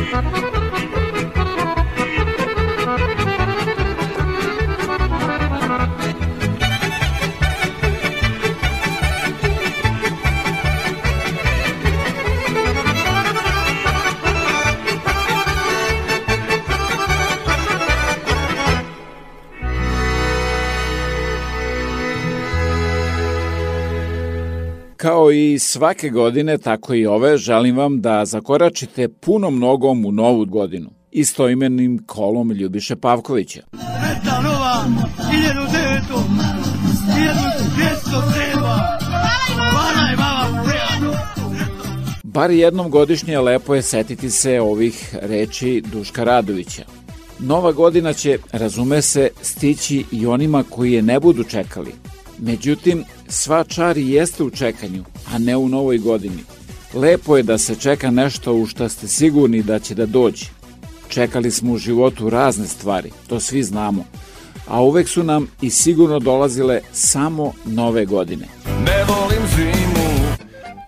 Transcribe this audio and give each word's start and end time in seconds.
Thank 0.00 0.44
you. 0.44 0.49
Kao 25.30 25.34
i 25.34 25.58
svake 25.58 26.08
godine, 26.08 26.58
tako 26.58 26.94
i 26.94 27.06
ove, 27.06 27.38
želim 27.38 27.76
vam 27.76 28.00
da 28.00 28.24
zakoračite 28.24 29.08
punom 29.08 29.58
nogom 29.58 30.04
u 30.04 30.12
novu 30.12 30.46
godinu 30.46 30.90
istoimenim 31.10 32.02
kolom 32.06 32.50
Ljubiše 32.50 32.96
Pavkovića. 32.96 33.62
Sretna 33.72 34.40
nova, 34.40 34.84
1900, 35.18 36.02
1207, 38.12 38.60
hvala 39.56 40.12
i 40.12 40.16
vama, 40.16 40.64
prijatno. 40.64 41.12
Bar 42.24 42.50
jednom 42.50 42.90
godišnje 42.90 43.38
lepo 43.38 43.74
je 43.74 43.82
setiti 43.82 44.30
se 44.30 44.60
ovih 44.60 45.16
reči 45.22 45.82
Duška 45.92 46.24
Radovića. 46.24 46.84
Nova 47.38 47.72
godina 47.72 48.12
će, 48.12 48.38
razume 48.52 49.02
se, 49.02 49.28
stići 49.42 50.04
i 50.12 50.26
onima 50.26 50.64
koji 50.70 50.92
je 50.92 51.02
ne 51.02 51.20
budu 51.20 51.44
čekali. 51.44 51.92
Međutim, 52.42 53.04
sva 53.28 53.64
čar 53.64 53.98
i 53.98 54.10
jeste 54.10 54.42
u 54.44 54.50
čekanju, 54.50 55.04
a 55.32 55.38
ne 55.38 55.56
u 55.56 55.68
novoj 55.68 55.98
godini. 55.98 56.44
Lepo 56.94 57.36
je 57.36 57.42
da 57.42 57.58
se 57.58 57.74
čeka 57.74 58.10
nešto 58.10 58.54
u 58.54 58.66
što 58.66 58.88
ste 58.88 59.08
sigurni 59.08 59.62
da 59.62 59.78
će 59.78 59.94
da 59.94 60.06
dođe. 60.06 60.46
Čekali 61.08 61.50
smo 61.50 61.72
u 61.72 61.78
životu 61.78 62.30
razne 62.30 62.66
stvari, 62.66 63.10
to 63.28 63.40
svi 63.40 63.62
znamo, 63.62 64.04
a 64.68 64.82
uvek 64.82 65.08
su 65.08 65.22
nam 65.22 65.46
i 65.60 65.70
sigurno 65.70 66.18
dolazile 66.18 66.80
samo 66.92 67.52
nove 67.64 68.06
godine. 68.06 68.46
Ne 68.86 69.04
volim 69.08 69.42
zimu 69.56 70.00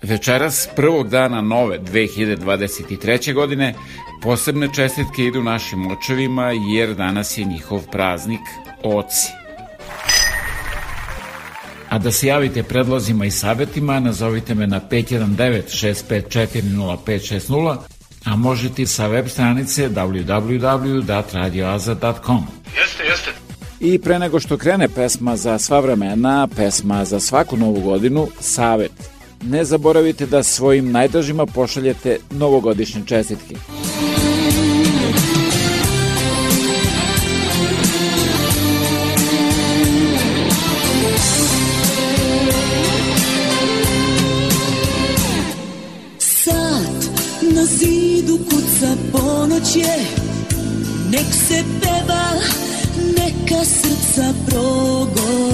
Večeras, 0.03 0.69
prvog 0.77 1.09
dana 1.09 1.41
nove 1.41 1.79
2023. 1.79 3.35
godine, 3.35 3.75
posebne 4.23 4.69
čestitke 4.75 5.25
idu 5.25 5.43
našim 5.43 5.87
očevima 5.87 6.53
jer 6.75 6.95
danas 6.95 7.39
je 7.39 7.45
njihov 7.45 7.83
praznik 7.93 8.41
Oci. 8.83 9.42
A 11.93 11.99
da 11.99 12.13
se 12.13 12.27
javite 12.27 12.63
predlozima 12.63 13.25
i 13.25 13.31
savetima, 13.31 14.01
nazovite 14.01 14.55
me 14.55 14.67
na 14.67 14.81
519-654-0560, 14.91 17.77
a 18.25 18.37
možete 18.37 18.87
sa 18.87 19.07
web 19.07 19.29
stranice 19.29 19.89
www.radioaza.com. 19.89 22.47
Jeste, 22.81 23.05
jeste. 23.05 23.31
I 23.81 23.99
pre 23.99 24.19
nego 24.19 24.41
što 24.41 24.57
krene 24.57 24.89
pesma 24.89 25.37
za 25.37 25.59
sva 25.59 25.81
vremena, 25.81 26.49
pesma 26.57 27.05
za 27.05 27.21
svaku 27.21 27.57
novu 27.57 27.81
godinu, 27.81 28.29
savet. 28.41 28.93
Ne 29.43 29.65
zaboravite 29.65 30.27
da 30.27 30.43
svojim 30.43 30.93
najdražima 30.93 31.47
pošaljete 31.47 32.19
novogodišnje 32.31 33.03
čestitke. 33.07 33.55
na 33.55 34.12
je 49.75 49.97
Nek 51.11 51.27
se 51.49 51.65
peva, 51.81 52.25
neka 53.17 53.65
srca 53.65 54.35
progovore 54.47 55.52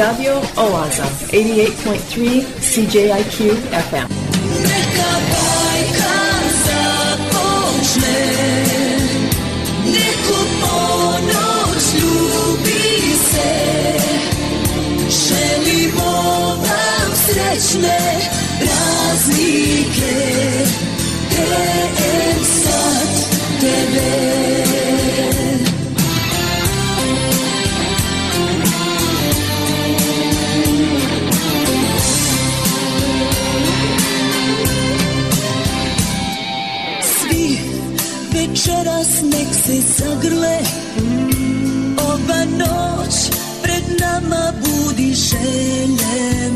Radio 0.00 0.40
Oaza, 0.56 1.04
88.3 1.28 2.42
CJIQ 2.60 3.36
FM. 3.70 4.08
Neka 4.62 5.12
bajka 5.30 6.16
započne 6.64 8.20
Neku 9.84 10.38
ponoć 10.60 11.84
ljubi 12.02 12.90
večeras 39.00 39.22
nek 39.22 39.54
se 39.54 39.80
zagrle. 39.98 40.58
Ova 41.98 42.44
noć 42.44 43.14
pred 43.62 44.00
nama 44.00 44.52
budi 44.62 45.14
želje 45.14 46.50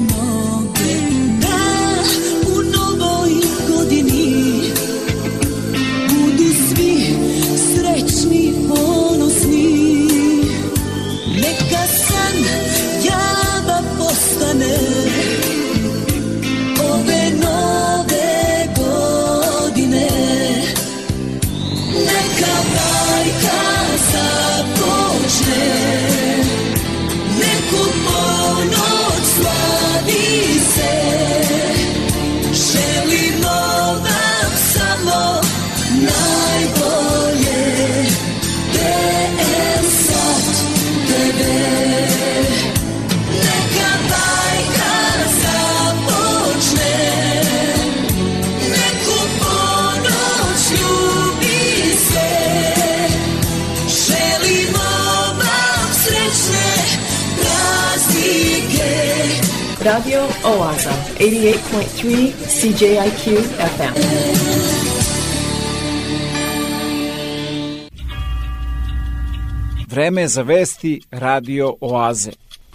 Radio 59.95 60.23
Oaza, 60.45 60.91
88.3 61.19 62.33
CJIQ 62.49 63.39
FM. 63.77 63.95
Vreme 69.89 70.29
za 70.29 70.43
vesti 70.43 71.01
Radio 71.11 71.75
Oaze. 71.81 72.31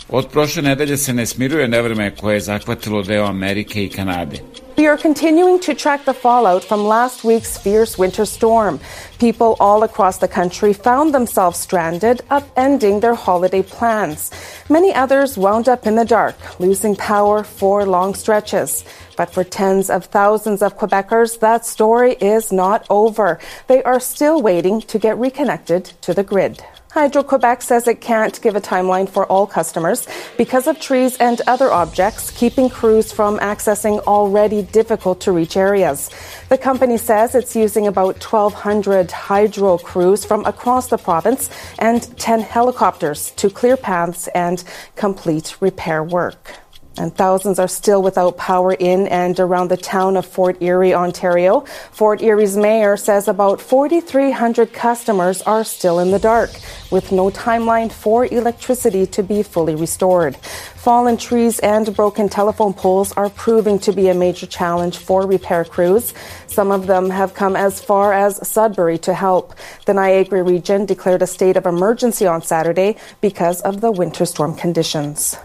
Od 0.09 0.27
prošle 0.27 0.61
nedelje 0.61 0.97
se 0.97 1.13
ne 1.13 1.25
smiruje 1.25 1.67
nevreme 1.67 2.15
koje 2.15 2.35
je 2.35 2.41
zahvatilo 2.41 3.03
deo 3.03 3.25
Amerike 3.25 3.83
i 3.83 3.89
Kanade. 3.89 4.37
We 4.79 4.87
are 4.87 4.95
continuing 4.95 5.59
to 5.67 5.73
track 5.73 6.05
the 6.05 6.13
fallout 6.13 6.63
from 6.63 6.85
last 6.85 7.25
week's 7.25 7.57
fierce 7.57 7.97
winter 7.97 8.23
storm. 8.23 8.79
People 9.19 9.57
all 9.59 9.83
across 9.83 10.19
the 10.19 10.27
country 10.29 10.71
found 10.71 11.13
themselves 11.13 11.59
stranded, 11.59 12.21
upending 12.31 13.01
their 13.01 13.13
holiday 13.13 13.61
plans. 13.61 14.31
Many 14.69 14.93
others 14.93 15.37
wound 15.37 15.67
up 15.67 15.85
in 15.85 15.95
the 15.95 16.05
dark, 16.05 16.37
losing 16.61 16.95
power 16.95 17.43
for 17.43 17.85
long 17.85 18.15
stretches. 18.15 18.85
But 19.17 19.33
for 19.33 19.43
tens 19.43 19.89
of 19.89 20.05
thousands 20.05 20.61
of 20.61 20.77
Quebecers, 20.77 21.41
that 21.41 21.65
story 21.65 22.13
is 22.13 22.53
not 22.53 22.87
over. 22.89 23.37
They 23.67 23.83
are 23.83 23.99
still 23.99 24.41
waiting 24.41 24.79
to 24.83 24.97
get 24.97 25.17
reconnected 25.17 25.91
to 26.03 26.13
the 26.13 26.23
grid. 26.23 26.63
Hydro 26.91 27.21
Quebec 27.21 27.61
says 27.61 27.87
it 27.87 28.01
can't 28.01 28.41
give 28.41 28.55
a 28.55 28.61
timeline 28.61 29.07
for 29.07 29.23
all 29.27 29.45
customers 29.45 30.07
because 30.37 30.65
of 30.65 30.79
trees 30.79 31.17
and 31.17 31.39
other 31.45 31.71
objects 31.71 32.31
keeping 32.31 32.67
crews 32.67 33.11
from 33.11 33.37
accessing 33.37 33.99
already 34.07 34.63
difficult 34.63 35.21
to 35.21 35.31
reach 35.31 35.55
areas. 35.55 36.09
The 36.49 36.57
company 36.57 36.97
says 36.97 37.35
it's 37.35 37.55
using 37.55 37.85
about 37.85 38.15
1,200 38.23 39.11
hydro 39.11 39.77
crews 39.77 40.25
from 40.25 40.43
across 40.45 40.87
the 40.87 40.97
province 40.97 41.51
and 41.77 42.01
10 42.17 42.41
helicopters 42.41 43.31
to 43.35 43.51
clear 43.51 43.77
paths 43.77 44.27
and 44.29 44.63
complete 44.95 45.61
repair 45.61 46.03
work. 46.03 46.53
And 46.99 47.15
thousands 47.15 47.59
are 47.59 47.67
still 47.69 48.03
without 48.03 48.35
power 48.35 48.73
in 48.73 49.07
and 49.07 49.39
around 49.39 49.69
the 49.69 49.77
town 49.77 50.17
of 50.17 50.25
Fort 50.25 50.61
Erie, 50.61 50.93
Ontario. 50.93 51.61
Fort 51.91 52.21
Erie's 52.21 52.57
mayor 52.57 52.97
says 52.97 53.29
about 53.29 53.61
4,300 53.61 54.73
customers 54.73 55.41
are 55.43 55.63
still 55.63 55.99
in 55.99 56.11
the 56.11 56.19
dark, 56.19 56.51
with 56.91 57.13
no 57.13 57.29
timeline 57.31 57.89
for 57.89 58.25
electricity 58.25 59.05
to 59.07 59.23
be 59.23 59.43
fully 59.43 59.75
restored. 59.75 60.35
Fallen 60.79 61.17
trees 61.17 61.59
and 61.59 61.93
broken 61.93 62.29
telephone 62.29 62.73
poles 62.73 63.11
are 63.17 63.29
proving 63.29 63.79
to 63.79 63.91
be 63.91 64.07
a 64.07 64.13
major 64.13 64.45
challenge 64.45 64.97
for 64.97 65.27
repair 65.27 65.65
crews. 65.65 66.13
Some 66.47 66.71
of 66.71 66.87
them 66.87 67.09
have 67.09 67.33
come 67.33 67.57
as 67.57 67.81
far 67.81 68.13
as 68.13 68.47
Sudbury 68.47 68.97
to 68.99 69.13
help. 69.13 69.53
The 69.85 69.93
Niagara 69.93 70.41
region 70.41 70.85
declared 70.85 71.21
a 71.21 71.27
state 71.27 71.57
of 71.57 71.65
emergency 71.65 72.25
on 72.27 72.41
Saturday 72.43 72.95
because 73.19 73.59
of 73.63 73.81
the 73.81 73.91
winter 73.91 74.25
storm 74.25 74.55
conditions. 74.55 75.37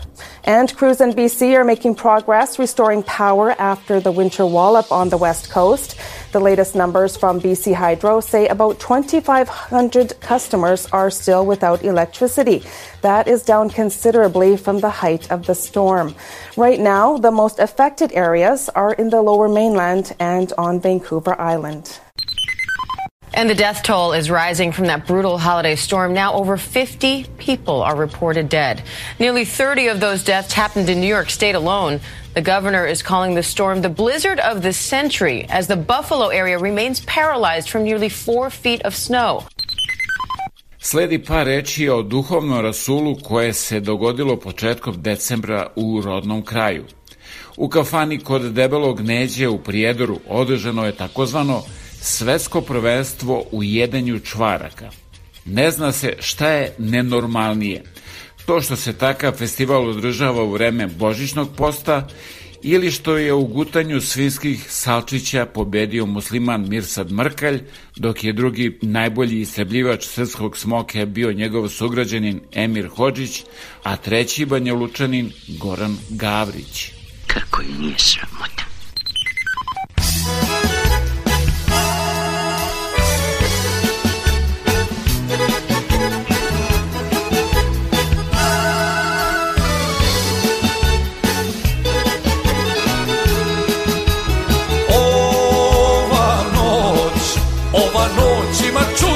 And 0.45 0.73
crews 0.77 1.01
in 1.01 1.13
BC 1.13 1.55
are 1.57 1.65
making 1.65 1.97
progress 1.97 2.59
restoring 2.59 3.03
power 3.03 3.57
after 3.59 3.99
the 3.99 4.13
winter 4.13 4.47
wallop 4.47 4.93
on 4.93 5.09
the 5.09 5.17
west 5.17 5.51
coast. 5.51 5.97
The 6.31 6.41
latest 6.41 6.75
numbers 6.75 7.17
from 7.17 7.41
BC 7.41 7.75
Hydro 7.75 8.21
say 8.21 8.47
about 8.49 8.79
2,500 8.79 10.21
customers 10.21 10.87
are 10.93 11.11
still 11.11 11.45
without 11.45 11.83
electricity. 11.83 12.63
That 13.05 13.29
is 13.29 13.43
down 13.43 13.69
considerably 13.69 14.57
from 14.57 14.81
the 14.81 14.89
height 14.89 15.31
of 15.31 15.45
the 15.45 15.55
storm. 15.55 16.15
Right 16.57 16.81
now, 16.81 17.19
the 17.19 17.31
most 17.31 17.59
affected 17.59 18.13
areas 18.15 18.71
are 18.71 18.95
in 18.95 19.11
the 19.11 19.21
lower 19.21 19.47
mainland 19.47 20.17
and 20.19 20.51
on 20.57 20.81
Vancouver 20.81 21.39
Island. 21.39 22.01
And 23.35 23.51
the 23.51 23.55
death 23.55 23.83
toll 23.83 24.15
is 24.15 24.31
rising 24.31 24.73
from 24.73 24.87
that 24.87 25.07
brutal 25.07 25.37
holiday 25.37 25.77
storm. 25.77 26.15
Now 26.15 26.33
over 26.33 26.57
50 26.57 27.27
people 27.37 27.83
are 27.83 27.95
reported 27.95 28.49
dead. 28.49 28.83
Nearly 29.19 29.45
30 29.45 29.89
of 29.89 30.01
those 30.01 30.25
deaths 30.25 30.55
happened 30.55 30.89
in 30.89 30.99
New 30.99 31.07
York 31.07 31.29
State 31.29 31.57
alone. 31.57 32.01
The 32.33 32.41
governor 32.41 32.87
is 32.87 33.03
calling 33.03 33.35
the 33.35 33.43
storm 33.43 33.83
the 33.83 33.91
blizzard 33.91 34.41
of 34.41 34.63
the 34.63 34.73
century 34.73 35.45
as 35.51 35.67
the 35.67 35.77
Buffalo 35.77 36.29
area 36.29 36.59
remains 36.59 37.01
paralyzed 37.01 37.69
from 37.69 37.85
nearly 37.85 38.09
four 38.09 38.49
feet 38.49 38.81
of 38.81 38.95
snow. 38.95 39.47
Sledi 40.87 41.19
par 41.19 41.47
reči 41.47 41.89
o 41.89 42.03
duhovnom 42.03 42.61
rasulu 42.61 43.17
koje 43.23 43.53
se 43.53 43.81
dogodilo 43.81 44.37
početkom 44.37 45.03
decembra 45.03 45.67
u 45.77 46.01
rodnom 46.01 46.43
kraju. 46.45 46.85
U 47.57 47.69
kafani 47.69 48.19
kod 48.19 48.53
debelog 48.53 49.01
neđe 49.01 49.49
u 49.49 49.59
Prijedoru 49.59 50.19
održano 50.29 50.87
je 50.87 50.97
takozvano 50.97 51.63
svetsko 52.01 52.61
prvenstvo 52.61 53.45
u 53.53 53.63
jedenju 53.63 54.21
čvaraka. 54.21 54.91
Ne 55.45 55.71
zna 55.71 55.93
se 55.93 56.17
šta 56.21 56.49
je 56.49 56.75
nenormalnije. 56.79 57.83
To 58.47 58.61
što 58.61 58.77
se 58.77 58.93
takav 58.93 59.33
festival 59.33 59.89
održava 59.89 60.43
u 60.43 60.51
vreme 60.51 60.87
božićnog 60.87 61.49
posta 61.57 62.09
ili 62.67 62.91
što 62.91 63.17
je 63.17 63.33
u 63.33 63.47
gutanju 63.47 64.01
svinskih 64.01 64.67
salčića 64.69 65.47
pobedio 65.47 66.07
musliman 66.07 66.69
Mirsad 66.69 67.13
Mrkalj, 67.13 67.61
dok 67.97 68.25
je 68.25 68.33
drugi 68.33 68.79
najbolji 68.83 69.41
istrebljivač 69.41 70.07
srpskog 70.07 70.57
smoke 70.57 71.07
bio 71.07 71.33
njegov 71.33 71.69
sugrađanin 71.69 72.41
Emir 72.53 72.89
Hođić, 72.89 73.43
a 73.83 73.97
treći 73.97 74.47
Banja 74.47 74.75
Lučanin 74.75 75.33
Goran 75.49 75.97
Gavrić. 76.11 76.91
Kako 77.27 77.63
je 77.63 77.69
nije 77.81 77.99
Ova 97.83 98.07
noć 98.17 98.61
ima 98.69 98.81
čudo 98.99 99.14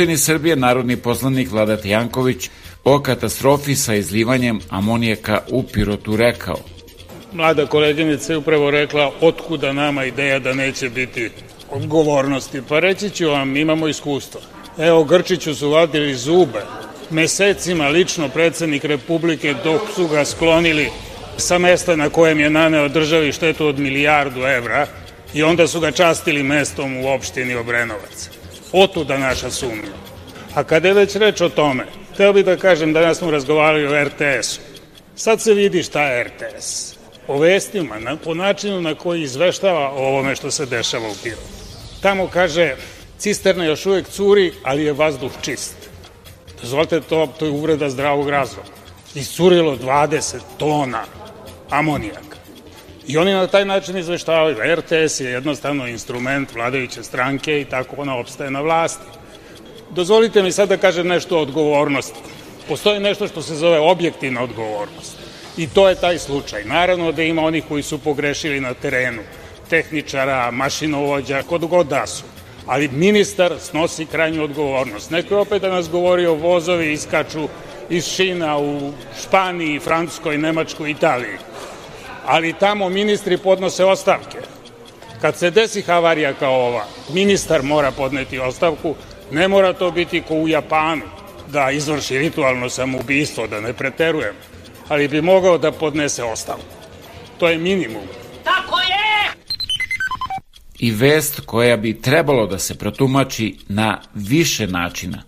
Skupštini 0.00 0.18
Srbije 0.18 0.56
narodni 0.56 0.96
poslanik 0.96 1.50
Vladat 1.50 1.84
Janković 1.84 2.48
o 2.84 3.00
katastrofi 3.00 3.74
sa 3.76 3.94
izlivanjem 3.94 4.60
amonijaka 4.68 5.40
u 5.48 5.62
pirotu 5.62 6.16
rekao. 6.16 6.56
Mlada 7.32 7.66
koleginica 7.66 8.32
je 8.32 8.36
upravo 8.36 8.70
rekla 8.70 9.12
otkuda 9.20 9.72
nama 9.72 10.04
ideja 10.04 10.38
da 10.38 10.54
neće 10.54 10.88
biti 10.90 11.30
odgovornosti. 11.70 12.62
Pa 12.68 12.80
reći 12.80 13.10
ću 13.10 13.28
vam, 13.28 13.56
imamo 13.56 13.88
iskustvo. 13.88 14.40
Evo, 14.78 15.04
Grčiću 15.04 15.54
su 15.54 15.70
vadili 15.70 16.14
zube 16.14 16.62
mesecima 17.10 17.88
lično 17.88 18.28
predsednik 18.28 18.84
Republike 18.84 19.54
dok 19.64 19.80
su 19.94 20.08
ga 20.08 20.24
sklonili 20.24 20.88
sa 21.36 21.58
mesta 21.58 21.96
na 21.96 22.10
kojem 22.10 22.40
je 22.40 22.50
naneo 22.50 22.88
državi 22.88 23.32
štetu 23.32 23.66
od 23.66 23.78
milijardu 23.78 24.40
evra 24.40 24.86
i 25.34 25.42
onda 25.42 25.66
su 25.66 25.80
ga 25.80 25.90
častili 25.90 26.42
mestom 26.42 26.96
u 26.96 27.08
opštini 27.08 27.54
Obrenovac. 27.54 28.19
Otuda 28.72 29.18
naša 29.18 29.50
sumnja. 29.50 29.92
A 30.54 30.64
kada 30.64 30.88
je 30.88 30.94
već 30.94 31.16
reč 31.16 31.40
o 31.40 31.48
tome, 31.48 31.86
hteo 32.14 32.32
bih 32.32 32.44
da 32.44 32.56
kažem, 32.56 32.92
danas 32.92 33.18
smo 33.18 33.30
razgovarali 33.30 33.86
o 33.86 34.04
RTS-u. 34.04 34.60
Sad 35.16 35.40
se 35.40 35.54
vidi 35.54 35.82
šta 35.82 36.02
je 36.02 36.24
RTS. 36.24 36.94
O 37.28 37.38
vestima, 37.38 37.98
na, 37.98 38.16
po 38.16 38.34
načinu 38.34 38.80
na 38.80 38.94
koji 38.94 39.22
izveštava 39.22 39.90
o 39.90 40.06
ovome 40.06 40.36
što 40.36 40.50
se 40.50 40.66
dešava 40.66 41.08
u 41.08 41.14
Pirotu. 41.22 41.42
Tamo 42.00 42.26
kaže, 42.26 42.76
cisterna 43.18 43.64
još 43.64 43.86
uvek 43.86 44.08
curi, 44.08 44.52
ali 44.62 44.84
je 44.84 44.92
vazduh 44.92 45.32
čist. 45.42 45.76
Dozvolite 46.62 47.00
to, 47.00 47.28
to 47.38 47.44
je 47.44 47.50
uvreda 47.50 47.90
zdravog 47.90 48.28
razuma. 48.28 48.62
Iscurilo 49.14 49.76
20 49.76 50.36
tona 50.58 51.04
amonijaka. 51.70 52.29
I 53.10 53.16
oni 53.18 53.32
na 53.32 53.46
taj 53.46 53.64
način 53.64 53.96
izveštavaju. 53.96 54.76
RTS 54.76 55.20
je 55.20 55.30
jednostavno 55.30 55.86
instrument 55.86 56.54
vladajuće 56.54 57.02
stranke 57.02 57.60
i 57.60 57.64
tako 57.64 57.96
ona 57.98 58.16
opstaje 58.16 58.50
na 58.50 58.60
vlasti. 58.60 59.04
Dozvolite 59.90 60.42
mi 60.42 60.52
sad 60.52 60.68
da 60.68 60.76
kažem 60.76 61.06
nešto 61.06 61.38
o 61.38 61.42
odgovornosti. 61.42 62.18
Postoji 62.68 63.00
nešto 63.00 63.28
što 63.28 63.42
se 63.42 63.54
zove 63.54 63.78
objektivna 63.78 64.42
odgovornost. 64.42 65.16
I 65.56 65.68
to 65.68 65.88
je 65.88 65.94
taj 65.94 66.18
slučaj. 66.18 66.64
Naravno 66.64 67.12
da 67.12 67.22
ima 67.22 67.42
onih 67.42 67.64
koji 67.68 67.82
su 67.82 67.98
pogrešili 67.98 68.60
na 68.60 68.74
terenu, 68.74 69.22
tehničara, 69.70 70.50
mašinovođa, 70.50 71.42
kod 71.42 71.66
god 71.66 71.86
da 71.86 72.06
su. 72.06 72.24
Ali 72.66 72.88
ministar 72.88 73.54
snosi 73.58 74.06
krajnju 74.06 74.44
odgovornost. 74.44 75.10
Neko 75.10 75.34
je 75.34 75.40
opet 75.40 75.62
da 75.62 75.70
nas 75.70 75.90
govori 75.90 76.26
o 76.26 76.34
vozovi 76.34 76.92
iskaču 76.92 77.48
iz 77.88 78.06
šina 78.06 78.58
u 78.58 78.92
Španiji, 79.22 79.78
Francuskoj, 79.78 80.38
Nemačkoj, 80.38 80.90
Italiji. 80.90 81.38
Ali 82.26 82.52
tamo 82.52 82.88
ministri 82.88 83.38
podnose 83.38 83.84
ostavke. 83.84 84.38
Kad 85.20 85.36
se 85.36 85.50
desi 85.50 85.82
havarija 85.82 86.32
kao 86.34 86.54
ova, 86.54 86.84
ministar 87.12 87.62
mora 87.62 87.90
podneti 87.90 88.38
ostavku, 88.38 88.94
ne 89.30 89.48
mora 89.48 89.72
to 89.72 89.90
biti 89.90 90.22
ko 90.28 90.34
u 90.34 90.48
Japanu, 90.48 91.02
da 91.52 91.70
izvrši 91.70 92.18
ritualno 92.18 92.68
samoubistvo, 92.68 93.46
da 93.46 93.60
ne 93.60 93.72
preterujem, 93.72 94.34
ali 94.88 95.08
bi 95.08 95.22
mogao 95.22 95.58
da 95.58 95.72
podnese 95.72 96.24
ostavku. 96.24 96.64
To 97.38 97.48
je 97.48 97.58
minimum. 97.58 98.02
Tako 98.44 98.78
je! 98.80 99.32
I 100.78 100.92
vest 100.92 101.40
koja 101.46 101.76
bi 101.76 102.00
trebalo 102.00 102.46
da 102.46 102.58
se 102.58 102.78
protumači 102.78 103.56
na 103.68 104.00
više 104.14 104.66
načina. 104.66 105.22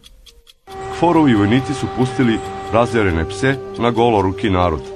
Forovi 1.01 1.35
vojnici 1.35 1.75
su 1.75 1.87
pustili 1.97 2.39
razjarene 2.73 3.29
pse 3.29 3.57
na 3.79 3.91
goloruki 3.91 4.51
narod. 4.51 4.92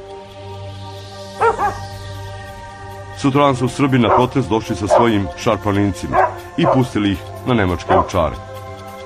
Sutradan 3.18 3.56
su 3.56 3.68
Srbi 3.68 3.99
na 3.99 4.08
protest 4.08 4.49
došli 4.49 4.76
sa 4.76 4.87
svojim 4.87 5.26
šarplanincima 5.38 6.16
i 6.56 6.64
pustili 6.75 7.12
ih 7.12 7.18
na 7.46 7.54
nemačke 7.54 7.99
učare. 8.06 8.35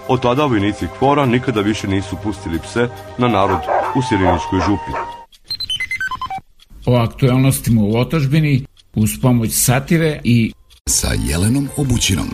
Od 0.08 0.22
tada 0.22 0.44
vojnici 0.44 0.86
Kvora 0.98 1.26
nikada 1.26 1.60
više 1.60 1.88
nisu 1.88 2.16
pustili 2.22 2.58
pse 2.58 2.88
na 3.18 3.28
narod 3.28 3.60
u 3.94 4.02
Siriničkoj 4.02 4.60
župi. 4.66 4.92
O 6.86 6.96
aktualnostima 6.96 7.82
u 7.82 7.96
otačbini 7.96 8.64
uz 8.94 9.10
pomoć 9.22 9.50
satire 9.52 10.20
i 10.24 10.52
sa 10.88 11.08
Jelenom 11.28 11.68
Obućinom. 11.76 12.28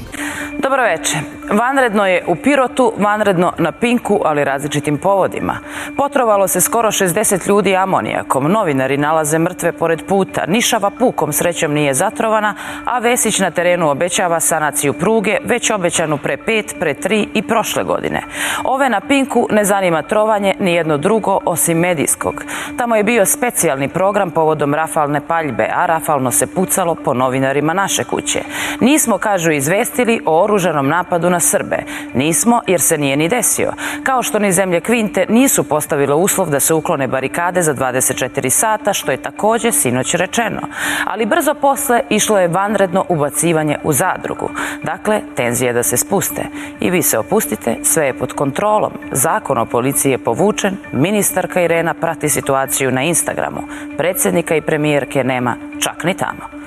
Dobro 0.62 0.82
veče. 0.82 1.16
Vanredno 1.50 2.06
je 2.06 2.24
u 2.26 2.36
Pirotu, 2.36 2.92
vanredno 2.98 3.52
na 3.58 3.72
Pinku, 3.72 4.20
ali 4.24 4.44
različitim 4.44 4.98
povodima. 4.98 5.58
Potrovalo 5.96 6.48
se 6.48 6.60
skoro 6.60 6.88
60 6.88 7.48
ljudi 7.48 7.76
amonijakom. 7.76 8.52
Novinari 8.52 8.96
nalaze 8.96 9.38
mrtve 9.38 9.72
pored 9.72 10.06
puta. 10.08 10.44
Nišava 10.48 10.90
pukom 10.90 11.32
srećom 11.32 11.72
nije 11.72 11.94
zatrovana, 11.94 12.54
a 12.84 12.98
Vesić 12.98 13.38
na 13.38 13.50
terenu 13.50 13.90
obećava 13.90 14.40
sanaciju 14.40 14.92
pruge, 14.92 15.38
već 15.44 15.70
obećanu 15.70 16.18
pre 16.18 16.36
pet, 16.36 16.76
pre 16.80 16.94
tri 16.94 17.28
i 17.34 17.42
prošle 17.42 17.84
godine. 17.84 18.22
Ove 18.64 18.88
na 18.88 19.00
Pinku 19.00 19.46
ne 19.50 19.64
zanima 19.64 20.02
trovanje 20.02 20.54
ni 20.60 20.74
jedno 20.74 20.96
drugo 20.96 21.38
osim 21.44 21.78
medijskog. 21.78 22.44
Tamo 22.76 22.96
je 22.96 23.04
bio 23.04 23.26
specijalni 23.26 23.88
program 23.88 24.30
povodom 24.30 24.74
rafalne 24.74 25.20
paljbe, 25.28 25.68
a 25.74 25.86
rafalno 25.86 26.30
se 26.30 26.54
pucalo 26.54 26.94
po 26.94 27.14
novinarima 27.14 27.72
naše 27.72 28.04
kuće. 28.04 28.40
Nismo, 28.80 29.18
kažu, 29.18 29.50
izvestili 29.50 30.20
o 30.26 30.44
oružanom 30.44 30.88
napadu 30.88 31.30
na 31.30 31.35
Srbe. 31.40 31.76
Nismo 32.14 32.60
jer 32.66 32.80
se 32.80 32.98
nije 32.98 33.16
ni 33.16 33.28
desio. 33.28 33.72
Kao 34.02 34.22
što 34.22 34.38
ni 34.38 34.52
zemlje 34.52 34.80
Kvinte 34.80 35.26
nisu 35.28 35.64
postavile 35.64 36.14
uslov 36.14 36.50
da 36.50 36.60
se 36.60 36.74
uklone 36.74 37.08
barikade 37.08 37.62
za 37.62 37.74
24 37.74 38.50
sata, 38.50 38.92
što 38.92 39.10
je 39.10 39.22
takođe 39.22 39.72
sinoć 39.72 40.14
rečeno. 40.14 40.60
Ali 41.04 41.26
brzo 41.26 41.54
posle 41.54 42.00
išlo 42.10 42.38
je 42.38 42.48
vanredno 42.48 43.04
ubacivanje 43.08 43.78
u 43.84 43.92
zadrugu. 43.92 44.50
Dakle, 44.82 45.20
tenzije 45.36 45.72
da 45.72 45.82
se 45.82 45.96
spuste. 45.96 46.42
I 46.80 46.90
vi 46.90 47.02
se 47.02 47.18
opustite, 47.18 47.76
sve 47.82 48.06
je 48.06 48.18
pod 48.18 48.32
kontrolom. 48.32 48.92
Zakon 49.12 49.58
o 49.58 49.66
policiji 49.66 50.10
je 50.10 50.18
povučen, 50.18 50.76
ministarka 50.92 51.62
Irena 51.62 51.94
prati 51.94 52.28
situaciju 52.28 52.90
na 52.90 53.02
Instagramu. 53.02 53.62
Predsednika 53.96 54.56
i 54.56 54.60
premijerke 54.60 55.24
nema 55.24 55.56
čak 55.80 56.04
ni 56.04 56.14
tamo. 56.14 56.65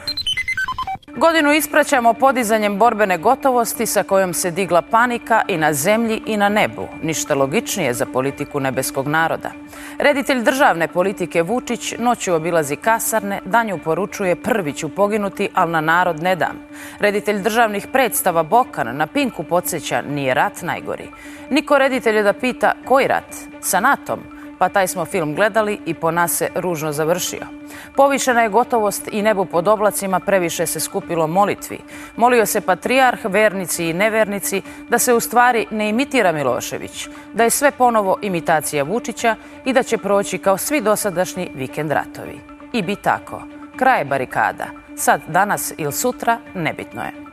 Godinu 1.16 1.52
ispraćamo 1.54 2.14
podizanjem 2.14 2.78
borbene 2.78 3.18
gotovosti 3.18 3.86
sa 3.86 4.04
kojom 4.04 4.34
se 4.34 4.52
digla 4.52 4.82
panika 4.82 5.42
i 5.48 5.58
na 5.58 5.74
zemlji 5.74 6.22
i 6.26 6.38
na 6.38 6.50
nebu. 6.50 6.88
Ništa 7.04 7.36
logičnije 7.36 7.94
za 7.94 8.06
politiku 8.06 8.60
nebeskog 8.60 9.08
naroda. 9.08 9.52
Reditelj 10.00 10.44
državne 10.44 10.88
politike 10.88 11.42
Vučić 11.42 11.94
noću 12.00 12.34
obilazi 12.34 12.76
kasarne, 12.76 13.40
danju 13.46 13.78
poručuje 13.78 14.36
prvi 14.36 14.74
ću 14.74 14.90
poginuti, 14.90 15.50
ali 15.54 15.72
na 15.72 15.82
narod 15.82 16.24
ne 16.24 16.36
dam. 16.36 16.60
Reditelj 17.00 17.42
državnih 17.42 17.88
predstava 17.88 18.44
Bokan 18.44 18.98
na 18.98 19.08
Pinku 19.08 19.44
podsjeća 19.44 20.02
nije 20.02 20.34
rat 20.34 20.62
najgori. 20.62 21.08
Niko 21.50 21.78
reditelje 21.78 22.24
da 22.24 22.34
pita 22.34 22.74
koji 22.86 23.08
rat? 23.08 23.36
Sa 23.62 23.80
NATO-om? 23.80 24.39
Pa 24.60 24.70
taj 24.70 24.88
smo 24.88 25.06
film 25.06 25.36
gledali 25.36 25.80
i 25.86 25.94
po 25.94 26.12
nas 26.12 26.32
se 26.32 26.50
ružno 26.56 26.92
završio. 26.92 27.48
Povišena 27.96 28.42
je 28.42 28.50
gotovost 28.50 29.10
i 29.12 29.22
nebo 29.22 29.46
pod 29.46 29.68
oblacima 29.68 30.20
previše 30.20 30.66
se 30.66 30.80
skupilo 30.80 31.28
molitvi. 31.28 31.80
Molio 32.16 32.46
se 32.46 32.62
patrijarh, 32.62 33.20
vernici 33.26 33.86
i 33.86 33.94
nevernici 33.94 34.62
da 34.90 35.00
se 35.00 35.14
u 35.14 35.20
stvari 35.20 35.66
ne 35.72 35.90
imitira 35.90 36.32
Milošević, 36.32 37.08
da 37.34 37.44
je 37.44 37.50
sve 37.50 37.72
ponovo 37.72 38.18
imitacija 38.22 38.84
Vučića 38.84 39.36
i 39.66 39.74
da 39.74 39.84
će 39.84 39.98
proći 39.98 40.38
kao 40.38 40.58
svi 40.58 40.82
dosadašnji 40.82 41.52
vikend 41.56 41.92
ratovi. 41.92 42.40
I 42.74 42.82
bi 42.82 42.96
tako. 42.96 43.42
Kraj 43.76 44.06
barikada. 44.06 44.66
Sad, 44.96 45.22
danas 45.28 45.74
ili 45.78 45.92
sutra, 45.92 46.38
nebitno 46.54 47.02
je. 47.02 47.29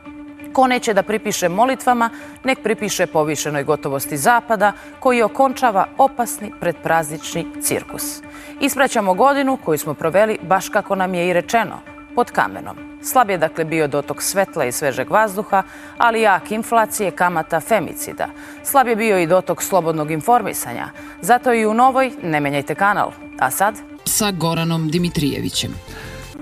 Ko 0.57 0.67
neće 0.67 0.93
da 0.93 1.03
pripiše 1.03 1.49
molitvama, 1.49 2.09
nek 2.43 2.59
pripiše 2.63 3.05
povišenoj 3.05 3.63
gotovosti 3.63 4.17
Zapada, 4.17 4.71
koji 4.99 5.21
okončava 5.21 5.87
opasni 5.97 6.51
predpraznični 6.59 7.45
cirkus. 7.61 8.21
Ispraćamo 8.61 9.13
godinu 9.13 9.57
koju 9.65 9.77
smo 9.77 9.93
proveli 9.93 10.39
baš 10.41 10.69
kako 10.69 10.95
nam 10.95 11.13
je 11.13 11.27
i 11.29 11.33
rečeno, 11.33 11.79
pod 12.15 12.31
kamenom. 12.31 12.77
Slab 13.03 13.29
je 13.29 13.37
dakle 13.37 13.65
bio 13.65 13.87
dotok 13.87 14.21
svetla 14.21 14.65
i 14.65 14.71
svežeg 14.71 15.11
vazduha, 15.11 15.63
ali 15.97 16.21
jak 16.21 16.51
inflacije, 16.51 17.11
kamata, 17.11 17.59
femicida. 17.59 18.27
Slab 18.63 18.87
je 18.87 18.95
bio 18.95 19.19
i 19.19 19.27
dotok 19.27 19.63
slobodnog 19.63 20.11
informisanja. 20.11 20.89
Zato 21.21 21.53
i 21.53 21.65
u 21.65 21.73
novoj 21.73 22.11
ne 22.23 22.39
menjajte 22.39 22.75
kanal. 22.75 23.11
A 23.39 23.51
sad? 23.51 23.75
Sa 24.05 24.31
Goranom 24.31 24.89
Dimitrijevićem. 24.89 25.73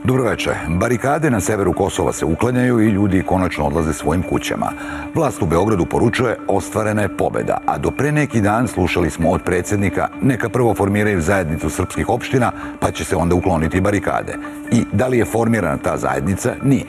Dobroveče. 0.06 0.52
Barikade 0.68 1.30
na 1.30 1.40
severu 1.42 1.74
Kosova 1.74 2.14
se 2.14 2.26
uklanjaju 2.26 2.82
i 2.82 2.90
ljudi 2.90 3.24
konačno 3.24 3.66
odlaze 3.66 3.94
svojim 3.94 4.24
kućama. 4.24 4.72
Vlast 5.16 5.42
u 5.42 5.46
Beogradu 5.46 5.86
poručuje 5.86 6.38
ostvarena 6.48 7.02
je 7.02 7.18
pobeda, 7.18 7.58
a 7.66 7.78
do 7.78 7.92
pre 7.92 8.12
neki 8.12 8.42
dan 8.42 8.68
slušali 8.68 9.10
smo 9.10 9.30
od 9.30 9.42
predsednika 9.42 10.08
neka 10.22 10.50
prvo 10.50 10.74
formiraju 10.74 11.22
zajednicu 11.22 11.70
srpskih 11.70 12.10
opština, 12.10 12.52
pa 12.80 12.92
će 12.92 13.06
se 13.06 13.16
onda 13.16 13.36
ukloniti 13.36 13.82
barikade. 13.82 14.38
I 14.72 14.84
da 14.92 15.08
li 15.08 15.18
je 15.18 15.26
formirana 15.26 15.78
ta 15.78 15.98
zajednica? 15.98 16.54
Nije. 16.64 16.86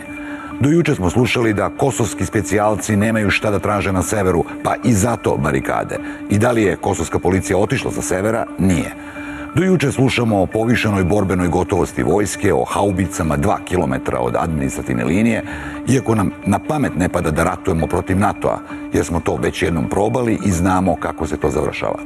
Do 0.60 0.68
juče 0.68 0.94
smo 0.94 1.10
slušali 1.10 1.52
da 1.52 1.70
kosovski 1.76 2.26
specijalci 2.26 2.96
nemaju 2.96 3.30
šta 3.30 3.50
da 3.50 3.58
traže 3.58 3.92
na 3.92 4.02
severu, 4.02 4.44
pa 4.62 4.74
i 4.84 4.92
zato 4.92 5.36
barikade. 5.36 5.98
I 6.30 6.38
da 6.38 6.50
li 6.50 6.62
je 6.62 6.76
kosovska 6.76 7.18
policija 7.18 7.58
otišla 7.58 7.90
sa 7.90 8.02
severa? 8.02 8.46
Nije. 8.58 9.15
Do 9.56 9.64
juče 9.64 9.92
slušamo 9.92 10.42
o 10.42 10.46
povišenoj 10.46 11.04
borbenoj 11.04 11.48
gotovosti 11.48 12.02
vojske, 12.02 12.54
o 12.54 12.64
haubicama 12.64 13.36
2 13.38 13.56
km 13.68 14.16
od 14.20 14.36
administrativne 14.38 15.04
linije, 15.04 15.42
iako 15.88 16.14
nam 16.14 16.30
na 16.46 16.58
pamet 16.58 16.92
ne 16.96 17.08
pada 17.08 17.30
da 17.30 17.44
ratujemo 17.44 17.86
protiv 17.86 18.18
NATO-a, 18.18 18.58
jer 18.92 19.04
smo 19.04 19.20
to 19.20 19.36
već 19.36 19.62
jednom 19.62 19.88
probali 19.88 20.38
i 20.44 20.50
znamo 20.50 20.96
kako 20.96 21.26
se 21.26 21.36
to 21.36 21.50
završava. 21.50 21.98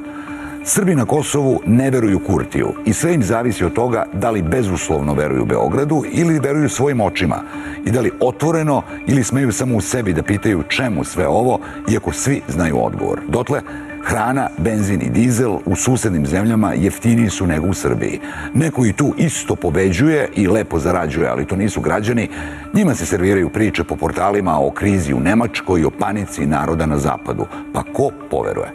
Srbi 0.65 0.95
na 0.95 1.05
Kosovu 1.05 1.61
ne 1.67 1.91
veruju 1.91 2.19
Kurtiju 2.19 2.73
i 2.87 2.93
sve 2.93 3.15
im 3.15 3.23
zavisi 3.23 3.65
od 3.65 3.73
toga 3.73 4.05
da 4.13 4.31
li 4.31 4.43
bezuslovno 4.43 5.15
veruju 5.15 5.45
Beogradu 5.45 6.03
ili 6.13 6.39
veruju 6.39 6.69
svojim 6.69 7.01
očima 7.01 7.43
i 7.85 7.91
da 7.91 8.01
li 8.01 8.13
otvoreno 8.21 8.83
ili 9.07 9.25
smeju 9.25 9.53
samo 9.53 9.77
u 9.77 9.81
sebi 9.81 10.13
da 10.13 10.23
pitaju 10.23 10.63
čemu 10.63 11.05
sve 11.05 11.27
ovo, 11.27 11.59
iako 11.93 12.13
svi 12.13 12.43
znaju 12.49 12.85
odgovor. 12.85 13.21
Dotle, 13.29 13.61
Hrana, 14.05 14.49
benzin 14.59 15.03
i 15.03 15.11
dizel 15.11 15.59
u 15.67 15.77
susednim 15.77 16.27
zemljama 16.27 16.73
jeftiniji 16.73 17.31
su 17.31 17.47
nego 17.47 17.67
u 17.67 17.75
Srbiji. 17.75 18.21
Neko 18.55 18.87
i 18.87 18.93
tu 18.93 19.15
isto 19.17 19.57
pobeđuje 19.57 20.29
i 20.37 20.47
lepo 20.47 20.79
zarađuje, 20.79 21.29
ali 21.29 21.47
to 21.47 21.57
nisu 21.57 21.81
građani. 21.81 22.29
Njima 22.75 22.95
se 22.95 23.07
serviraju 23.07 23.51
priče 23.51 23.85
po 23.85 23.97
portalima 23.97 24.61
o 24.61 24.71
krizi 24.71 25.15
u 25.15 25.21
Nemačkoj 25.21 25.81
i 25.81 25.85
o 25.85 25.91
panici 25.91 26.47
naroda 26.47 26.87
na 26.87 26.99
zapadu. 26.99 27.47
Pa 27.73 27.83
ko 27.93 28.11
poveruje? 28.31 28.71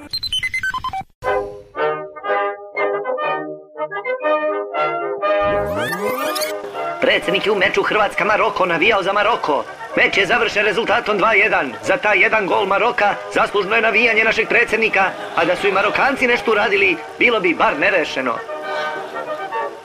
Predsednik 7.02 7.46
je 7.46 7.52
u 7.52 7.56
meču 7.56 7.82
Hrvatska-Maroko 7.82 8.66
navijao 8.66 9.04
za 9.04 9.14
Maroko. 9.14 9.64
Meč 9.96 10.18
je 10.18 10.26
završen 10.26 10.66
rezultatom 10.66 11.20
2-1. 11.20 11.72
Za 11.84 11.98
taj 11.98 12.20
jedan 12.20 12.46
gol 12.48 12.66
Maroka 12.66 13.16
zaslužno 13.34 13.76
je 13.76 13.82
navijanje 13.82 14.24
našeg 14.24 14.48
predsednika, 14.48 15.04
a 15.36 15.46
da 15.46 15.56
su 15.56 15.68
i 15.68 15.72
Marokanci 15.72 16.28
nešto 16.28 16.52
uradili, 16.52 16.98
bilo 17.20 17.40
bi 17.40 17.54
bar 17.54 17.80
nerešeno. 17.80 18.38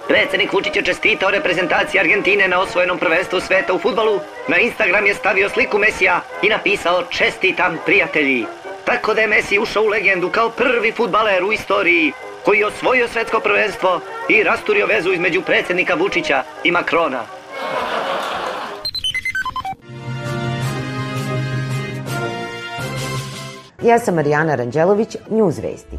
Predsednik 0.09 0.53
Vučić 0.53 0.77
je 0.77 0.83
čestitao 0.83 1.31
reprezentaciji 1.31 2.01
Argentine 2.01 2.49
na 2.49 2.61
osvojenom 2.61 2.99
prvenstvu 2.99 3.41
sveta 3.41 3.73
u 3.73 3.79
futbalu. 3.79 4.21
Na 4.49 4.59
Instagram 4.59 5.07
je 5.07 5.15
stavio 5.15 5.49
sliku 5.49 5.79
Mesija 5.79 6.21
i 6.43 6.49
napisao 6.49 7.03
čestitam 7.03 7.79
prijatelji. 7.87 8.47
Tako 8.85 9.15
da 9.15 9.21
je 9.21 9.27
Messi 9.27 9.59
ušao 9.59 9.83
u 9.83 9.89
legendu 9.89 10.29
kao 10.29 10.49
prvi 10.51 10.93
futbaler 10.93 11.45
u 11.45 11.53
istoriji 11.53 12.13
koji 12.45 12.59
je 12.59 12.67
osvojio 12.67 13.09
svetsko 13.09 13.41
prvenstvo 13.41 14.01
i 14.29 14.43
rasturio 14.43 14.87
vezu 14.87 15.13
između 15.13 15.43
predsednika 15.43 15.95
Vučića 15.95 16.43
i 16.65 16.71
Makrona. 16.71 17.23
Ja 23.83 23.99
sam 23.99 24.15
Marijana 24.15 24.55
Ranđelović, 24.55 25.17
News 25.31 25.59
Vesti. 25.59 25.99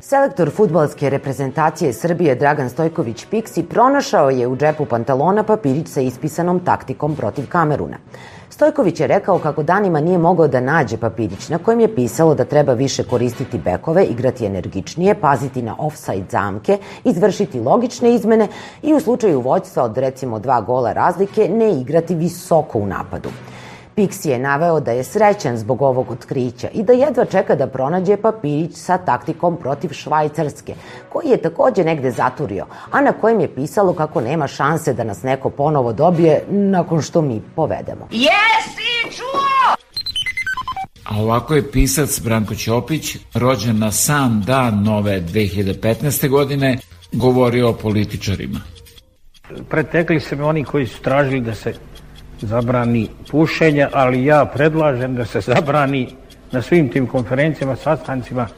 Selektor 0.00 0.50
futbalske 0.50 1.10
reprezentacije 1.10 1.92
Srbije 1.92 2.34
Dragan 2.34 2.70
Stojković 2.70 3.26
Piksi 3.30 3.62
pronašao 3.62 4.30
je 4.30 4.48
u 4.48 4.56
džepu 4.56 4.84
pantalona 4.84 5.42
papirić 5.42 5.88
sa 5.88 6.00
ispisanom 6.00 6.60
taktikom 6.60 7.16
protiv 7.16 7.48
Kameruna. 7.48 7.96
Stojković 8.50 9.00
je 9.00 9.06
rekao 9.06 9.38
kako 9.38 9.62
danima 9.62 10.00
nije 10.00 10.18
mogao 10.18 10.48
da 10.48 10.60
nađe 10.60 10.96
papirić 10.96 11.48
na 11.48 11.58
kojem 11.58 11.80
je 11.80 11.94
pisalo 11.94 12.34
da 12.34 12.44
treba 12.44 12.72
više 12.72 13.04
koristiti 13.04 13.58
bekove, 13.58 14.04
igrati 14.04 14.46
energičnije, 14.46 15.14
paziti 15.14 15.62
na 15.62 15.76
offside 15.78 16.26
zamke, 16.30 16.78
izvršiti 17.04 17.60
logične 17.60 18.14
izmene 18.14 18.48
i 18.82 18.94
u 18.94 19.00
slučaju 19.00 19.40
vođstva 19.40 19.82
od 19.82 19.98
recimo 19.98 20.38
dva 20.38 20.60
gola 20.60 20.92
razlike 20.92 21.48
ne 21.48 21.72
igrati 21.80 22.14
visoko 22.14 22.78
u 22.78 22.86
napadu. 22.86 23.28
Pixi 23.96 24.30
je 24.30 24.38
naveo 24.38 24.80
da 24.80 24.92
je 24.92 25.04
srećan 25.04 25.56
zbog 25.56 25.82
ovog 25.82 26.10
otkrića 26.10 26.68
i 26.74 26.82
da 26.82 26.92
jedva 26.92 27.24
čeka 27.24 27.54
da 27.54 27.66
pronađe 27.66 28.16
papirić 28.16 28.76
sa 28.76 28.98
taktikom 28.98 29.56
protiv 29.56 29.88
Švajcarske, 29.92 30.74
koji 31.08 31.28
je 31.28 31.42
takođe 31.42 31.84
negde 31.84 32.10
zaturio, 32.10 32.66
a 32.90 33.00
na 33.00 33.12
kojem 33.12 33.40
je 33.40 33.54
pisalo 33.54 33.92
kako 33.92 34.20
nema 34.20 34.46
šanse 34.46 34.92
da 34.92 35.04
nas 35.04 35.22
neko 35.22 35.50
ponovo 35.50 35.92
dobije 35.92 36.44
nakon 36.48 37.02
što 37.02 37.22
mi 37.22 37.42
povedemo. 37.56 38.08
Jesi 38.10 39.16
čuo? 39.16 39.74
A 41.04 41.22
ovako 41.22 41.54
je 41.54 41.70
pisac 41.70 42.20
Branko 42.20 42.54
Ćopić, 42.54 43.16
rođen 43.34 43.78
na 43.78 43.92
sam 43.92 44.42
dan 44.46 44.82
nove 44.82 45.20
2015. 45.20 46.28
godine, 46.28 46.78
govorio 47.12 47.68
o 47.68 47.72
političarima. 47.72 48.60
Pretekli 49.70 50.20
se 50.20 50.36
mi 50.36 50.42
oni 50.42 50.64
koji 50.64 50.86
su 50.86 51.02
tražili 51.02 51.40
da 51.40 51.54
se 51.54 51.74
zabrani 52.46 53.08
pušenje, 53.30 53.88
ali 53.92 54.24
ja 54.24 54.44
predlažem 54.44 55.16
da 55.16 55.24
se 55.24 55.40
zabrani 55.40 56.08
na 56.52 56.62
svim 56.62 56.88
tim 56.88 57.06
konferencijama, 57.06 57.76
sastancima, 57.76 58.48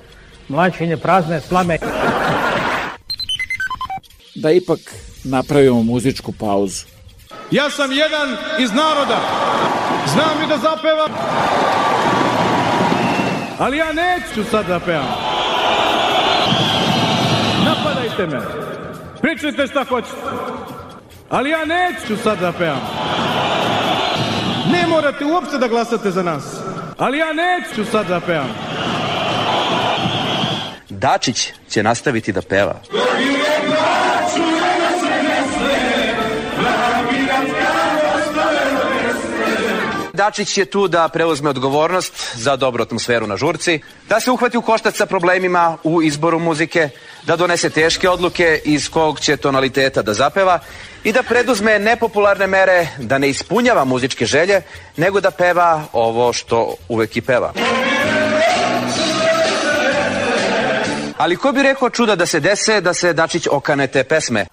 mlačenje 0.49 0.97
prazne 0.97 1.41
slame. 1.41 1.79
Da 4.35 4.51
ipak 4.51 4.79
napravimo 5.25 5.83
muzičku 5.83 6.33
pauzu. 6.33 6.85
Ja 7.51 7.71
sam 7.71 7.93
jedan 7.93 8.37
iz 8.59 8.73
naroda. 8.73 9.21
Znam 10.13 10.45
i 10.45 10.49
da 10.49 10.57
zapevam. 10.59 11.11
Ali 13.59 13.77
ja 13.77 13.93
neću 13.93 14.51
sad 14.51 14.67
da 14.67 14.81
pevam. 14.81 15.15
Napadajte 17.65 18.27
me. 18.27 18.41
Pričajte 19.23 19.67
šta 19.67 19.85
hoćete. 19.85 20.17
Ali 21.31 21.51
ja 21.51 21.65
neću 21.65 22.17
sad 22.23 22.41
da 22.41 22.53
pevam. 22.53 22.81
Morate 25.07 25.25
uopšte 25.25 25.59
da 25.59 25.69
glasate 25.69 26.11
za 26.11 26.23
nas. 26.23 26.45
Ali 26.99 27.19
ja 27.19 27.27
neću 27.33 27.91
sad 27.91 28.09
da 28.09 28.21
pevam. 28.21 28.55
Dačić 30.89 31.53
će 31.69 31.83
nastaviti 31.83 32.33
da 32.33 32.43
peva. 32.43 32.81
Dačić 40.17 40.59
je 40.59 40.65
tu 40.65 40.89
da 40.89 41.09
preuzme 41.09 41.51
odgovornost 41.51 42.37
za 42.37 42.57
dobru 42.57 42.83
atmosferu 42.83 43.27
na 43.27 43.37
žurci, 43.37 43.81
da 44.09 44.21
se 44.21 44.31
uhvati 44.31 44.57
u 44.57 44.63
koštac 44.63 44.97
sa 44.97 45.07
problemima 45.07 45.77
u 45.85 46.03
izboru 46.03 46.39
muzike, 46.39 46.89
da 47.23 47.37
donese 47.37 47.71
teške 47.71 48.09
odluke 48.09 48.61
iz 48.65 48.91
kog 48.91 49.21
će 49.21 49.37
tonaliteta 49.37 50.03
da 50.03 50.15
zapeva 50.15 50.59
i 51.05 51.13
da 51.13 51.23
preduzme 51.23 51.79
nepopularne 51.79 52.47
mere 52.47 52.89
da 52.99 53.19
ne 53.19 53.29
ispunjava 53.29 53.85
muzičke 53.85 54.27
želje, 54.27 54.63
nego 54.97 55.21
da 55.21 55.31
peva 55.31 55.83
ovo 55.93 56.33
što 56.33 56.75
uvek 56.89 57.17
i 57.17 57.21
peva. 57.21 57.53
Ali 61.19 61.37
ko 61.37 61.53
bi 61.53 61.63
rekao 61.63 61.91
čuda 61.91 62.17
da 62.17 62.27
se 62.27 62.41
dese 62.41 62.81
da 62.81 62.95
se 62.95 63.13
Dačić 63.13 63.47
okane 63.51 63.87
te 63.87 64.05
pesme? 64.05 64.47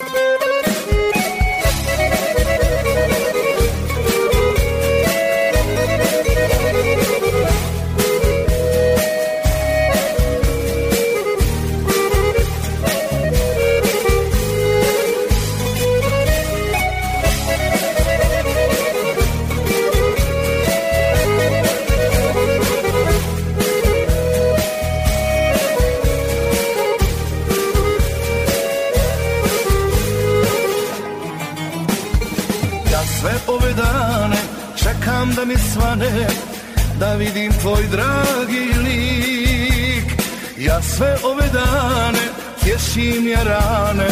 Sve 40.98 41.16
ove 41.24 41.50
dane 41.54 42.26
tješim 42.64 43.28
je 43.28 43.44
rane 43.44 44.10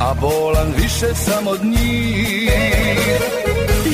A 0.00 0.14
bolan 0.20 0.72
više 0.76 1.14
sam 1.14 1.46
od 1.46 1.64
njih. 1.64 2.50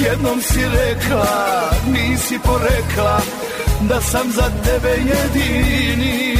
Jednom 0.04 0.40
si 0.42 0.60
rekla, 0.60 1.70
nisi 1.92 2.38
porekla 2.44 3.20
Da 3.80 4.00
sam 4.00 4.30
za 4.32 4.44
tebe 4.64 4.88
jedini. 4.88 6.36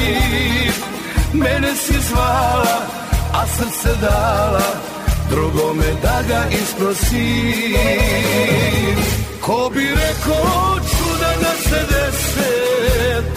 Mene 1.33 1.75
si 1.77 1.95
zvala, 2.09 2.79
a 3.33 3.47
srce 3.47 3.97
dala 4.01 4.93
drugome 5.31 5.87
da 6.03 6.23
ga 6.29 6.45
isprosim. 6.63 7.77
Ko 9.41 9.71
bi 9.75 9.89
rekao 9.89 10.79
čuda 10.79 11.33
da 11.41 11.53
se 11.63 11.87
dese 11.91 12.53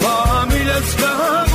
Pa 0.00 0.44
miljačka 0.52 1.45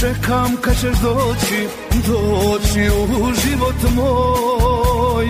čekam 0.00 0.56
kad 0.60 0.74
ćeš 0.74 0.98
doći, 1.02 1.68
doći 2.06 2.90
u 3.20 3.32
život 3.44 3.94
moj. 3.94 5.26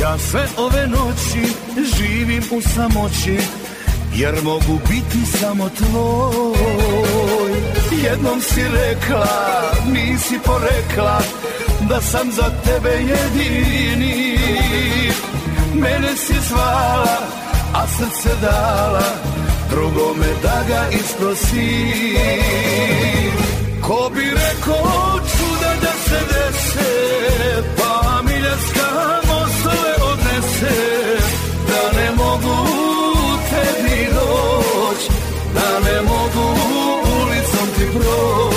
Ja 0.00 0.18
sve 0.18 0.46
ove 0.56 0.86
noći 0.86 1.52
živim 1.96 2.42
u 2.50 2.60
samoći, 2.60 3.38
jer 4.14 4.34
mogu 4.42 4.80
biti 4.88 5.26
samo 5.40 5.68
tvoj. 5.68 7.52
Jednom 8.04 8.40
si 8.40 8.60
rekla, 8.74 9.26
nisi 9.92 10.38
porekla, 10.44 11.20
da 11.88 12.00
sam 12.00 12.32
za 12.32 12.50
tebe 12.64 12.90
jedini. 12.90 14.38
Mene 15.74 16.16
si 16.16 16.34
zvala, 16.48 17.18
a 17.74 17.86
srce 17.86 18.34
dala, 18.42 19.14
drugome 19.70 20.26
da 20.42 20.64
ga 20.68 20.88
isprosi. 20.96 21.92
Ko 24.42 24.70
bi 24.70 24.78
rekao 24.78 25.18
čuda 25.18 25.74
da 25.82 25.92
se 26.04 26.20
dese, 26.30 26.90
pa 27.76 28.22
miljarska 28.22 28.88
mostove 29.28 29.94
odnese, 30.12 30.76
da 31.68 31.98
ne 31.98 32.10
mogu 32.10 32.56
tebi 33.50 34.08
doć, 34.14 35.08
da 35.54 35.90
ne 35.90 36.02
mogu 36.02 36.60
ulicom 37.22 37.68
ti 37.76 37.98
proć. 37.98 38.51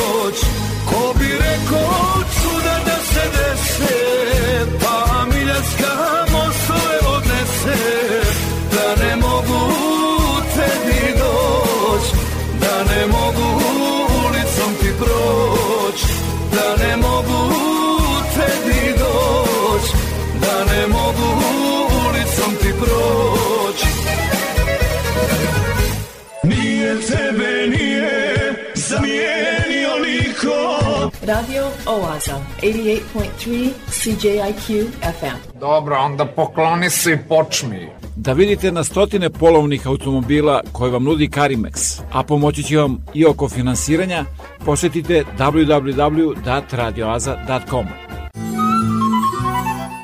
Radio 31.35 31.67
Oaza, 31.85 32.39
88.3 32.61 33.69
CJIQ 33.89 34.85
FM. 35.19 35.59
Dobro, 35.59 35.95
onda 35.95 36.25
pokloni 36.25 36.89
se 36.89 37.13
i 37.13 37.17
počmi. 37.29 37.89
Da 38.15 38.33
vidite 38.33 38.71
na 38.71 38.83
stotine 38.83 39.29
polovnih 39.29 39.87
automobila 39.87 40.61
koje 40.71 40.91
vam 40.91 41.03
nudi 41.03 41.29
Carimex, 41.29 42.01
a 42.11 42.23
pomoći 42.23 42.63
će 42.63 42.77
vam 42.77 43.05
i 43.13 43.25
oko 43.25 43.49
finansiranja, 43.49 44.25
posetite 44.65 45.23
www.radioaza.com. 45.37 47.85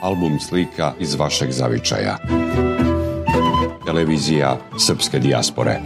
Album 0.03 0.39
slika 0.39 0.93
iz 0.99 1.15
vašeg 1.15 1.51
zavičaja. 1.51 2.17
Televizija 3.85 4.57
Srpske 4.77 5.19
dijaspore. 5.19 5.79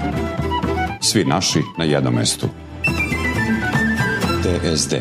Svi 1.02 1.26
naši 1.26 1.62
na 1.78 1.84
jednom 1.84 2.14
mestu. 2.14 2.48
TSD. 4.46 4.94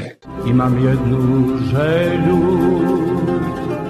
Imam 0.49 0.87
jednu 0.87 1.59
želju 1.59 2.39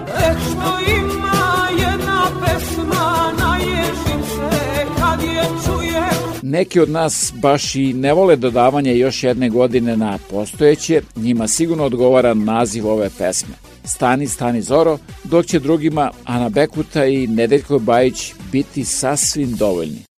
Večno 0.06 0.72
ima 0.88 1.68
jedna 1.78 2.22
pesma, 2.40 3.32
naježim 3.38 4.22
se 4.26 4.86
kad 4.98 5.22
je 5.22 5.44
čujem. 5.64 6.40
Neki 6.42 6.80
od 6.80 6.90
nas 6.90 7.32
baš 7.42 7.74
i 7.74 7.92
ne 7.92 8.12
vole 8.12 8.36
dodavanje 8.36 8.98
još 8.98 9.22
jedne 9.22 9.50
godine 9.50 9.96
na 9.96 10.18
postojeće, 10.30 11.02
njima 11.16 11.48
sigurno 11.48 11.84
odgovara 11.84 12.34
naziv 12.34 12.86
ove 12.86 13.10
pesme. 13.18 13.54
Stani, 13.84 14.26
stani 14.26 14.62
Zoro, 14.62 14.98
dok 15.24 15.46
će 15.46 15.58
drugima 15.58 16.10
Ana 16.24 16.48
Bekuta 16.48 17.06
i 17.06 17.26
Nedeljko 17.26 17.78
Bajić 17.78 18.32
biti 18.52 18.84
sasvim 18.84 19.52
dovoljni. 19.52 20.13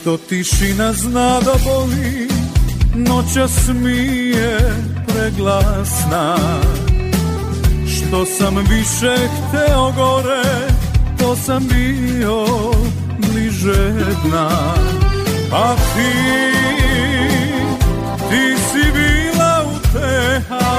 Što 0.00 0.16
tišina 0.16 0.92
zna 0.92 1.40
da 1.40 1.54
boli 1.64 2.28
Noća 2.94 3.48
smije 3.48 4.58
preglasna. 5.06 6.36
Što 7.86 8.24
sam 8.24 8.56
više 8.56 9.16
hteo 9.26 9.92
gore 9.96 10.68
To 11.18 11.36
sam 11.36 11.68
bio 11.68 12.46
bliže 13.18 13.92
dna. 14.24 14.50
A 15.52 15.74
ti, 15.74 16.12
ti 18.30 18.62
si 18.72 18.92
bila 18.92 19.64
uteha 19.76 20.70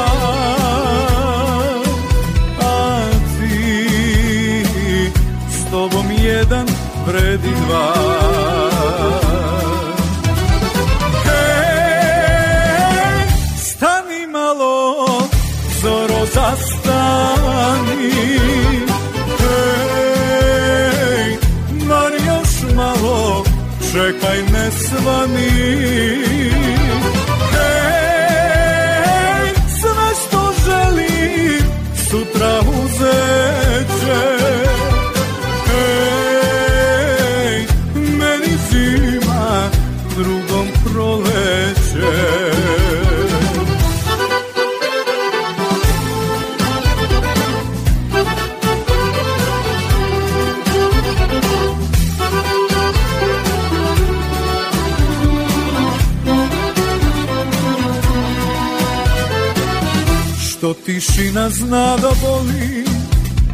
A 2.61 3.01
ti, 3.39 4.63
s 5.49 5.71
tobom 5.71 6.05
jedan 6.23 6.67
vredi 7.07 7.49
dva 7.67 8.10
čekaj 23.91 24.37
ne 24.53 24.71
svani 24.71 25.51
Hej, 27.51 29.49
sve 29.79 30.07
što 30.21 30.41
želim, 30.65 31.65
sutra 32.09 32.53
uzeće. 32.83 34.23
Hej, 35.67 36.87
meni 37.95 38.53
zima, 38.69 39.69
drugom 40.15 40.67
proleće 40.83 42.50
tišina 61.21 61.49
zna 61.49 61.97
da 61.97 62.11
boli 62.21 62.85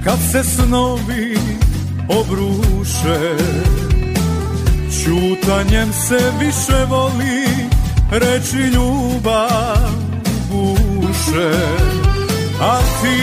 Kad 0.04 0.20
se 0.32 0.44
snovi 0.44 1.38
obruše. 2.10 3.36
Ćutanjem 5.04 5.94
se 5.94 6.32
više 6.40 6.86
voli 6.90 7.48
Reći 8.12 8.58
ljubav 8.58 9.92
buše 10.52 11.52
A 12.62 12.80
ti, 13.02 13.18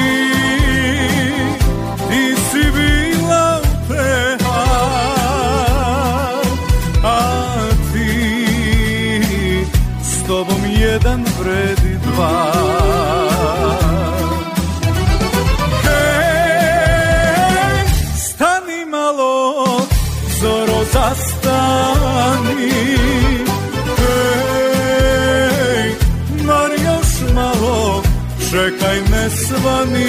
ti 2.08 2.34
si 2.50 2.70
bila 2.70 3.60
uteha 3.60 4.64
A 7.04 7.54
ti, 7.92 9.22
s 10.02 10.26
tobom 10.26 10.60
jedan 10.80 11.24
vredi 11.40 11.98
dva 12.04 12.53
zastani 21.54 22.72
Hej, 24.76 25.90
mar 26.46 26.70
još 26.84 27.34
malo, 27.34 28.02
čekaj 28.50 29.00
ne 29.10 29.30
svani 29.30 30.08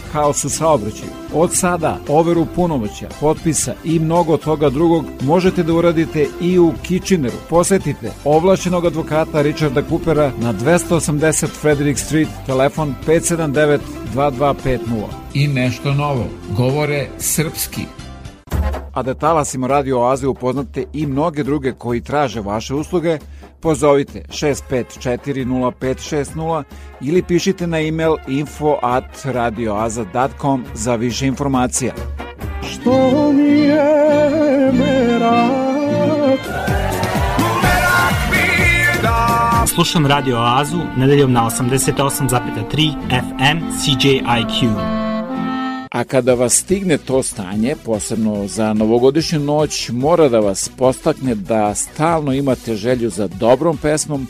haos 0.11 0.45
u 0.45 0.49
saobraćaju. 0.49 1.11
Od 1.33 1.49
sada 1.53 1.99
overu 2.07 2.45
punomoća, 2.55 3.07
potpisa 3.19 3.73
i 3.83 3.99
mnogo 3.99 4.37
toga 4.37 4.69
drugog 4.69 5.05
možete 5.21 5.63
da 5.63 5.73
uradite 5.73 6.27
i 6.41 6.59
u 6.59 6.73
Kitcheneru. 6.83 7.37
Posetite 7.49 8.11
ovlašenog 8.25 8.85
advokata 8.85 9.41
Richarda 9.41 9.81
Coopera 9.89 10.31
na 10.37 10.53
280 10.53 11.47
Frederick 11.47 11.99
Street, 11.99 12.29
telefon 12.45 12.95
579 13.07 13.79
2250. 14.15 14.77
I 15.33 15.47
nešto 15.47 15.93
novo, 15.93 16.25
govore 16.57 17.07
srpski. 17.17 17.81
A 18.93 19.03
da 19.03 19.13
talasimo 19.13 19.67
Radio 19.67 19.99
Oaze 19.99 20.27
upoznate 20.27 20.85
i 20.93 21.05
mnoge 21.05 21.43
druge 21.43 21.71
koji 21.71 22.01
traže 22.01 22.41
vaše 22.41 22.75
usluge, 22.75 23.17
pozovite 23.61 24.23
6540560 24.29 26.63
ili 27.01 27.23
pišite 27.23 27.67
na 27.67 27.79
e-mail 27.79 28.15
info 28.27 28.77
at 28.81 29.25
radioaza.com 29.25 30.65
za 30.73 30.95
više 30.95 31.27
informacija. 31.27 31.93
Što 32.71 33.31
mi 33.31 33.59
je 33.59 33.83
merak 34.73 36.39
Slušam 39.67 40.05
Radio 40.05 40.37
Oazu 40.37 40.77
nedeljom 40.97 41.31
na 41.31 41.41
88,3 41.41 42.93
FM 43.09 43.57
CJIQ. 43.79 45.00
A 45.91 46.03
kada 46.03 46.33
vas 46.33 46.53
stigne 46.53 46.97
to 46.97 47.23
stanje, 47.23 47.75
posebno 47.85 48.47
za 48.47 48.73
novogodišnju 48.73 49.39
noć, 49.39 49.89
mora 49.89 50.29
da 50.29 50.39
vas 50.39 50.69
postakne 50.77 51.35
da 51.35 51.75
stalno 51.75 52.33
imate 52.33 52.75
želju 52.75 53.09
za 53.09 53.27
dobrom 53.27 53.77
pesmom, 53.77 54.27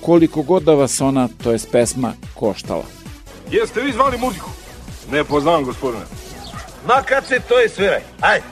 koliko 0.00 0.42
god 0.42 0.62
da 0.62 0.74
vas 0.74 1.00
ona, 1.00 1.28
to 1.42 1.52
jest 1.52 1.70
pesma, 1.72 2.12
koštala. 2.34 2.84
Jeste 3.50 3.80
vi 3.80 3.92
zvali 3.92 4.18
muziku? 4.18 4.50
Ne 5.12 5.24
poznam, 5.24 5.64
gospodine. 5.64 6.04
Ma 6.86 7.02
kad 7.02 7.26
se 7.26 7.40
to 7.48 7.58
je 7.58 7.68
sviraj, 7.68 8.00
ajde. 8.20 8.44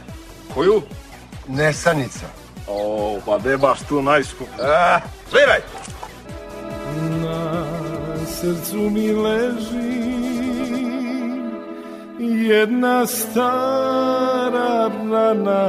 Koju? 0.55 0.83
Nesanica. 1.49 2.27
O, 2.69 3.19
pa 3.27 3.39
de 3.39 3.57
baš 3.57 3.79
tu 3.89 4.03
najskup. 4.03 4.49
A, 4.61 5.01
sviraj! 5.31 5.61
Na 7.23 7.65
srcu 8.27 8.77
mi 8.77 9.13
leži 9.13 10.18
jedna 12.19 13.07
stara 13.07 14.91
rana 15.11 15.69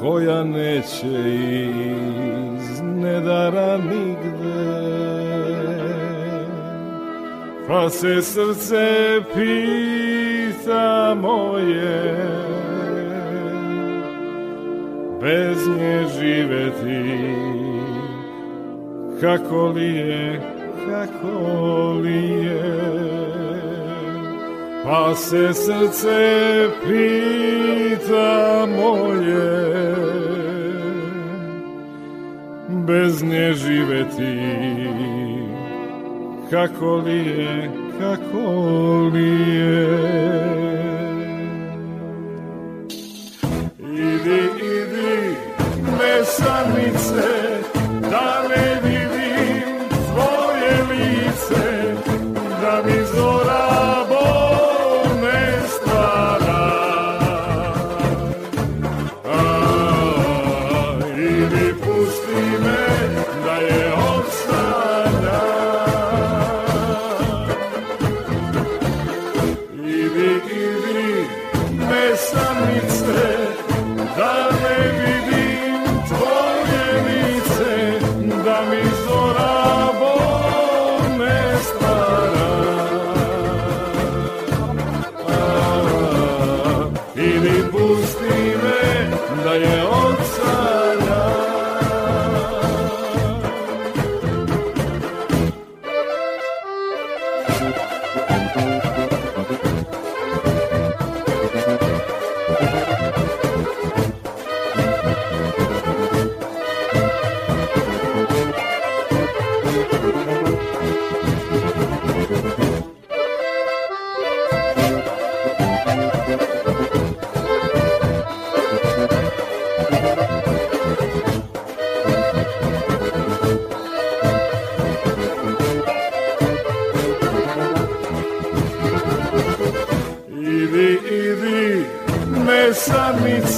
koja 0.00 0.44
neće 0.44 1.06
iz 2.66 2.80
nedara 2.82 3.78
nigde. 3.78 4.90
Pa 7.68 7.90
se 7.90 8.22
srce 8.22 9.20
pita 9.34 11.14
moje 11.14 12.16
bez 15.20 15.68
nje 15.78 16.06
živeti 16.18 17.20
kako 19.20 19.66
li 19.66 19.94
je 19.94 20.59
kako 20.88 21.92
li 22.02 22.30
je. 22.44 22.90
Pa 24.84 25.14
se 25.14 25.54
srce 25.54 26.68
pita 26.82 28.66
moje 28.66 29.90
bez 32.86 33.22
nje 33.22 33.52
živeti 33.54 34.38
kako 36.50 36.96
li 36.96 37.16
je 37.16 37.70
kako 38.00 39.10
li 39.12 39.54
je? 39.54 39.98
Idi 43.78 44.40
idi 44.58 45.36
mesanice 45.98 47.28
da 48.10 48.42
ne 48.48 48.79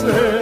say 0.03 0.42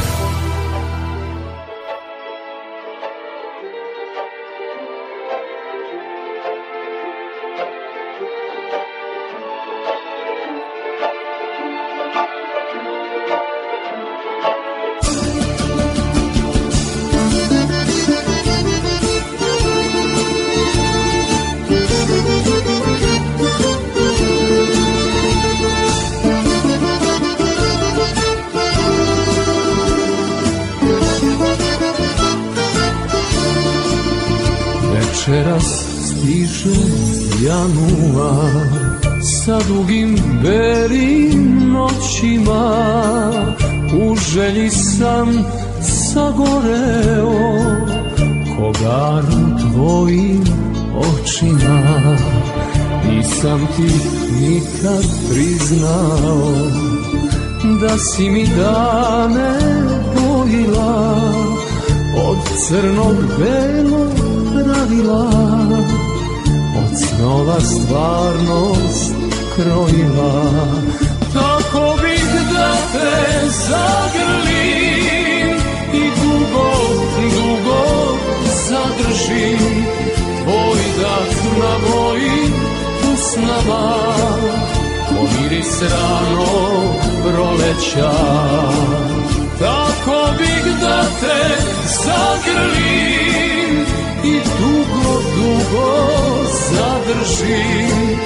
Si 58.01 58.29
mi 58.29 58.45
dane 58.45 59.59
bojila 60.15 61.21
od 62.15 62.37
crnog 62.67 63.15
belog 63.39 64.13
pravila 64.53 65.29
od 66.77 66.97
snova 66.97 67.59
stvarnost 67.59 69.15
krojila. 69.55 70.43
Tako 71.33 71.97
bih 72.01 72.25
da 72.53 72.73
te 72.93 73.49
zagrlim 73.49 75.57
i 75.93 76.09
dugo, 76.21 76.71
dugo 77.17 78.17
zadržim 78.69 79.85
Tvoj 80.43 80.81
dah 81.01 81.29
na 81.59 81.73
mojim 81.89 82.53
usnama 83.13 84.60
Pomiris 85.31 85.81
rano 85.81 86.45
proleća. 87.23 88.11
Tako 89.59 90.33
bih 90.37 90.63
da 90.81 91.03
te 91.19 91.63
zagrlim 92.05 93.85
i 94.23 94.39
dugo, 94.59 95.21
dugo 95.35 96.07
zadržim. 96.71 98.19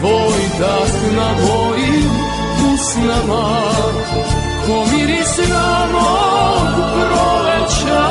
Tvoj 0.00 0.38
dah 0.58 1.16
na 1.16 1.30
mojim 1.46 2.10
usnama 2.74 3.60
Ko 4.66 4.84
miris 4.92 5.38
ranog 5.38 6.68
proleća 6.94 8.08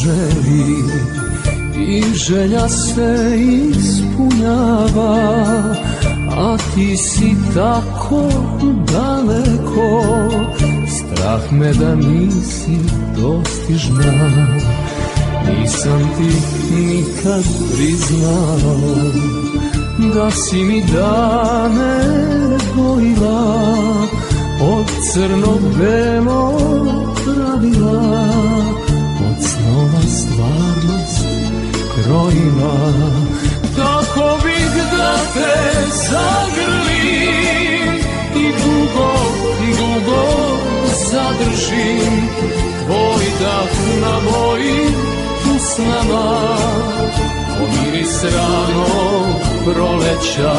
poželi 0.00 0.84
i 1.88 2.02
želja 2.14 2.68
se 2.68 3.36
ispunjava 3.70 5.16
a 6.36 6.56
ti 6.74 6.96
si 6.96 7.36
tako 7.54 8.28
daleko. 8.92 10.02
Strah 10.88 11.52
me 11.52 11.72
da 11.72 11.94
nisi 11.94 12.78
dostižna 13.16 14.12
nisam 15.46 16.10
ti 16.16 16.30
nikad 16.74 17.44
priznao 17.74 18.80
da 20.14 20.30
si 20.30 20.64
mi 20.64 20.82
dane 20.82 22.04
bojila 22.76 23.66
od 24.60 24.86
crno-belo 25.12 26.58
pravila 27.24 28.49
krojila 32.10 32.92
tako 33.76 34.38
bih 34.44 34.70
da 34.92 35.16
te 35.34 35.86
zagrlim 36.10 37.94
i 38.36 38.52
dugo, 38.52 39.12
dugo 39.78 40.22
zadržim 41.10 42.28
tvoj 42.86 43.24
dah 43.40 43.70
na 44.02 44.30
mojim 44.30 44.94
usnama. 45.56 46.56
Pomiris 47.58 48.22
rano 48.22 48.86
proleća. 49.64 50.54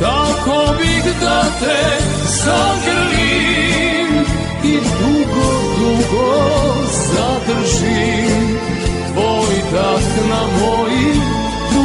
Tako 0.00 0.74
bih 0.78 1.04
da 1.20 1.42
te 1.60 2.04
zagrlim 2.44 4.24
i 4.64 4.76
dugo, 4.76 5.50
dugo 5.78 6.34
zadržim 7.12 8.47
tvoj 9.78 9.92
dah 9.92 10.28
na 10.28 10.42
mojim 10.58 11.22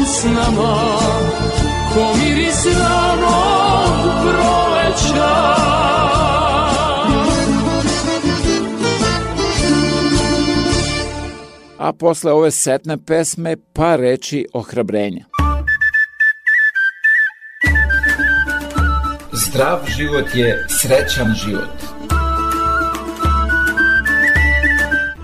usnama 0.02 0.76
ko 1.94 2.18
miris 2.18 2.66
ranog 2.66 3.98
proleća 4.22 5.54
A 11.78 11.94
posle 11.94 12.32
ove 12.32 12.52
setne 12.52 12.98
pesme 13.06 13.56
pa 13.74 13.96
reči 13.96 14.46
ohrabrenja. 14.54 15.26
Zdrav 19.32 19.80
život 19.98 20.36
je 20.36 20.66
srećan 20.70 21.34
život. 21.46 21.93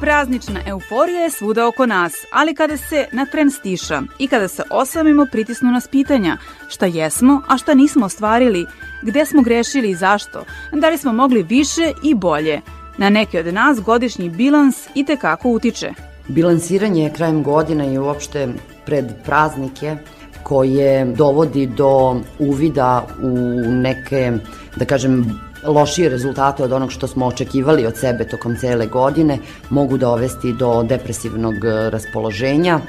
Praznična 0.10 0.60
euforija 0.66 1.20
je 1.22 1.30
svuda 1.30 1.68
oko 1.68 1.86
nas, 1.86 2.14
ali 2.32 2.56
kada 2.56 2.78
se 2.78 3.08
na 3.12 3.26
tren 3.26 3.52
stiša 3.52 4.02
i 4.20 4.28
kada 4.28 4.48
se 4.48 4.64
osamimo 4.70 5.26
pritisnu 5.32 5.72
nas 5.72 5.88
pitanja 5.88 6.38
šta 6.70 6.86
jesmo, 6.86 7.42
a 7.48 7.58
šta 7.58 7.74
nismo 7.74 8.06
ostvarili, 8.06 8.66
gde 9.02 9.26
smo 9.26 9.42
grešili 9.42 9.90
i 9.90 9.96
zašto, 9.96 10.46
da 10.72 10.90
li 10.90 10.98
smo 10.98 11.14
mogli 11.14 11.44
više 11.44 11.92
i 12.04 12.14
bolje. 12.14 12.62
Na 12.98 13.10
neke 13.10 13.40
od 13.40 13.54
nas 13.54 13.82
godišnji 13.82 14.30
bilans 14.30 14.76
i 14.96 15.06
tekako 15.06 15.50
utiče. 15.50 15.94
Bilansiranje 16.28 17.12
krajem 17.16 17.44
godina 17.44 17.86
i 17.86 17.98
uopšte 17.98 18.48
pred 18.86 19.06
praznike 19.26 19.96
koje 20.44 21.06
dovodi 21.06 21.66
do 21.66 22.22
uvida 22.40 23.08
u 23.22 23.38
neke, 23.72 24.32
da 24.76 24.86
kažem, 24.86 25.40
lošije 25.64 26.10
rezultate 26.10 26.64
od 26.64 26.72
onog 26.72 26.92
što 26.92 27.08
smo 27.08 27.26
očekivali 27.26 27.86
od 27.86 27.98
sebe 27.98 28.28
tokom 28.28 28.56
cele 28.56 28.88
godine, 28.88 29.38
mogu 29.70 29.98
dovesti 29.98 30.54
do 30.54 30.84
depresivnog 30.84 31.56
raspoloženja, 31.90 32.80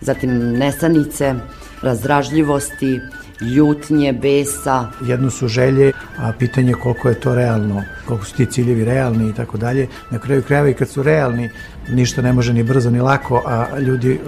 zatim 0.00 0.52
nesanice, 0.58 1.34
razdražljivosti, 1.82 3.00
ljutnje, 3.40 4.12
besa. 4.12 4.86
Jedno 5.00 5.30
su 5.30 5.48
želje, 5.48 5.92
a 6.18 6.32
pitanje 6.38 6.72
koliko 6.72 7.08
je 7.08 7.20
to 7.20 7.34
realno, 7.34 7.82
koliko 8.06 8.26
su 8.26 8.36
ti 8.36 8.46
ciljevi 8.46 8.84
realni 8.84 9.30
i 9.30 9.34
tako 9.34 9.58
dalje. 9.58 9.88
Na 10.10 10.18
kraju 10.18 10.42
krajeva 10.42 10.68
i 10.68 10.74
kad 10.74 10.88
su 10.88 11.02
realni, 11.02 11.50
ništa 11.88 12.22
ne 12.22 12.32
može 12.32 12.52
ni 12.52 12.62
brzo 12.62 12.90
ni 12.90 13.00
lako, 13.00 13.42
a 13.46 13.78
ljudi 13.78 14.20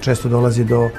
često 0.00 0.28
dolazi 0.28 0.64
do 0.64 0.90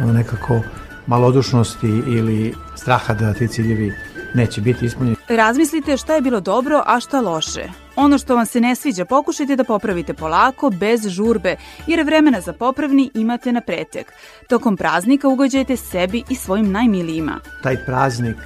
nekako 0.00 0.60
malodušnosti 1.06 1.88
ili 1.88 2.54
straha 2.76 3.14
da 3.14 3.34
ti 3.34 3.48
ciljevi 3.48 3.92
neće 4.36 4.60
biti 4.60 4.86
ispunjeni. 4.86 5.16
Razmislite 5.28 5.96
šta 5.96 6.14
je 6.14 6.20
bilo 6.20 6.40
dobro, 6.40 6.82
a 6.86 7.00
šta 7.00 7.20
loše. 7.20 7.68
Ono 7.96 8.18
što 8.18 8.36
vam 8.36 8.46
se 8.46 8.60
ne 8.60 8.74
sviđa 8.74 9.04
pokušajte 9.04 9.56
da 9.56 9.64
popravite 9.64 10.14
polako, 10.14 10.70
bez 10.70 11.08
žurbe, 11.08 11.56
jer 11.86 12.04
vremena 12.04 12.40
za 12.40 12.52
popravni 12.52 13.10
imate 13.14 13.52
na 13.52 13.60
pretek. 13.60 14.12
Tokom 14.48 14.76
praznika 14.76 15.28
ugođajte 15.28 15.76
sebi 15.76 16.22
i 16.28 16.34
svojim 16.34 16.72
najmilijima. 16.72 17.40
Taj 17.62 17.76
praznik 17.84 18.36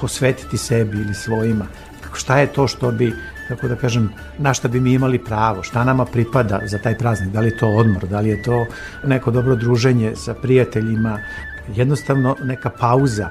posvetiti 0.00 0.58
sebi 0.58 0.96
ili 0.96 1.14
svojima. 1.14 1.66
Šta 2.14 2.38
je 2.38 2.46
to 2.46 2.68
što 2.68 2.90
bi 2.90 3.14
kako 3.48 3.68
da 3.68 3.76
kažem, 3.76 4.10
na 4.38 4.54
šta 4.54 4.68
bi 4.68 4.80
mi 4.80 4.92
imali 4.92 5.24
pravo, 5.24 5.62
šta 5.62 5.84
nama 5.84 6.04
pripada 6.04 6.60
za 6.64 6.78
taj 6.78 6.98
praznik, 6.98 7.30
da 7.30 7.40
li 7.40 7.48
je 7.48 7.58
to 7.58 7.68
odmor, 7.68 8.06
da 8.06 8.20
li 8.20 8.28
je 8.28 8.42
to 8.42 8.66
neko 9.04 9.30
dobro 9.30 9.54
druženje 9.54 10.16
sa 10.16 10.34
prijateljima, 10.34 11.18
jednostavno 11.74 12.36
neka 12.42 12.70
pauza 12.70 13.30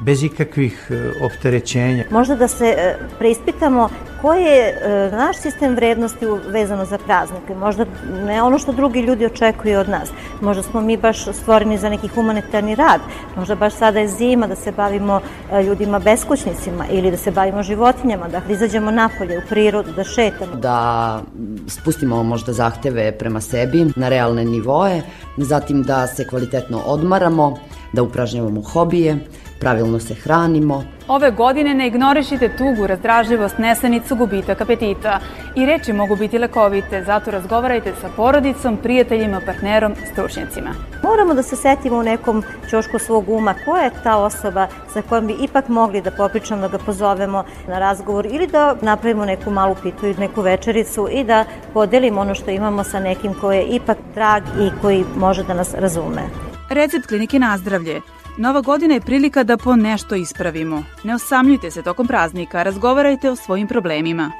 bez 0.00 0.22
ikakvih 0.22 0.90
e, 0.90 1.24
opterećenja. 1.24 2.04
Možda 2.10 2.36
da 2.36 2.48
se 2.48 2.66
e, 2.66 2.96
preispitamo 3.18 3.88
koji 4.22 4.42
je 4.42 4.68
e, 4.68 5.10
naš 5.12 5.36
sistem 5.36 5.74
vrednosti 5.74 6.26
vezano 6.48 6.84
za 6.84 6.98
praznike. 6.98 7.54
Možda 7.54 7.86
ne 8.26 8.42
ono 8.42 8.58
što 8.58 8.72
drugi 8.72 9.00
ljudi 9.00 9.26
očekuju 9.26 9.78
od 9.78 9.88
nas. 9.88 10.08
Možda 10.40 10.62
smo 10.62 10.80
mi 10.80 10.96
baš 10.96 11.24
stvoreni 11.24 11.78
za 11.78 11.88
neki 11.88 12.08
humanitarni 12.08 12.74
rad. 12.74 13.00
Možda 13.36 13.54
baš 13.54 13.74
sada 13.74 13.98
je 13.98 14.08
zima 14.08 14.46
da 14.46 14.56
se 14.56 14.72
bavimo 14.72 15.20
ljudima 15.66 15.98
beskućnicima 15.98 16.84
ili 16.90 17.10
da 17.10 17.16
se 17.16 17.30
bavimo 17.30 17.62
životinjama, 17.62 18.28
da 18.28 18.40
izađemo 18.48 18.90
napolje 18.90 19.38
u 19.38 19.42
prirodu, 19.48 19.92
da 19.92 20.04
šetamo. 20.04 20.54
Da 20.54 21.20
spustimo 21.66 22.22
možda 22.22 22.52
zahteve 22.52 23.12
prema 23.12 23.40
sebi 23.40 23.86
na 23.96 24.08
realne 24.08 24.44
nivoe, 24.44 25.00
zatim 25.36 25.82
da 25.82 26.06
se 26.06 26.26
kvalitetno 26.26 26.82
odmaramo, 26.86 27.56
da 27.92 28.02
upražnjavamo 28.02 28.62
hobije, 28.62 29.18
pravilno 29.60 29.98
se 29.98 30.14
hranimo. 30.14 30.84
Ove 31.08 31.30
godine 31.30 31.74
ne 31.74 31.86
ignorišite 31.86 32.56
tugu, 32.56 32.86
razdražljivost, 32.86 33.58
nesanicu, 33.58 34.16
gubitak 34.16 34.60
apetita. 34.60 35.20
I 35.56 35.66
reči 35.66 35.92
mogu 35.92 36.16
biti 36.16 36.38
lekovite, 36.38 37.04
zato 37.04 37.30
razgovarajte 37.30 37.92
sa 38.00 38.08
porodicom, 38.16 38.76
prijateljima, 38.76 39.40
partnerom, 39.46 39.94
stručnjacima. 40.12 40.70
Moramo 41.02 41.34
da 41.34 41.42
se 41.42 41.56
setimo 41.56 41.96
u 41.98 42.02
nekom 42.02 42.42
čošku 42.70 42.98
svog 42.98 43.28
uma 43.28 43.54
koja 43.64 43.84
je 43.84 43.90
ta 44.02 44.16
osoba 44.16 44.66
sa 44.92 45.02
kojom 45.02 45.26
bi 45.26 45.36
ipak 45.40 45.68
mogli 45.68 46.00
da 46.00 46.10
popričamo, 46.10 46.60
da 46.60 46.68
ga 46.68 46.78
pozovemo 46.78 47.44
na 47.68 47.78
razgovor 47.78 48.26
ili 48.26 48.46
da 48.46 48.76
napravimo 48.82 49.24
neku 49.24 49.50
malu 49.50 49.76
pitu 49.82 50.06
i 50.06 50.14
neku 50.14 50.42
večericu 50.42 51.08
i 51.12 51.24
da 51.24 51.44
podelimo 51.72 52.20
ono 52.20 52.34
što 52.34 52.50
imamo 52.50 52.84
sa 52.84 53.00
nekim 53.00 53.34
koji 53.40 53.56
je 53.56 53.64
ipak 53.64 53.98
drag 54.14 54.42
i 54.60 54.70
koji 54.80 55.04
može 55.16 55.44
da 55.44 55.54
nas 55.54 55.74
razume. 55.74 56.22
Recept 56.70 57.06
klinike 57.06 57.38
Nazdravlje 57.38 58.00
Nova 58.40 58.60
godina 58.60 58.94
je 58.94 59.00
prilika 59.00 59.42
da 59.42 59.56
po 59.56 59.76
nešto 59.76 60.14
ispravimo. 60.14 60.84
Ne 61.04 61.14
osamljujte 61.14 61.70
se 61.70 61.82
tokom 61.82 62.06
praznika, 62.06 62.62
razgovarajte 62.62 63.30
o 63.30 63.36
svojim 63.36 63.68
problemima. 63.68 64.32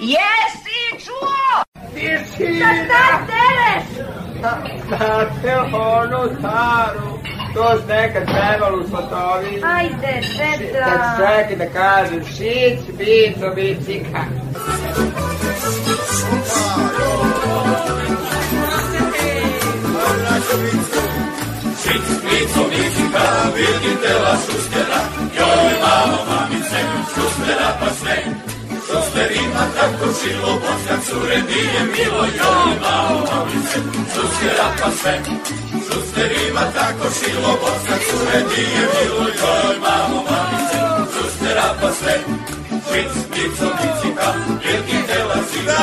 Jesi 0.00 1.04
čuo! 1.04 1.62
Ti 1.94 2.08
si... 2.26 2.56
Šta 2.56 2.68
šta 2.84 3.26
tereš? 3.26 4.06
Na 4.90 5.26
telefonu 5.42 6.38
staru. 6.38 7.18
To 7.54 7.80
se 7.80 7.86
nekad 7.86 8.24
trebalo 8.24 8.82
u 8.84 8.88
Slotovi. 8.88 9.62
Ajde, 9.64 10.20
deda. 10.38 10.78
Da 10.78 11.16
čekaj 11.16 11.56
da 11.56 11.72
kažem, 11.72 12.24
šic, 12.24 12.80
bico, 12.98 13.54
bicika. 13.54 14.24
Šic, 20.50 20.95
bico, 21.94 22.62
bicika, 22.70 23.24
vidite 23.54 24.12
la 24.24 24.34
šustera, 24.44 25.00
joj 25.36 25.72
mamo, 25.82 26.18
mamice, 26.30 26.80
šustera 27.14 27.70
pa 27.80 27.88
sve. 27.98 28.16
Šuster 28.86 29.30
ima 29.44 29.64
tako 29.76 30.06
šilo, 30.18 30.52
boska 30.62 30.96
cure 31.06 31.38
nije 31.48 31.80
milo, 31.92 32.24
joj 32.38 32.72
mamo, 32.82 33.18
mamice, 33.30 33.78
šustera 34.12 34.68
pa 34.80 34.90
sve. 35.00 35.20
Šuster 35.86 36.30
ima 36.48 36.64
tako 36.74 37.06
šilo, 37.18 37.52
boska 37.62 37.96
cure 38.06 38.38
nije 38.50 38.82
milo, 38.94 39.24
joj 39.40 39.76
mamo, 39.84 40.18
mamice, 40.30 40.78
šustera 41.12 41.68
pa 41.80 41.92
sve. 41.92 42.14
Šic, 42.86 43.12
bico, 43.32 43.66
bicika, 43.78 44.28
vidite 44.62 45.24
la 45.28 45.38
šustera, 45.50 45.80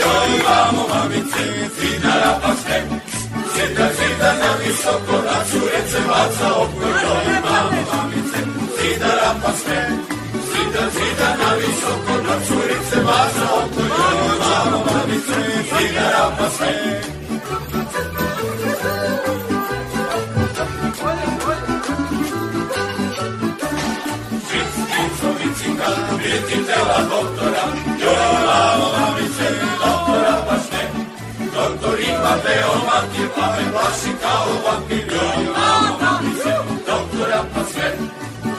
joj 0.00 0.32
mamo, 0.46 0.82
mamice, 0.94 1.42
zidara 1.78 2.32
pa 2.42 2.52
sve. 2.62 3.15
Zida, 3.56 3.88
zida 3.98 4.30
na 4.40 4.50
visoko, 4.60 5.16
na 5.28 5.38
curece 5.48 6.00
baca 6.08 6.48
oko, 6.62 6.86
joj 7.02 7.28
mamo, 7.44 7.80
mamice, 7.90 8.40
zida 8.76 9.10
rapa 9.20 9.52
sve. 9.60 9.80
Zida, 10.50 10.84
zida 10.96 11.28
na 11.40 11.50
visoko, 11.60 12.14
na 12.26 12.36
curice 12.46 12.98
baca 13.06 13.44
oko, 13.60 13.82
joj 13.96 14.38
mamo, 14.42 14.78
mamice, 14.86 15.40
zida 15.72 16.04
rapa 16.14 16.46
sve. 16.56 16.72
Žic, 24.48 24.72
žico, 24.92 25.28
vicika, 25.38 25.88
viditela 26.20 26.98
doktora, 27.10 27.55
mamo, 35.54 35.98
mamice, 36.02 36.52
doktora 36.86 37.40
pa 37.54 37.62
sve. 37.72 37.88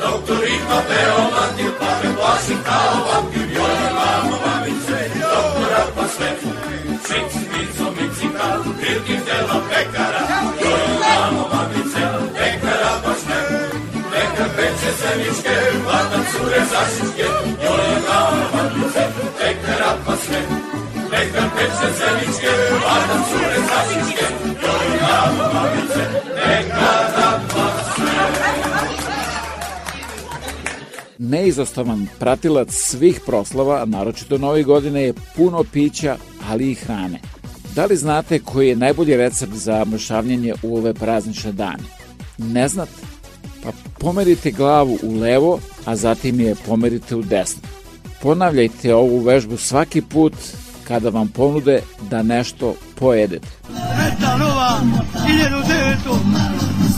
Doktor 0.01 0.41
ima 0.55 0.79
beomatir, 0.89 1.71
pa 1.79 1.89
me 1.99 2.09
plaši 2.15 2.55
kao 2.67 2.95
vampir, 3.07 3.47
joj 3.57 3.79
mamo, 3.97 4.35
mamice, 4.45 4.99
doktora 5.31 5.83
pa 5.95 6.05
sve. 6.15 6.29
Šic, 7.07 7.31
mico, 7.51 7.85
micika, 7.97 8.47
virgin 8.81 9.21
dela 9.27 9.57
pekara, 9.69 10.23
joj 10.63 10.87
mamo, 11.03 11.43
mamice, 11.53 12.03
pekara 12.37 12.93
pa 13.03 13.13
sve. 13.21 13.39
Pekar 14.11 14.49
peče 14.55 14.91
zemičke, 14.99 15.55
vlada 15.83 16.19
cure 16.31 16.61
zašiške, 16.71 17.27
joj 17.63 17.87
peče 21.19 22.37
cure 23.29 23.55
joj 23.55 23.67
pa 23.69 23.81
sve. 25.93 26.27
Neizostavan 31.17 32.07
pratilac 32.19 32.67
svih 32.71 33.19
proslava, 33.25 33.85
naročito 33.85 34.37
nove 34.37 34.63
godine, 34.63 35.01
je 35.01 35.13
puno 35.35 35.63
pića, 35.73 36.17
ali 36.49 36.71
i 36.71 36.75
hrane. 36.75 37.19
Da 37.75 37.85
li 37.85 37.95
znate 37.95 38.39
koji 38.39 38.69
je 38.69 38.75
najbolji 38.75 39.17
recept 39.17 39.53
za 39.53 39.85
mršavljenje 39.85 40.53
u 40.63 40.77
ove 40.77 40.93
praznične 40.93 41.51
dane? 41.51 41.83
Ne 42.37 42.67
znate? 42.67 42.91
Pa 43.63 43.69
pomerite 43.99 44.51
glavu 44.51 44.97
u 45.03 45.19
levo, 45.19 45.59
a 45.85 45.95
zatim 45.95 46.39
je 46.39 46.55
pomerite 46.65 47.15
u 47.15 47.21
desno. 47.21 47.61
Ponavljajte 48.21 48.95
ovu 48.95 49.19
vežbu 49.19 49.57
svaki 49.57 50.01
put 50.01 50.33
kada 50.87 51.09
vam 51.09 51.27
ponude 51.27 51.81
da 52.09 52.23
nešto 52.23 52.75
pojedete. 52.95 53.47
Meta 53.69 54.37
nova, 54.37 54.79
1900, 55.27 56.17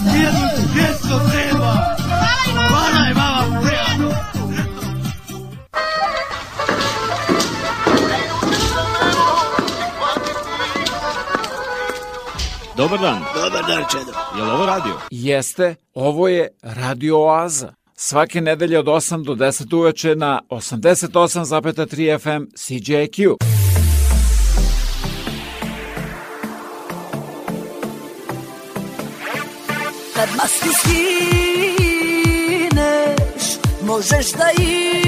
1200 0.06 1.32
treba. 1.32 1.74
Hvala 2.70 3.06
je 3.08 3.14
baba, 3.14 3.62
prijatno. 3.62 4.10
Dobar 12.78 13.00
dan. 13.00 13.24
Dobar 13.36 13.66
dan, 13.68 13.84
Čedo. 13.92 14.12
Je 14.38 14.44
li 14.44 14.52
ovo 14.52 14.66
radio? 14.66 14.94
Jeste, 15.12 15.76
ovo 15.94 16.28
je 16.28 16.48
Radio 16.64 17.18
Oaza. 17.18 17.74
Svake 17.96 18.42
nedelje 18.42 18.80
od 18.80 18.86
8 18.86 19.26
do 19.26 19.36
10 19.36 19.76
uveče 19.76 20.16
na 20.16 20.42
88,3 20.50 22.20
FM 22.20 22.46
CJQ. 22.56 23.36
Kad 30.20 30.30
masku 30.38 30.70
skineš, 30.80 31.04
možeš 33.82 34.28
da 34.32 34.48
ideš. 34.52 35.04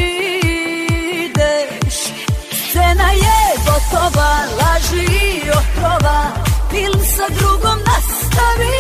Scena 2.70 3.12
je 3.12 3.40
gotova, 3.66 4.32
laži 4.60 5.06
i 5.06 5.50
otrova 5.50 6.20
Film 6.70 7.02
sa 7.16 7.28
drugom 7.40 7.80
nastavi. 7.90 8.80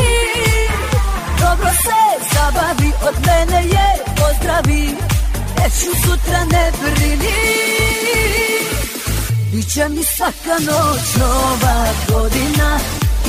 Dobro 1.40 1.70
se 1.84 2.02
zabavi, 2.34 2.92
od 3.08 3.16
mene 3.26 3.60
je 3.68 3.88
pozdravi. 4.18 4.86
Neću 5.58 5.92
sutra 6.04 6.42
ne 6.52 6.72
brini 6.82 7.40
Biće 9.52 9.90
mi 9.90 10.04
svaka 10.04 10.56
noć 10.60 11.16
nova 11.20 11.78
godina 12.10 12.80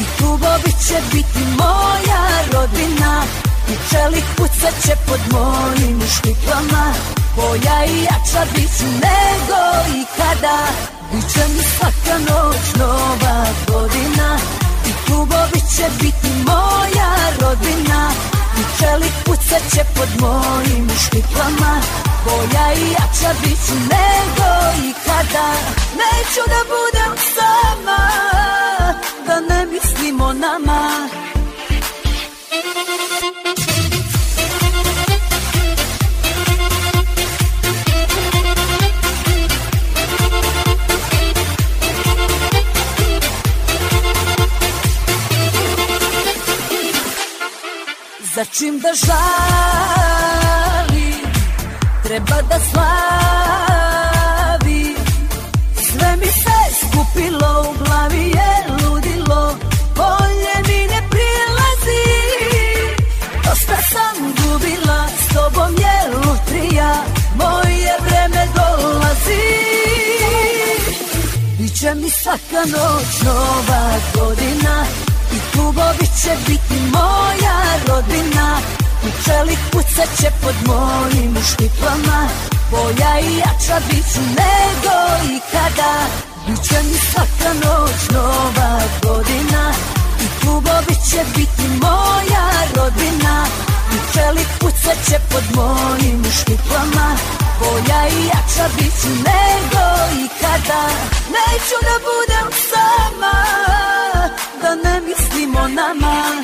I 0.03 0.05
klubovi 0.18 0.72
će 0.86 0.98
biti 1.12 1.42
moja 1.59 2.24
rodina. 2.53 3.22
I 3.68 3.74
čelik 3.90 4.24
pucat 4.36 4.74
će 4.84 4.94
pod 5.07 5.20
mojim 5.32 6.00
štiklama 6.14 6.94
Boja 7.36 7.84
i 7.84 8.03
jača 8.03 8.42
bit 8.55 8.70
ću 8.78 8.84
nego 8.84 9.61
ikada. 10.03 10.59
Biće 11.12 11.44
mi 11.55 11.62
svaka 11.74 12.18
noć 12.18 12.64
nova 12.78 13.46
godina. 13.68 14.38
I 14.88 15.07
klubovi 15.07 15.61
će 15.76 15.86
biti 16.00 16.28
moja 16.46 17.12
rodina. 17.40 18.11
I 18.61 18.62
čelik 18.78 19.12
pucat 19.24 19.62
će 19.74 19.84
pod 19.94 20.09
mojim 20.20 20.88
štiklama 21.05 21.80
Boja 22.24 22.72
i 22.72 22.90
jača 22.92 23.32
bit 23.42 23.59
ću 23.66 23.74
nego 23.74 24.50
ikada. 24.90 25.48
Neću 26.00 26.42
da 26.53 26.61
budem 26.72 27.16
sama 27.34 28.41
ne 30.13 30.19
mislim 30.19 30.21
o 30.21 30.33
nama. 30.33 31.09
Za 48.35 48.45
čim 48.45 48.81
da 48.81 48.89
žali 49.07 49.95
Treba 52.03 52.43
da 52.43 52.59
slavi 52.71 53.37
Sve 55.75 56.17
mi 56.17 56.27
se 56.27 56.75
skupilo 56.81 57.61
u 57.61 57.73
glavi 57.79 57.91
svaka 72.33 72.64
noć 72.64 73.22
nova 73.24 73.85
godina. 74.14 74.85
I 75.33 75.39
klubovi 75.53 76.07
će 76.22 76.30
biti 76.47 76.80
moja 76.93 77.59
rodina. 77.89 78.59
I 79.07 79.24
čelik 79.24 79.59
pucat 79.72 80.09
će 80.20 80.30
pod 80.43 80.55
mojim 80.66 81.37
štiklama 81.45 82.28
Boja 82.70 83.20
i 83.20 83.37
jača 83.37 83.80
bit 83.89 84.05
ću 84.12 84.20
nego 84.20 84.97
ikada. 85.37 85.93
Biće 86.47 86.83
mi 86.83 86.99
svaka 87.11 87.53
noć 87.55 88.11
nova 88.12 88.80
godina. 89.03 89.72
I 90.20 90.41
klubovi 90.41 90.97
će 91.11 91.20
biti 91.37 91.68
moja 91.80 92.47
rodina. 92.76 93.47
I 93.95 94.12
čelik 94.12 94.49
pucat 94.61 94.99
će 95.09 95.18
pod 95.30 95.45
mojim 95.55 96.24
štiklama 96.33 97.16
Bolja 97.63 98.07
i 98.09 98.27
jača 98.27 98.67
bit 98.77 98.93
ću 99.01 99.09
nego 99.09 99.85
ikada. 100.25 100.83
Neću 101.35 101.77
da 101.83 101.97
budem 102.07 102.49
sama 102.71 103.45
Da 104.63 104.75
ne 104.75 105.01
mislim 105.01 105.57
o 105.57 105.69
nama. 105.69 106.43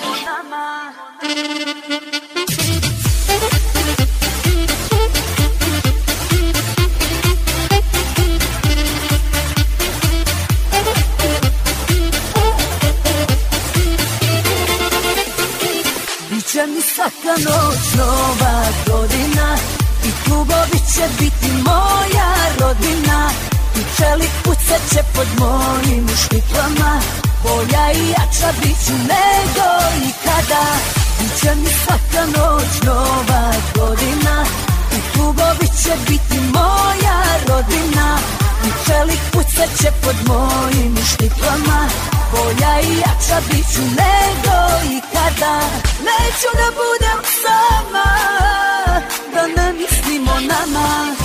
Biće 16.31 16.66
mi 16.66 16.83
svaka 16.83 17.35
noć 17.45 17.95
nova 17.97 18.64
godina 18.87 19.78
klubovi 20.29 20.79
će 20.95 21.05
biti 21.18 21.51
moja 21.64 22.31
rodina 22.61 23.31
I 23.76 23.83
čelik 23.97 24.31
pucat 24.45 24.83
će 24.93 25.01
pod 25.14 25.29
mojim 25.39 26.09
štiklama 26.22 27.01
Bolja 27.43 27.93
i 27.93 28.09
jača 28.09 28.51
bit 28.61 28.76
ću 28.87 28.93
nego 28.93 29.68
ikada. 30.11 30.64
Biće 31.18 31.55
mi 31.55 31.70
svaka 31.85 32.26
noć 32.26 32.72
nova 32.87 33.53
godina 33.74 34.45
I 34.97 35.12
klubovi 35.12 35.68
će 35.83 35.93
biti 36.09 36.41
moja 36.55 37.18
rodina 37.49 38.18
I 38.66 38.70
čelik 38.87 39.20
pucat 39.33 39.70
će 39.81 39.91
pod 40.03 40.16
mojim 40.26 40.97
štiklama 41.12 41.89
Bolja 42.33 42.81
i 42.81 42.99
jača 42.99 43.39
bit 43.51 43.66
ću 43.74 43.81
nego 43.81 44.57
ikada. 44.99 45.61
Neću 46.07 46.49
da 46.59 46.68
budem 46.79 47.20
sama 47.43 48.68
Da 49.34 49.46
ne 49.46 49.72
mislim 49.72 50.28
o 50.28 50.40
nama 50.40 51.16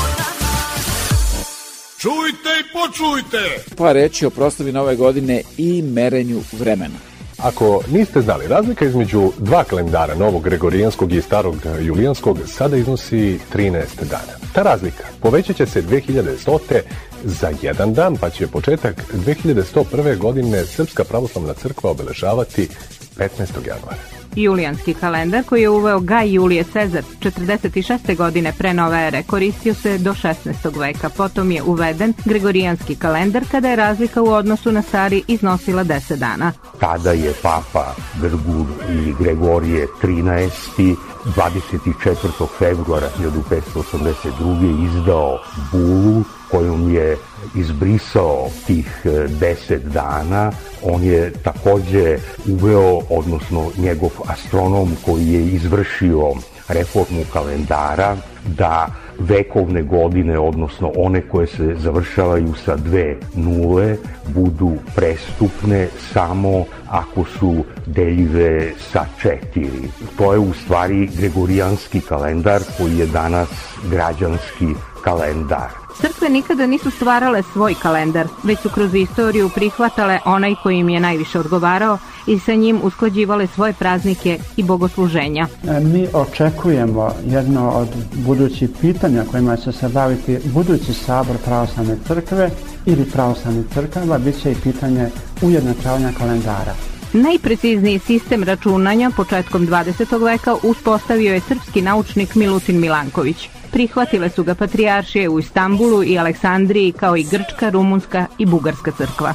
Čujte 2.03 2.49
i 2.59 2.73
počujte! 2.73 3.63
Pa 3.77 3.91
reći 3.91 4.25
o 4.25 4.29
proslavi 4.29 4.71
nove 4.71 4.95
godine 4.95 5.41
i 5.57 5.81
merenju 5.81 6.41
vremena. 6.51 6.95
Ako 7.37 7.83
niste 7.91 8.21
znali, 8.21 8.47
razlika 8.47 8.85
između 8.85 9.31
dva 9.37 9.63
kalendara, 9.63 10.15
novog 10.15 10.43
gregorijanskog 10.43 11.11
i 11.13 11.21
starog 11.21 11.55
julijanskog, 11.81 12.39
sada 12.47 12.77
iznosi 12.77 13.39
13 13.53 13.83
dana. 14.09 14.33
Ta 14.53 14.63
razlika 14.63 15.03
povećat 15.21 15.55
će 15.55 15.65
se 15.65 15.81
2100. 15.81 16.81
za 17.23 17.51
jedan 17.61 17.93
dan, 17.93 18.17
pa 18.17 18.29
će 18.29 18.47
početak 18.47 18.95
2101. 19.13 20.17
godine 20.17 20.65
Srpska 20.65 21.03
pravoslavna 21.03 21.53
crkva 21.53 21.91
obeležavati 21.91 22.69
15. 23.17 23.67
januara. 23.67 23.97
Julijanski 24.35 24.93
kalendar 24.93 25.43
koji 25.43 25.61
je 25.61 25.69
uveo 25.69 25.99
Gaj 25.99 26.33
Julije 26.33 26.63
Cezar 26.63 27.03
46. 27.19 28.15
godine 28.15 28.53
pre 28.57 28.73
nove 28.73 29.07
ere 29.07 29.23
koristio 29.23 29.73
se 29.73 29.97
do 29.97 30.13
16. 30.13 30.79
veka. 30.79 31.09
Potom 31.09 31.51
je 31.51 31.63
uveden 31.63 32.13
Gregorijanski 32.25 32.95
kalendar 32.95 33.43
kada 33.51 33.69
je 33.69 33.75
razlika 33.75 34.21
u 34.21 34.27
odnosu 34.27 34.71
na 34.71 34.81
stari 34.81 35.23
iznosila 35.27 35.83
10 35.83 36.15
dana. 36.15 36.51
Tada 36.79 37.11
je 37.11 37.33
papa 37.41 37.95
Grgur 38.21 38.65
i 38.89 39.13
Gregorije 39.19 39.87
13. 40.01 40.95
24. 41.25 42.47
februara 42.57 43.07
1582. 43.19 44.85
izdao 44.85 45.39
bulu 45.71 46.23
kojom 46.53 46.93
je 46.93 47.17
izbrisao 47.55 48.49
tih 48.67 49.01
e, 49.05 49.27
deset 49.39 49.81
dana. 49.83 50.51
On 50.83 51.03
je 51.03 51.31
takođe 51.43 52.17
uveo, 52.49 52.99
odnosno 53.09 53.71
njegov 53.77 54.11
astronom 54.27 54.95
koji 55.05 55.27
je 55.27 55.47
izvršio 55.47 56.33
reformu 56.67 57.23
kalendara, 57.33 58.15
da 58.57 58.87
vekovne 59.19 59.83
godine, 59.83 60.39
odnosno 60.39 60.91
one 60.97 61.21
koje 61.21 61.47
se 61.47 61.75
završavaju 61.77 62.53
sa 62.65 62.75
dve 62.75 63.15
nule, 63.35 63.97
budu 64.27 64.71
prestupne 64.95 65.87
samo 66.13 66.65
ako 66.89 67.25
su 67.39 67.63
deljive 67.85 68.71
sa 68.91 69.05
četiri. 69.21 69.89
To 70.17 70.33
je 70.33 70.39
u 70.39 70.53
stvari 70.53 71.09
gregorijanski 71.17 72.01
kalendar 72.01 72.61
koji 72.77 72.97
je 72.97 73.05
danas 73.05 73.49
građanski 73.89 74.67
kalendar. 75.03 75.82
Crkve 76.01 76.29
nikada 76.29 76.67
nisu 76.67 76.91
stvarale 76.91 77.43
svoj 77.53 77.75
kalendar, 77.81 78.27
već 78.43 78.59
su 78.59 78.69
kroz 78.69 78.95
istoriju 78.95 79.49
prihvatale 79.55 80.19
onaj 80.25 80.55
koji 80.63 80.77
im 80.77 80.89
je 80.89 80.99
najviše 80.99 81.39
odgovarao 81.39 81.97
i 82.27 82.39
sa 82.39 82.53
njim 82.53 82.79
usklađivale 82.83 83.47
svoje 83.47 83.73
praznike 83.73 84.39
i 84.57 84.63
bogosluženja. 84.63 85.47
E, 85.63 85.79
mi 85.79 86.07
očekujemo 86.13 87.11
jedno 87.25 87.71
od 87.71 87.87
budućih 88.13 88.69
pitanja 88.81 89.23
kojima 89.31 89.57
će 89.57 89.71
se 89.71 89.89
baviti 89.89 90.39
budući 90.45 90.93
sabor 90.93 91.37
pravoslavne 91.45 91.97
crkve 92.07 92.49
ili 92.85 93.05
pravoslavnih 93.05 93.65
crkava, 93.73 94.17
bit 94.17 94.41
će 94.41 94.51
i 94.51 94.55
pitanje 94.63 95.09
ujednačavanja 95.41 96.11
kalendara. 96.17 96.92
Najprecizniji 97.13 97.99
sistem 97.99 98.43
računanja 98.43 99.11
početkom 99.15 99.67
20. 99.67 100.23
veka 100.23 100.55
uspostavio 100.63 101.33
je 101.33 101.39
srpski 101.39 101.81
naučnik 101.81 102.35
Milutin 102.35 102.79
Milanković. 102.79 103.49
Prihvatile 103.71 104.29
su 104.29 104.43
ga 104.43 104.55
patrijaršije 104.55 105.29
u 105.29 105.39
Istanbulu 105.39 106.03
i 106.03 106.17
Aleksandriji 106.19 106.91
kao 106.91 107.17
i 107.17 107.23
Grčka, 107.23 107.69
Rumunska 107.69 108.25
i 108.37 108.45
Bugarska 108.45 108.91
crkva. 108.91 109.33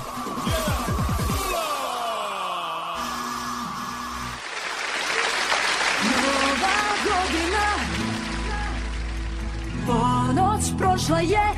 prošla 10.78 11.20
je 11.20 11.48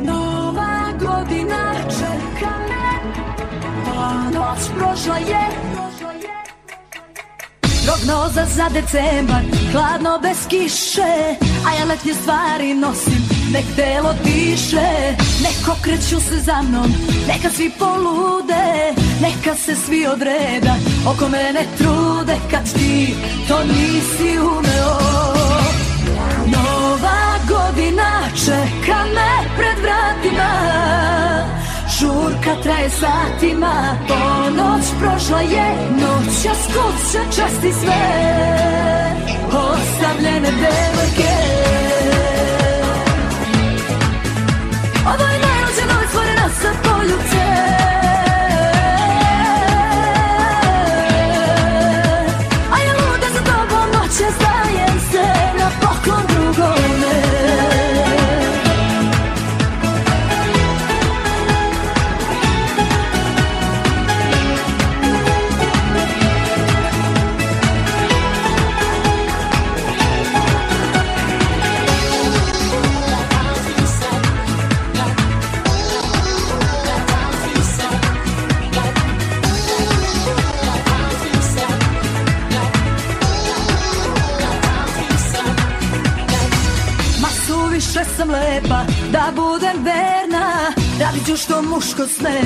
Nova 0.00 0.92
godina 1.00 1.74
čeka 1.90 2.59
Noć 4.34 4.78
prošla 4.78 5.16
je 5.16 5.70
Prognoza 7.86 8.44
za 8.44 8.68
decembar, 8.68 9.42
hladno 9.72 10.18
bez 10.22 10.46
kiše 10.48 11.36
A 11.66 11.74
ja 11.78 11.84
letnje 11.84 12.14
stvari 12.14 12.74
nosim, 12.74 13.28
nek 13.52 13.64
telo 13.76 14.14
diše 14.24 15.16
Neko 15.42 15.76
kreću 15.82 16.20
se 16.20 16.38
za 16.38 16.62
mnom, 16.62 16.92
neka 17.28 17.50
svi 17.56 17.70
polude 17.78 18.94
Neka 19.22 19.56
se 19.56 19.76
svi 19.76 20.06
odreda, 20.06 20.74
oko 21.06 21.28
mene 21.28 21.66
trude 21.78 22.36
Kad 22.50 22.72
ti 22.72 23.14
to 23.48 23.58
nisi 23.64 24.38
umeo. 24.38 25.00
Nova 26.46 27.38
godina 27.48 28.22
čeka 28.44 29.04
me 29.14 29.56
pred 29.56 29.78
vratima 29.82 31.59
Žurka 32.00 32.54
traje 32.62 32.90
satima, 32.90 33.96
ponoć 34.08 34.84
prošla 35.00 35.40
je 35.40 35.74
Noća 35.90 36.54
skuća 36.62 37.24
časti 37.24 37.72
sve. 37.72 38.02
Ostavljene 39.46 40.50
devojke. 40.50 41.34
Ovo 45.06 45.24
je 45.24 45.38
najluđa 45.38 45.94
noć 45.94 46.08
stvorena 46.08 46.48
sa 46.62 46.68
poljubce 46.82 47.40
da 89.20 89.32
budem 89.42 89.84
verna 89.84 90.72
Radit 91.00 91.26
ću 91.26 91.36
što 91.36 91.62
muško 91.62 92.06
sme, 92.06 92.40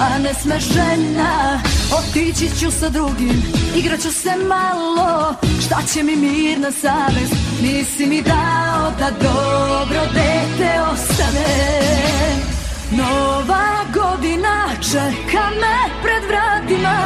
a 0.00 0.18
ne 0.18 0.34
sme 0.34 0.60
žena. 0.60 1.60
Otići 1.98 2.48
ću 2.60 2.70
sa 2.70 2.88
drugim, 2.88 3.42
igrat 3.76 4.00
ću 4.00 4.12
se 4.12 4.30
malo 4.48 5.34
Šta 5.66 5.76
će 5.92 6.02
mi 6.02 6.16
mirna 6.16 6.70
savest, 6.72 7.34
nisi 7.62 8.06
mi 8.06 8.22
dao 8.22 8.92
Da 8.98 9.10
dobro 9.22 10.00
dete 10.14 10.70
ostane. 10.92 11.80
Nova 12.90 13.66
godina 13.94 14.66
čeka 14.82 15.44
me 15.60 16.02
pred 16.02 16.22
vratima 16.28 16.96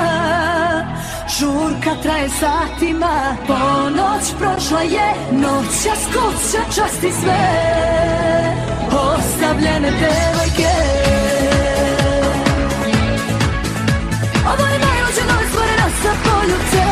Žurka 1.39 2.03
traje 2.03 2.29
satima 2.29 3.37
Ponoć 3.47 4.25
prošla 4.39 4.81
je 4.81 5.15
Noća 5.33 5.95
skuća 6.05 6.65
časti 6.75 7.13
sve 7.23 8.74
ostavljene 9.45 9.91
devojke. 9.91 10.73
Ovo 14.47 14.67
je 14.67 14.79
najluđa 14.79 15.25
noć 15.33 15.49
stvorena 15.51 15.89
sa 16.03 16.13
poljubce 16.25 16.84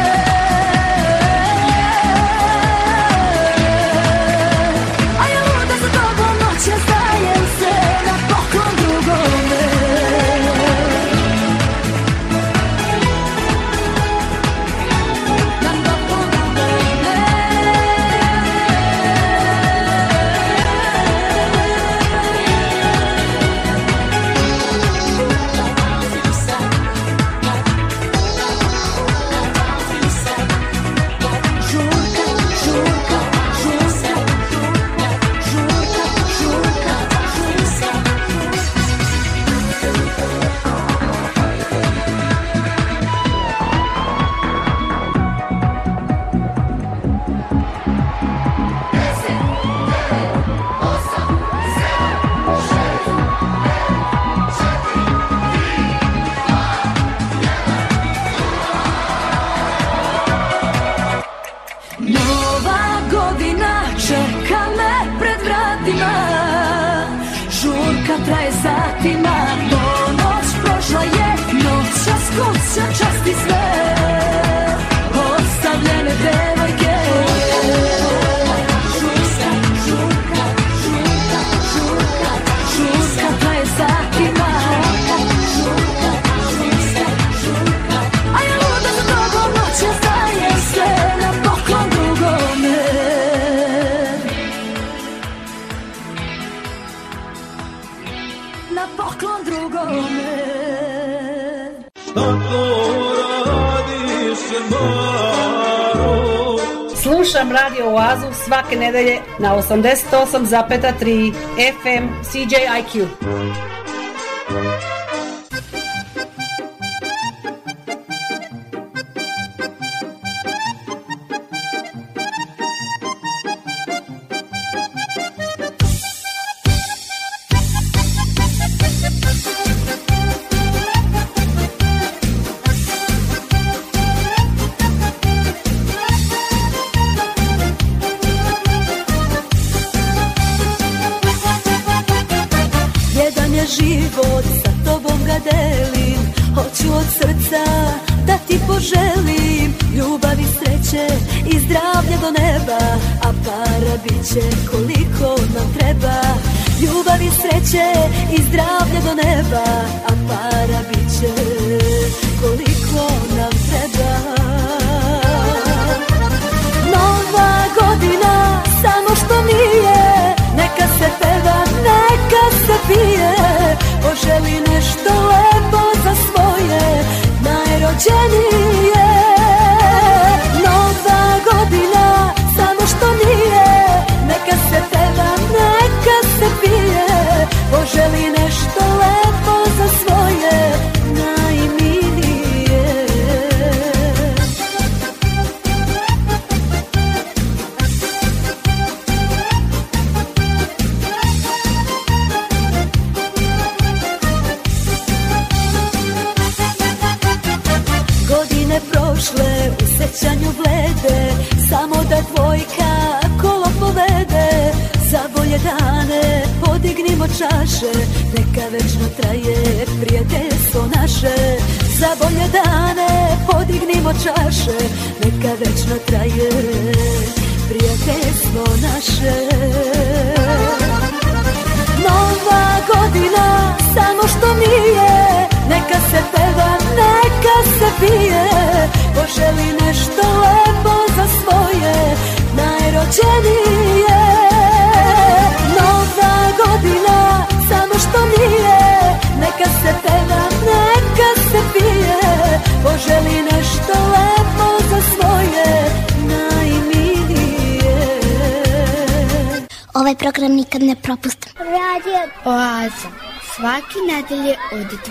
Slušam 107.43 107.57
Radio 107.57 107.95
Oazu 107.95 108.27
svake 108.45 108.77
nedelje 108.77 109.19
na 109.39 109.57
88,3 109.57 111.35
FM 111.83 112.09
CJIQ. 112.23 113.07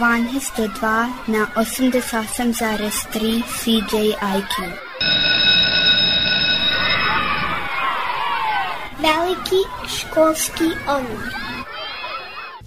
1202 0.02 1.10
na 1.28 1.48
88,3 1.56 3.42
CJIQ. 3.60 4.72
Veliki 9.02 9.62
školski 9.88 10.64
omor. 10.88 11.34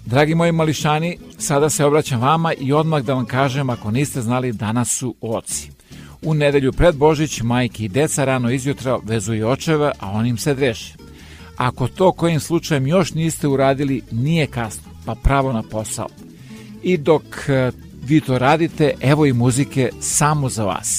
Dragi 0.05 0.35
moji 0.35 0.51
mališani, 0.51 1.17
sada 1.37 1.69
se 1.69 1.85
obraćam 1.85 2.21
vama 2.21 2.53
i 2.53 2.73
odmah 2.73 3.03
da 3.03 3.13
vam 3.13 3.25
kažem 3.25 3.69
ako 3.69 3.91
niste 3.91 4.21
znali 4.21 4.51
danas 4.51 4.97
su 4.97 5.15
oci. 5.21 5.71
U 6.21 6.33
nedelju 6.33 6.73
pred 6.73 6.95
Božić 6.95 7.41
majke 7.41 7.83
i 7.85 7.89
deca 7.89 8.25
rano 8.25 8.51
izjutra 8.51 8.99
vezuju 9.03 9.47
očeve, 9.47 9.91
a 9.99 10.11
on 10.11 10.25
im 10.25 10.37
se 10.37 10.53
dreše. 10.53 10.93
Ako 11.57 11.87
to 11.87 12.11
kojim 12.11 12.39
slučajem 12.39 12.87
još 12.87 13.13
niste 13.13 13.47
uradili, 13.47 14.01
nije 14.11 14.47
kasno, 14.47 14.91
pa 15.05 15.15
pravo 15.15 15.53
na 15.53 15.63
posao. 15.63 16.07
I 16.85 16.97
dok 16.97 17.49
e, 17.49 17.71
vi 18.03 18.21
to 18.21 18.37
radite, 18.37 18.93
evo 19.01 19.25
i 19.25 19.33
muzike 19.33 19.89
samo 20.01 20.49
za 20.49 20.63
vas. 20.63 20.94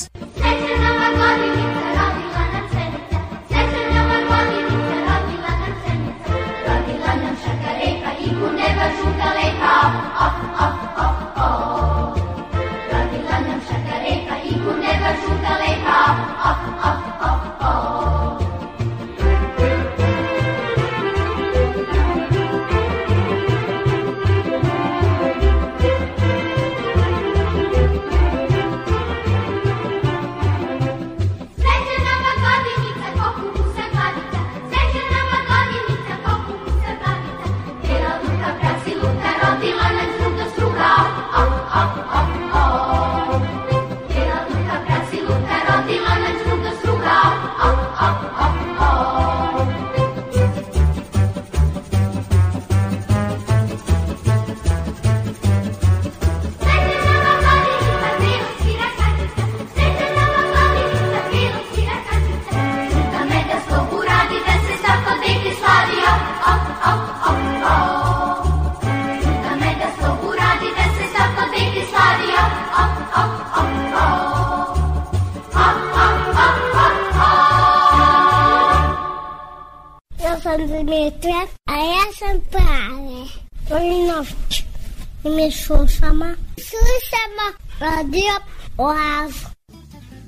Slušamo. 85.67 86.25
Slušamo 86.57 87.47
radio 87.81 88.35
Oazu. 88.77 89.47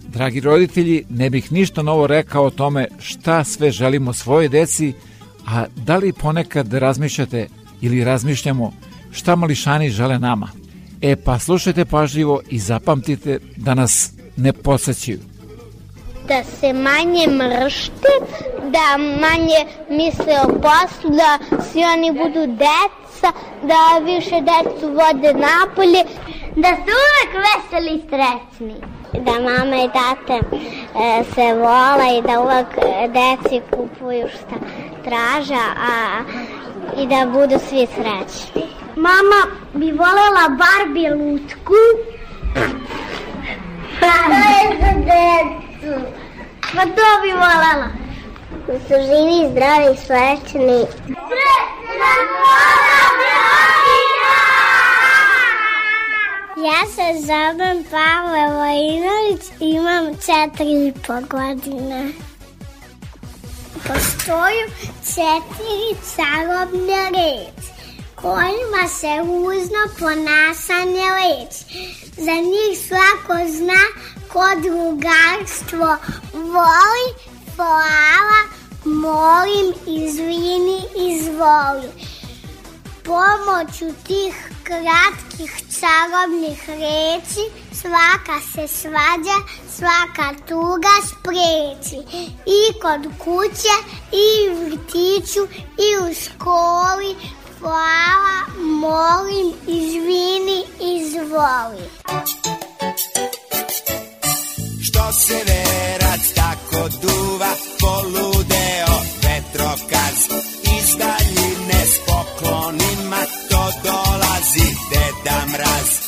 Dragi 0.02 0.40
roditelji, 0.40 1.04
ne 1.08 1.30
bih 1.30 1.52
ništa 1.52 1.82
novo 1.82 2.06
rekao 2.06 2.44
o 2.44 2.50
tome 2.50 2.88
šta 2.98 3.44
sve 3.44 3.70
želimo 3.70 4.12
svoje 4.12 4.48
deci, 4.48 4.92
a 5.46 5.64
da 5.76 5.96
li 5.96 6.12
ponekad 6.12 6.72
razmišljate 6.72 7.48
ili 7.80 8.04
razmišljamo 8.04 8.72
šta 9.12 9.36
mališani 9.36 9.90
žele 9.90 10.18
nama? 10.18 10.48
E 11.00 11.16
pa 11.16 11.38
slušajte 11.38 11.84
pažljivo 11.84 12.40
i 12.48 12.58
zapamtite 12.58 13.38
da 13.56 13.74
nas 13.74 14.12
ne 14.36 14.52
posećaju 14.52 15.18
da 16.28 16.44
se 16.60 16.72
manje 16.72 17.26
mršte, 17.28 18.12
da 18.62 18.96
manje 18.98 19.60
misle 19.90 20.34
o 20.44 20.48
poslu, 20.48 21.10
da 21.10 21.38
svi 21.62 21.84
oni 21.84 22.12
budu 22.12 22.46
deca, 22.46 23.07
da 23.62 24.04
više 24.04 24.40
decu 24.40 24.86
vode 24.86 25.34
napolje, 25.34 26.04
da 26.56 26.68
su 26.68 26.92
uvek 27.04 27.44
veseli 27.46 27.90
i 27.90 28.02
srećni. 28.08 28.76
Da 29.12 29.32
mama 29.32 29.76
i 29.76 29.88
tate 29.92 30.40
e, 30.98 31.24
se 31.34 31.54
vola 31.54 32.06
i 32.18 32.22
da 32.22 32.40
uvek 32.40 32.66
deci 33.08 33.60
kupuju 33.70 34.28
šta 34.28 34.56
traža, 35.04 35.64
a 35.92 36.22
i 36.96 37.06
da 37.06 37.26
budu 37.26 37.58
svi 37.68 37.86
srećni. 37.86 38.62
Mama 38.96 39.40
bi 39.74 39.92
volela 39.92 40.48
Barbie 40.48 41.14
lutku. 41.14 41.74
To 44.00 44.06
je 44.06 44.76
za 44.80 44.92
decu. 44.98 46.00
Pa 46.74 46.82
to 46.82 47.08
bi 47.22 47.32
volela. 47.32 48.07
Živi, 48.68 49.50
zdravi 49.50 49.96
srećni. 49.96 50.86
Ja 56.56 56.80
se 56.94 57.26
zovem 57.26 57.84
Pavle 57.90 58.56
Vojinović 58.56 59.42
imam 59.60 60.06
četiri 60.14 60.86
i 60.86 60.92
po 61.06 61.36
godine. 61.36 62.12
Postoju 63.74 64.66
četiri 65.04 65.96
čarobne 66.16 67.10
reči 67.10 67.68
kojima 68.14 68.88
se 68.88 69.22
uzno 69.22 69.82
ponašanje 69.98 71.06
leči. 71.18 71.64
Za 72.16 72.34
njih 72.34 72.78
svako 72.88 73.48
zna 73.48 73.82
ko 74.32 74.44
drugarstvo 74.62 75.96
voli, 76.32 77.06
hvala, 77.58 78.40
molim, 78.84 79.74
izvini, 79.86 80.80
izvoli. 80.96 81.90
Pomoću 83.04 83.88
tih 84.06 84.34
kratkih 84.62 85.52
čarobnih 85.80 86.68
reči 86.68 87.44
svaka 87.72 88.40
se 88.52 88.68
svađa, 88.68 89.38
svaka 89.70 90.34
tuga 90.48 90.94
spreči. 91.08 92.00
I 92.46 92.80
kod 92.82 93.12
kuće, 93.18 93.74
i 94.12 94.50
u 94.50 94.64
vrtiću, 94.64 95.42
i 95.78 95.88
u 96.02 96.14
školi, 96.14 97.16
hvala, 97.60 98.38
molim, 98.58 99.52
izvini, 99.66 100.64
izvoli. 100.80 101.88
Što 104.98 105.12
se 105.12 105.34
verac 105.34 106.20
tako 106.34 106.88
duva, 107.02 107.52
poludeo 107.80 108.96
vetrokaz, 109.22 110.18
iz 110.78 110.96
daljine 110.96 111.86
s 111.86 111.98
poklonima, 112.06 113.22
to 113.50 113.70
dolazi 113.84 114.74
Deda 114.90 115.46
Mraz. 115.52 116.07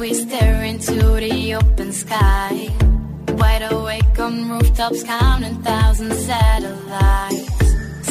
We 0.00 0.14
stare 0.14 0.64
into 0.64 0.94
the 0.94 1.54
open 1.54 1.92
sky. 1.92 2.68
Wide 3.40 3.68
awake 3.70 4.18
on 4.18 4.48
rooftops, 4.48 5.02
counting 5.04 5.56
thousand 5.62 6.12
satellites. 6.14 7.48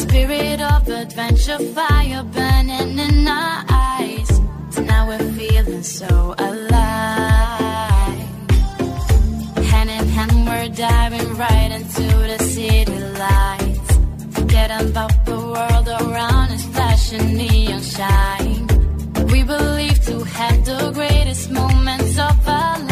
Spirit 0.03 0.61
of 0.61 0.87
adventure, 0.87 1.57
fire 1.73 2.23
burning 2.23 2.99
in 2.99 3.27
our 3.27 3.65
eyes. 3.69 4.39
Now 4.77 5.07
we're 5.07 5.31
feeling 5.33 5.81
so 5.81 6.35
alive. 6.37 6.77
Hand 9.71 9.89
in 9.89 10.07
hand, 10.09 10.45
we're 10.47 10.69
diving 10.69 11.37
right 11.37 11.71
into 11.71 12.07
the 12.31 12.37
city 12.39 12.99
lights. 13.23 13.89
Forgetting 14.35 14.89
about 14.91 15.25
the 15.25 15.37
world 15.53 15.87
around 15.87 16.51
us, 16.51 16.65
flashing 16.65 17.33
neon 17.35 17.81
shine. 17.81 18.67
We 19.31 19.41
believe 19.41 19.88
to 20.09 20.23
have 20.23 20.65
the 20.65 20.91
greatest 20.91 21.51
moments 21.51 22.17
of 22.17 22.47
our 22.47 22.79
lives. 22.79 22.88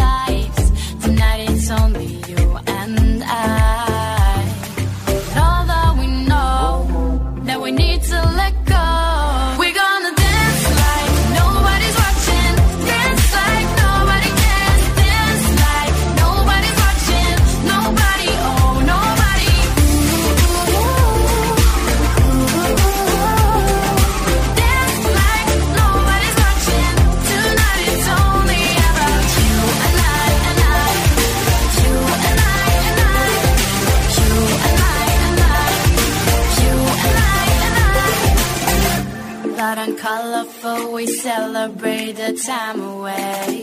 Celebrate 41.68 42.14
the 42.14 42.34
time 42.46 42.80
away. 42.82 43.62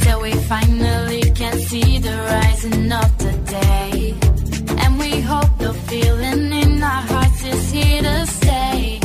Till 0.00 0.20
we 0.20 0.32
finally 0.52 1.22
can 1.34 1.58
see 1.58 1.98
the 1.98 2.10
rising 2.10 2.92
of 2.92 3.18
the 3.18 3.32
day. 3.50 4.14
And 4.82 4.98
we 4.98 5.20
hope 5.20 5.58
the 5.58 5.72
feeling 5.88 6.52
in 6.52 6.82
our 6.82 7.02
hearts 7.12 7.44
is 7.44 7.70
here 7.70 8.02
to 8.02 8.26
stay. 8.26 9.01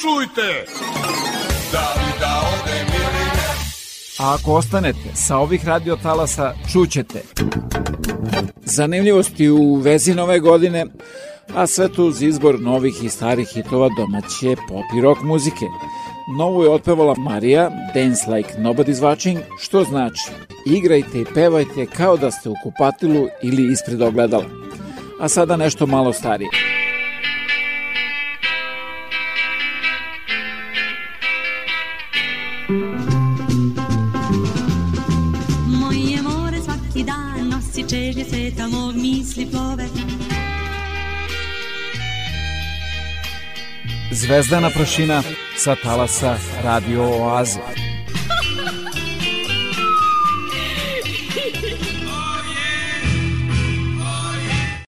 Čujte! 0.00 0.64
Da 1.72 1.94
li 1.96 2.12
da 2.20 2.42
odem 2.54 2.86
ili 2.94 3.26
ne? 3.36 3.52
A 4.18 4.34
ako 4.34 4.52
ostanete 4.52 5.14
sa 5.14 5.36
ovih 5.36 5.66
radiotalasa, 5.66 6.54
čućete 6.72 7.22
zanimljivosti 8.64 9.48
u 9.50 9.74
vezi 9.74 10.14
nove 10.14 10.40
godine, 10.40 10.86
a 11.54 11.66
sve 11.66 11.88
to 11.88 12.04
uz 12.04 12.22
izbor 12.22 12.60
novih 12.60 13.04
i 13.04 13.08
starih 13.08 13.48
hitova 13.54 13.88
domaće 13.96 14.56
pop 14.68 14.84
i 14.98 15.00
rock 15.00 15.22
muzike. 15.22 15.66
Novu 16.38 16.62
je 16.62 16.70
otpevala 16.70 17.14
Marija, 17.18 17.70
Dance 17.94 18.30
Like 18.30 18.54
Nobody's 18.58 19.00
Watching, 19.00 19.38
što 19.58 19.84
znači 19.84 20.30
igrajte 20.66 21.20
i 21.20 21.26
pevajte 21.34 21.86
kao 21.86 22.16
da 22.16 22.30
ste 22.30 22.48
u 22.48 22.54
kupatilu 22.62 23.28
ili 23.42 23.72
ispred 23.72 24.02
ogledala. 24.02 24.44
A 25.20 25.28
sada 25.28 25.56
nešto 25.56 25.86
malo 25.86 26.12
starije. 26.12 26.71
Čežnje 37.92 38.24
sveta 38.24 38.68
mog 38.68 38.94
misli 38.94 39.46
plove 39.46 39.84
Zvezdana 44.10 44.70
prašina 44.70 45.22
sa 45.56 45.76
talasa 45.82 46.36
Radio 46.64 47.02
Oaze. 47.04 47.60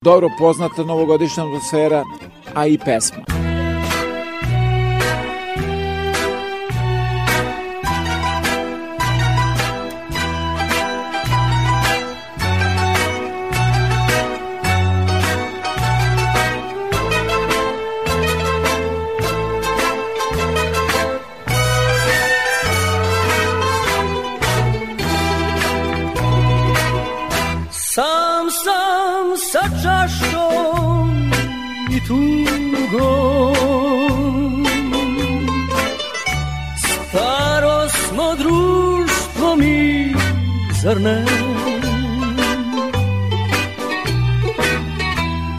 Dobro 0.01 0.29
poznata 0.39 0.83
novogodišnja 0.83 1.43
atmosfera, 1.43 2.03
a 2.55 2.67
i 2.67 2.77
pesma. 2.77 3.34
Zar 40.95 41.01
ne? 41.01 41.25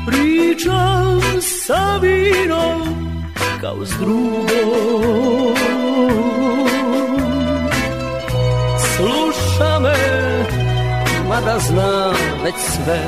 Pričam 0.07 1.21
sa 1.41 1.99
vinom 2.03 2.81
kao 3.61 3.85
s 3.85 3.91
drugom 4.01 5.57
Sluša 8.97 9.79
me, 9.79 9.97
mada 11.29 11.59
znam 11.59 12.15
već 12.45 12.55
sve 12.55 13.03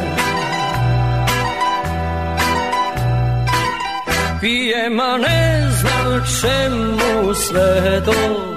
Pijem, 4.41 5.01
a 5.01 5.17
ne 5.19 5.71
znam 5.71 6.23
čemu 6.41 7.35
sve 7.35 8.03
to 8.05 8.48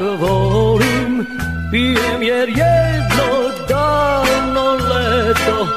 volim 0.00 1.26
Pijem 1.70 2.22
jer 2.22 2.48
jedno 2.48 3.28
davno 3.68 4.72
leto 4.74 5.68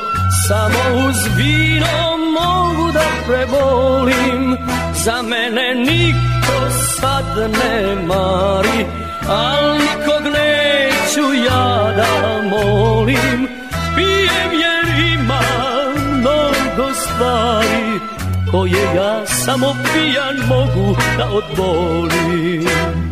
Samo 0.47 1.07
uz 1.07 1.15
vino 1.37 2.17
mogu 2.39 2.91
da 2.91 3.05
prebolim. 3.27 4.57
Za 5.03 5.21
mene 5.21 5.75
niko 5.75 6.69
sad 6.99 7.51
ne 7.51 7.95
mari 8.05 8.85
Al 9.27 9.73
nikog 9.73 10.33
neću 10.33 11.33
ja 11.45 11.93
da 11.95 12.41
molim. 12.49 13.47
Pijem 13.95 14.51
jer 14.51 15.13
imam 15.13 16.19
mnogo 16.19 16.93
stvari 16.93 17.99
Koje 18.51 18.95
ja 18.95 19.25
samo 19.25 19.75
pijan 19.93 20.35
mogu 20.47 20.95
da 21.17 21.29
odbolim 21.29 23.10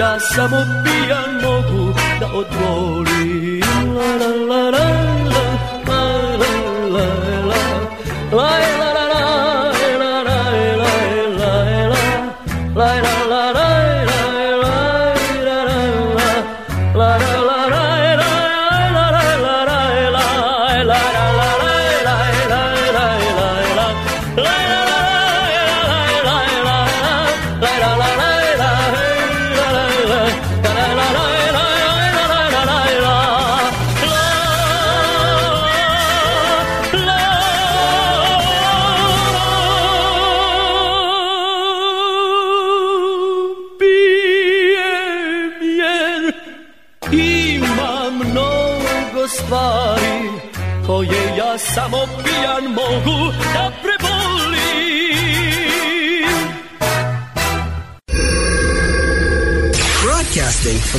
ja 0.00 0.20
samo 0.20 0.56
pijan 0.84 1.34
mogu 1.42 1.94
da 2.20 2.26
odvolim 2.26 3.09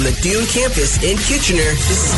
from 0.01 0.13
the 0.13 0.21
Dune 0.21 0.45
campus 0.47 1.03
in 1.03 1.17
Kitchener, 1.17 1.71
this 1.75 1.91
is 1.91 2.13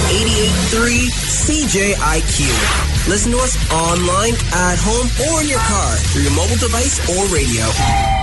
88.3 0.71 1.95
CJIQ. 1.97 3.09
Listen 3.09 3.31
to 3.31 3.37
us 3.39 3.57
online, 3.71 4.33
at 4.53 4.77
home, 4.79 5.07
or 5.29 5.41
in 5.41 5.49
your 5.49 5.59
car 5.59 5.95
through 5.97 6.23
your 6.23 6.35
mobile 6.35 6.57
device 6.57 6.99
or 7.09 7.25
radio. 7.33 8.22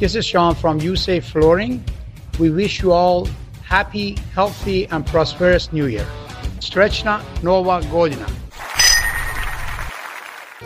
This 0.00 0.14
is 0.14 0.24
Sean 0.24 0.54
from 0.54 0.78
USAFE 0.78 1.24
Flooring. 1.24 1.82
We 2.38 2.50
wish 2.50 2.82
you 2.82 2.92
all 2.92 3.26
happy, 3.64 4.16
healthy, 4.32 4.86
and 4.92 5.04
prosperous 5.04 5.72
New 5.72 5.86
Year. 5.86 6.06
Srećna 6.60 7.18
Nova 7.42 7.82
godina. 7.90 8.26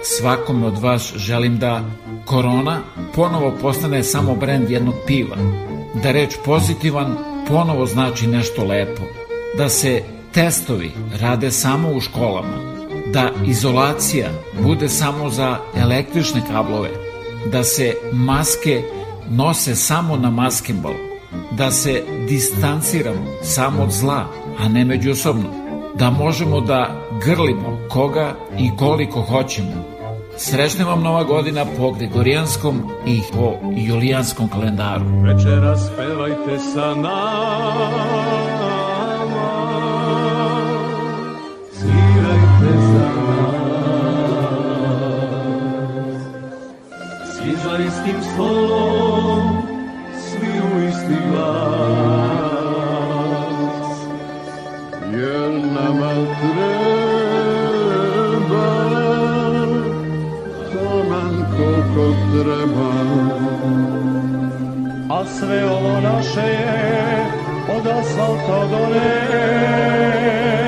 Svakom 0.03 0.63
od 0.63 0.79
vas 0.79 1.13
želim 1.17 1.59
da 1.59 1.85
korona 2.27 2.81
ponovo 3.15 3.55
postane 3.63 4.03
samo 4.03 4.35
brend 4.35 4.71
jednog 4.71 4.95
piva. 5.07 5.37
Da 6.03 6.11
reč 6.11 6.35
pozitivan 6.45 7.17
ponovo 7.49 7.87
znači 7.87 8.27
nešto 8.27 8.65
lepo. 8.65 9.03
Da 9.57 9.69
se 9.69 10.03
testovi 10.33 10.91
rade 11.21 11.51
samo 11.51 11.91
u 11.91 12.01
školama. 12.01 12.59
Da 13.07 13.31
izolacija 13.47 14.31
bude 14.61 14.89
samo 14.89 15.31
za 15.31 15.59
električne 15.77 16.43
kablove. 16.53 16.91
Da 17.53 17.65
se 17.65 17.95
maske 18.13 18.83
nose 19.31 19.75
samo 19.75 20.17
na 20.17 20.31
maskembal, 20.31 20.95
da 21.51 21.71
se 21.71 22.03
distanciramo 22.29 23.27
samo 23.43 23.83
od 23.83 23.91
zla, 23.91 24.27
a 24.59 24.69
ne 24.69 24.85
međusobno, 24.85 25.49
da 25.95 26.11
možemo 26.11 26.61
da 26.61 27.03
grlimo 27.25 27.79
koga 27.89 28.35
i 28.59 28.71
koliko 28.79 29.21
hoćemo. 29.21 29.93
Srećna 30.37 30.85
vam 30.85 31.03
nova 31.03 31.25
godina 31.25 31.65
po 31.79 31.93
Gregorijanskom 31.93 32.83
i 33.07 33.21
po 33.33 33.53
Julijanskom 33.77 34.49
kalendaru. 34.49 35.05
Večeras 35.23 35.91
pevajte 35.97 36.59
sa 36.75 36.95
nama. 36.95 38.33
Svi 47.37 47.57
za 47.65 47.79
istim 47.79 48.17
stolom, 48.35 48.72
treba. 62.33 62.93
A 65.11 65.25
sve 65.25 65.65
ovo 65.65 66.01
naše 66.01 66.41
je 66.41 67.27
od 67.77 67.87
asfalta 67.87 68.67
do 68.71 68.87
neba. 68.95 70.62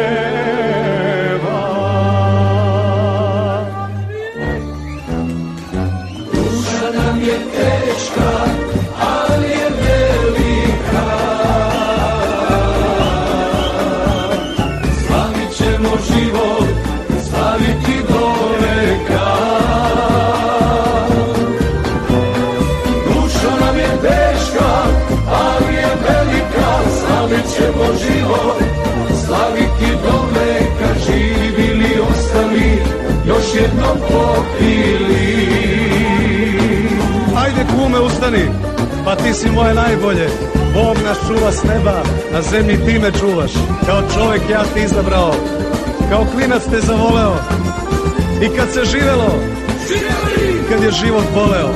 Popili. 34.55 35.35
Ajde 37.37 37.67
kume 37.77 38.01
ustani, 38.01 38.45
pa 39.05 39.17
ti 39.17 39.35
si 39.35 39.51
moje 39.51 39.75
najbolje. 39.75 40.29
Bog 40.75 40.97
nas 41.05 41.19
čuva 41.27 41.53
s 41.53 41.63
neba, 41.65 42.03
na 42.33 42.43
zemlji 42.43 42.77
ti 42.87 42.99
me 42.99 43.13
čuvaš. 43.21 43.53
Kao 43.87 44.03
čovek 44.15 44.43
ja 44.51 44.63
ti 44.75 44.81
izabrao, 44.81 45.35
kao 46.11 46.27
klinac 46.35 46.63
te 46.71 46.81
zavoleo. 46.81 47.37
I 48.43 48.57
kad 48.57 48.69
se 48.73 48.85
živelo, 48.85 49.35
i 50.39 50.71
kad 50.71 50.83
je 50.83 50.91
život 50.91 51.25
boleo. 51.35 51.71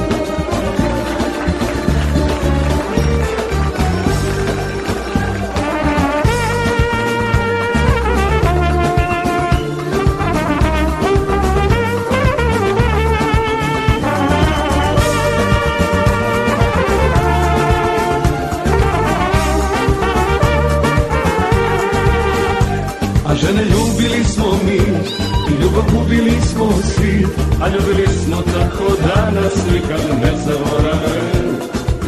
A 27.68 27.70
ljubili 27.70 28.06
smo 28.24 28.36
tako 28.36 28.86
da 29.06 29.30
nas 29.40 29.54
nikad 29.72 30.00
ne 30.22 30.32
zaborave. 30.44 31.18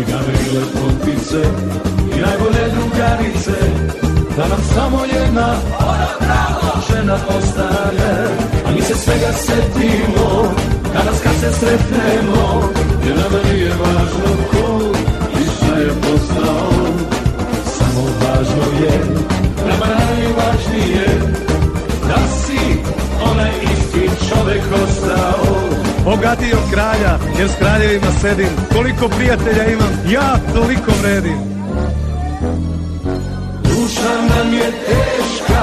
I 0.00 0.04
gave 0.10 0.32
i 0.46 0.56
lepotice 0.56 1.40
i 2.16 2.20
najbolje 2.20 2.64
drugarice 2.74 3.58
Da 4.36 4.48
nam 4.48 4.60
samo 4.74 4.98
jedna 5.04 5.48
ona 5.80 6.08
bravo 6.20 6.70
žena 6.88 7.14
ostane 7.14 8.12
A 8.66 8.70
mi 8.74 8.82
se 8.82 8.94
svega 8.94 9.32
setimo 9.32 10.54
danas 10.94 11.20
kad 11.22 11.32
se 11.40 11.58
sretnemo 11.58 12.62
Jer 13.06 13.16
nama 13.16 13.52
nije 13.52 13.68
važno 13.68 14.30
ko 14.50 14.80
i 15.40 15.44
šta 15.56 15.76
je 15.76 15.88
postao. 15.88 16.70
Samo 17.78 18.02
važno 18.20 18.84
je 18.84 19.00
nama 19.68 19.86
najvažnije 19.86 21.06
Da 22.08 22.18
si 22.42 22.78
onaj 23.30 23.50
isti 23.62 24.28
čovek 24.28 24.62
Bogatiji 26.10 26.52
od 26.52 26.70
kralja, 26.72 27.18
jer 27.38 27.48
s 27.48 27.54
kraljevima 27.58 28.12
sedim. 28.20 28.48
Koliko 28.74 29.08
prijatelja 29.08 29.64
imam, 29.72 29.92
ja 30.08 30.36
toliko 30.54 30.92
vredim. 31.02 31.38
Duša 33.64 34.14
nam 34.28 34.54
je 34.54 34.70
teška, 34.86 35.62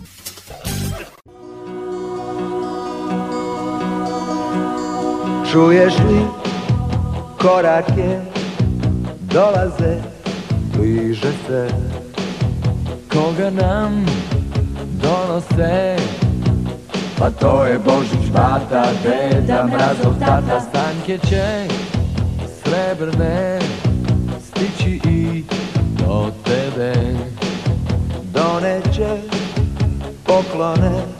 Čuješ 5.51 5.93
li 6.07 6.25
korake 7.41 8.19
dolaze, 9.21 9.95
bliže 10.73 11.31
se? 11.47 11.67
Koga 13.13 13.49
nam 13.49 14.05
donose? 15.01 15.95
Pa 17.19 17.29
to 17.29 17.65
je 17.65 17.79
Božić, 17.79 18.31
bata, 18.33 18.85
deda, 19.03 19.67
mrazov 19.67 20.19
tata. 20.19 20.61
Stanke 20.69 21.17
će 21.27 21.67
srebrne 22.63 23.59
stići 24.39 24.99
i 25.09 25.43
do 25.99 26.31
tebe. 26.45 26.93
Doneće 28.33 29.17
poklone 30.23 31.10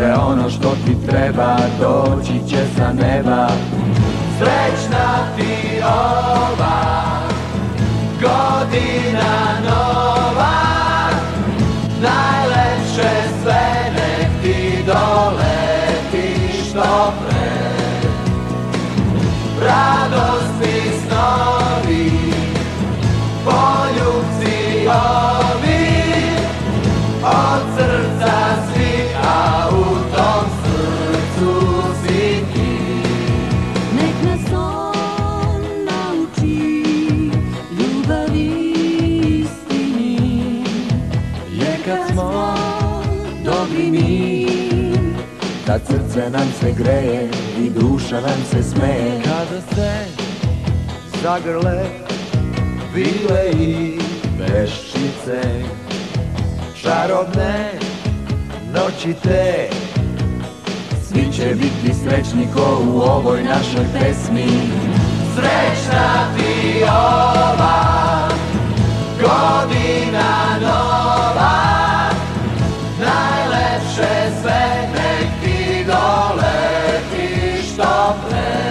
sve 0.00 0.14
ono 0.14 0.50
što 0.50 0.70
ti 0.84 1.06
treba 1.06 1.56
doći 1.80 2.48
će 2.48 2.56
sa 2.76 2.92
neba. 2.92 3.48
Srećna 4.38 5.34
ti 5.36 5.82
ova 5.84 7.20
godina 8.22 9.09
srce 46.10 46.30
nam 46.30 46.48
se 46.60 46.72
greje 46.72 47.30
i 47.58 47.70
duša 47.70 48.20
nam 48.20 48.44
se 48.50 48.62
smeje. 48.62 49.22
Kada 49.24 49.60
se 49.74 50.04
zagrle 51.22 51.84
vile 52.94 53.50
i 53.52 53.98
veščice 54.38 55.40
Čarobne 56.82 57.70
noći 58.74 59.14
te 59.22 59.68
Svi 61.08 61.32
će 61.32 61.54
biti 61.54 61.98
srećni 62.04 62.46
ko 62.54 62.82
u 62.94 63.00
ovoj 63.00 63.42
našoj 63.42 63.84
pesmi. 63.92 64.46
Srećna 65.34 66.34
ti 66.36 66.82
ova 66.84 68.28
godina 69.20 70.58
nova 70.62 71.69
pre 78.28 78.70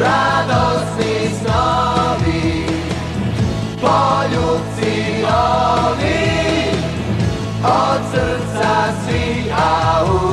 Radosni 0.00 1.30
snovi, 1.38 2.66
poljubci 3.80 5.24
ovi. 5.24 6.26
Od 7.64 8.00
srca 8.12 8.92
svi, 9.04 9.50
a 9.50 10.25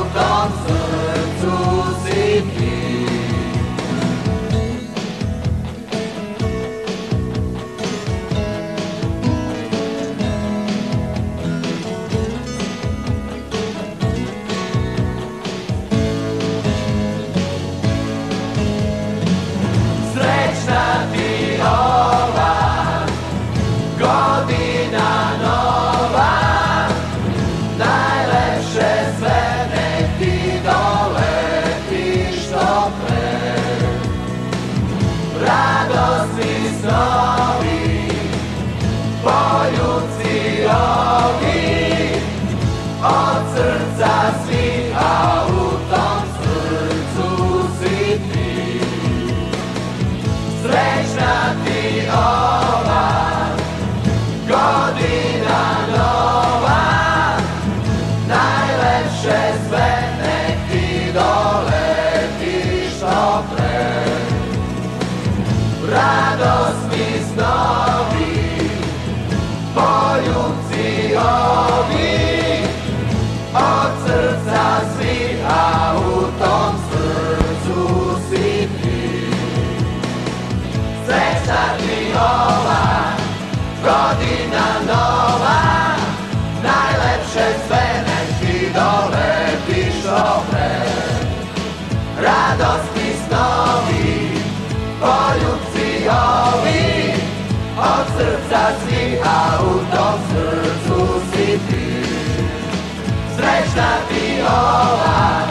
ti 104.54 104.60
ova 104.60 105.46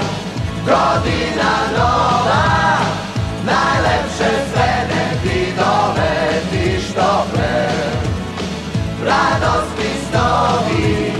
godina 0.66 1.52
nova 1.76 2.44
Najlepše 3.44 4.30
zvene 4.52 5.04
ti 5.22 5.52
doleti 5.56 6.82
što 6.86 7.26
pre 7.32 7.68
Radosni 9.06 9.90
snovi, 10.08 11.12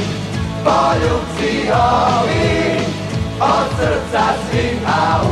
poljubci 0.65 1.71
ovi 1.73 2.79
Od 3.41 3.67
srca 3.79 4.25
svih, 4.51 4.79
a 4.87 5.23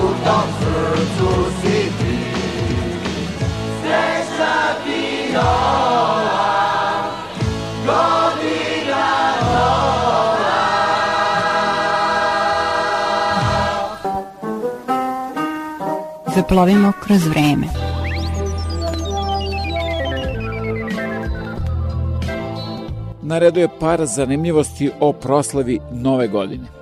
Zaplovimo 16.35 16.93
kroz 17.03 17.27
vreme. 17.27 17.67
Na 23.23 23.39
redu 23.39 23.61
je 23.61 23.69
par 23.81 24.07
zanimljivosti 24.07 24.91
o 25.01 25.13
proslavi 25.13 25.79
Nove 25.93 26.29
godine. 26.29 26.80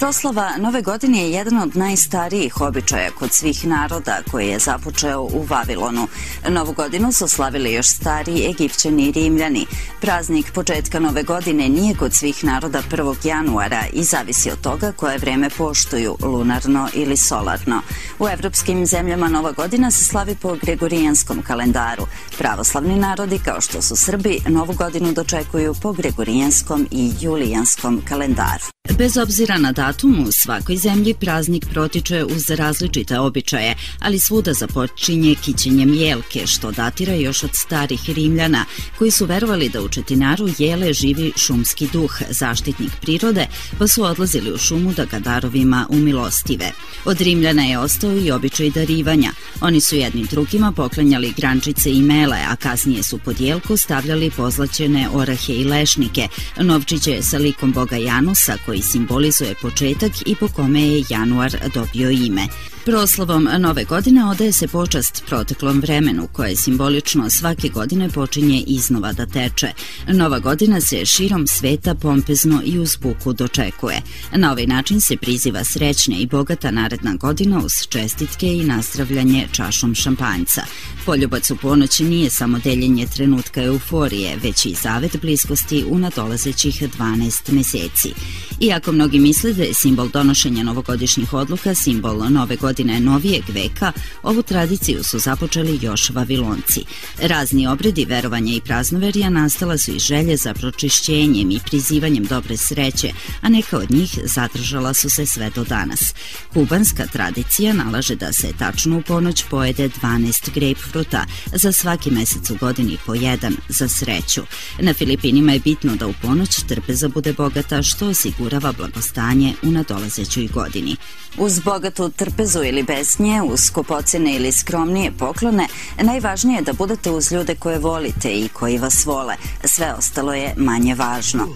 Proslava 0.00 0.56
Nove 0.58 0.82
godine 0.82 1.22
je 1.22 1.30
jedan 1.30 1.58
od 1.58 1.76
najstarijih 1.76 2.60
običaja 2.60 3.10
kod 3.10 3.32
svih 3.32 3.66
naroda 3.66 4.18
koji 4.30 4.48
je 4.48 4.58
započeo 4.58 5.20
u 5.20 5.44
Vavilonu. 5.48 6.08
Novu 6.48 6.72
godinu 6.72 7.12
su 7.12 7.28
slavili 7.28 7.72
još 7.72 7.86
stari 7.86 8.46
Egipćani 8.50 9.08
i 9.08 9.12
Rimljani. 9.12 9.66
Praznik 10.00 10.52
početka 10.52 11.00
Nove 11.00 11.22
godine 11.22 11.68
nije 11.68 11.94
kod 11.94 12.14
svih 12.14 12.44
naroda 12.44 12.82
1. 12.90 13.26
januara 13.26 13.84
i 13.92 14.04
zavisi 14.04 14.50
od 14.50 14.60
toga 14.60 14.92
koje 14.92 15.18
vreme 15.18 15.50
poštuju, 15.50 16.16
lunarno 16.22 16.88
ili 16.94 17.16
solarno. 17.16 17.82
U 18.18 18.28
evropskim 18.28 18.86
zemljama 18.86 19.28
Nova 19.28 19.52
godina 19.52 19.90
se 19.90 20.04
slavi 20.04 20.34
po 20.34 20.56
gregorijanskom 20.62 21.42
kalendaru. 21.42 22.06
Pravoslavni 22.38 22.96
narodi 22.96 23.38
kao 23.44 23.60
što 23.60 23.82
su 23.82 23.96
Srbi 23.96 24.38
Novu 24.48 24.72
godinu 24.72 25.12
dočekuju 25.12 25.74
po 25.82 25.92
gregorijanskom 25.92 26.88
i 26.90 27.12
julijanskom 27.20 28.02
kalendaru. 28.08 28.64
Bez 28.98 29.16
obzira 29.16 29.58
na 29.58 29.72
datum, 29.90 30.26
u 30.28 30.32
svakoj 30.32 30.76
zemlji 30.76 31.14
praznik 31.14 31.66
protiče 31.70 32.24
uz 32.24 32.50
različite 32.50 33.18
običaje, 33.18 33.74
ali 33.98 34.18
svuda 34.18 34.52
započinje 34.52 35.34
kićenjem 35.34 35.94
jelke, 35.94 36.46
što 36.46 36.70
datira 36.70 37.14
još 37.14 37.44
od 37.44 37.50
starih 37.52 38.00
Rimljana, 38.10 38.64
koji 38.98 39.10
su 39.10 39.26
verovali 39.26 39.68
da 39.68 39.82
u 39.82 39.88
Četinaru 39.88 40.48
jele 40.58 40.92
živi 40.92 41.32
šumski 41.36 41.88
duh, 41.92 42.12
zaštitnik 42.30 42.90
prirode, 43.00 43.46
pa 43.78 43.88
su 43.88 44.02
odlazili 44.02 44.52
u 44.52 44.58
šumu 44.58 44.92
da 44.92 45.04
ga 45.04 45.18
darovima 45.18 45.86
umilostive. 45.88 46.70
Od 47.04 47.20
Rimljana 47.20 47.62
je 47.62 47.78
ostao 47.78 48.16
i 48.16 48.30
običaj 48.30 48.70
darivanja. 48.70 49.30
Oni 49.60 49.80
su 49.80 49.96
jednim 49.96 50.26
drugima 50.26 50.72
poklanjali 50.72 51.34
grančice 51.36 51.90
i 51.92 52.02
mele, 52.02 52.38
a 52.48 52.56
kasnije 52.56 53.02
su 53.02 53.18
pod 53.18 53.40
jelku 53.40 53.76
stavljali 53.76 54.30
pozlaćene 54.30 55.08
orahe 55.12 55.52
i 55.52 55.64
lešnike, 55.64 56.28
novčiće 56.60 57.22
sa 57.22 57.38
likom 57.38 57.72
boga 57.72 57.96
Janusa, 57.96 58.56
koji 58.66 58.82
simbolizuje 58.82 59.54
početak 59.62 59.79
i 60.26 60.36
po 60.36 60.48
kome 60.48 60.80
je 60.80 61.04
januar 61.08 61.50
dobio 61.74 62.10
ime. 62.10 62.46
Proslavom 62.90 63.48
nove 63.58 63.84
godine 63.84 64.24
odaje 64.24 64.52
se 64.52 64.68
počast 64.68 65.22
proteklom 65.26 65.80
vremenu 65.80 66.28
koje 66.32 66.56
simbolično 66.56 67.30
svake 67.30 67.68
godine 67.68 68.08
počinje 68.08 68.64
iznova 68.66 69.12
da 69.12 69.26
teče. 69.26 69.72
Nova 70.08 70.38
godina 70.38 70.80
se 70.80 71.06
širom 71.06 71.46
sveta 71.46 71.94
pompezno 71.94 72.62
i 72.64 72.78
uz 72.78 72.96
buku 72.96 73.32
dočekuje. 73.32 74.02
Na 74.36 74.52
ovaj 74.52 74.66
način 74.66 75.00
se 75.00 75.16
priziva 75.16 75.64
srećna 75.64 76.16
i 76.16 76.26
bogata 76.26 76.70
naredna 76.70 77.14
godina 77.14 77.58
uz 77.64 77.72
čestitke 77.88 78.46
i 78.56 78.64
nazdravljanje 78.64 79.48
čašom 79.52 79.94
šampanjca. 79.94 80.62
Poljubac 81.06 81.50
u 81.50 81.56
ponoći 81.56 82.04
nije 82.04 82.30
samo 82.30 82.58
deljenje 82.58 83.06
trenutka 83.06 83.62
euforije, 83.62 84.36
već 84.42 84.66
i 84.66 84.74
zavet 84.82 85.16
bliskosti 85.22 85.84
u 85.88 85.98
nadolazećih 85.98 86.82
12 86.82 87.52
meseci. 87.52 88.12
Iako 88.60 88.92
mnogi 88.92 89.18
misle 89.18 89.52
da 89.52 89.62
je 89.62 89.74
simbol 89.74 90.08
donošenja 90.08 90.62
novogodišnjih 90.62 91.32
odluka 91.32 91.74
simbol 91.74 92.30
nove 92.30 92.56
godine 92.56 92.79
novijeg 92.84 93.44
veka, 93.48 93.92
ovu 94.22 94.42
tradiciju 94.42 95.02
su 95.04 95.18
započeli 95.18 95.78
još 95.82 96.10
Vavilonci. 96.10 96.84
Razni 97.22 97.66
obredi, 97.66 98.04
verovanja 98.04 98.54
i 98.54 98.60
praznoverija 98.60 99.30
nastala 99.30 99.78
su 99.78 99.90
i 99.96 99.98
želje 99.98 100.36
za 100.36 100.54
pročišćenjem 100.54 101.50
i 101.50 101.60
prizivanjem 101.66 102.24
dobre 102.24 102.56
sreće, 102.56 103.12
a 103.40 103.48
neka 103.48 103.78
od 103.78 103.90
njih 103.90 104.18
zadržala 104.24 104.94
su 104.94 105.10
se 105.10 105.26
sve 105.26 105.50
do 105.50 105.64
danas. 105.64 106.14
Kubanska 106.52 107.06
tradicija 107.06 107.72
nalaže 107.72 108.14
da 108.14 108.32
se 108.32 108.52
tačno 108.58 108.98
u 108.98 109.02
ponoć 109.02 109.44
pojede 109.50 109.88
12 109.88 110.50
grapefruta, 110.54 111.24
za 111.54 111.72
svaki 111.72 112.10
mesec 112.10 112.50
u 112.50 112.56
godini 112.60 112.98
po 113.06 113.14
jedan, 113.14 113.56
za 113.68 113.88
sreću. 113.88 114.42
Na 114.80 114.94
Filipinima 114.94 115.52
je 115.52 115.60
bitno 115.60 115.96
da 115.96 116.06
u 116.06 116.14
ponoć 116.22 116.48
trpeza 116.68 117.08
bude 117.08 117.32
bogata, 117.32 117.82
što 117.82 118.08
osigurava 118.08 118.72
blagostanje 118.72 119.54
u 119.62 119.70
nadolazećoj 119.70 120.46
godini. 120.46 120.96
Uz 121.38 121.60
bogatu 121.60 122.10
trpezu 122.16 122.59
ili 122.64 122.82
bez 122.82 123.20
nje, 123.20 123.42
uz 123.42 123.60
skupocene 123.60 124.34
ili 124.34 124.52
skromnije 124.52 125.12
poklone, 125.18 125.66
najvažnije 126.02 126.56
je 126.56 126.62
da 126.62 126.72
budete 126.72 127.10
uz 127.10 127.32
ljude 127.32 127.54
koje 127.54 127.78
volite 127.78 128.30
i 128.30 128.48
koji 128.48 128.78
vas 128.78 129.06
vole. 129.06 129.34
Sve 129.64 129.94
ostalo 129.98 130.34
je 130.34 130.54
manje 130.56 130.94
važno. 130.94 131.48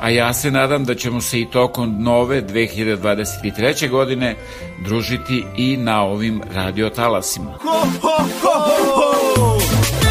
A 0.00 0.10
ja 0.10 0.34
se 0.34 0.50
nadam 0.50 0.84
da 0.84 0.94
ćemo 0.94 1.20
se 1.20 1.40
i 1.40 1.50
tokom 1.50 2.02
nove 2.02 2.42
2023. 2.42 3.90
godine 3.90 4.36
družiti 4.84 5.44
i 5.56 5.76
na 5.76 6.02
ovim 6.02 6.42
radiotalasima. 6.54 7.50
Ho, 7.50 7.78
ho, 8.02 8.24
ho, 8.42 8.52
ho, 8.94 9.12
ho! 9.36 10.07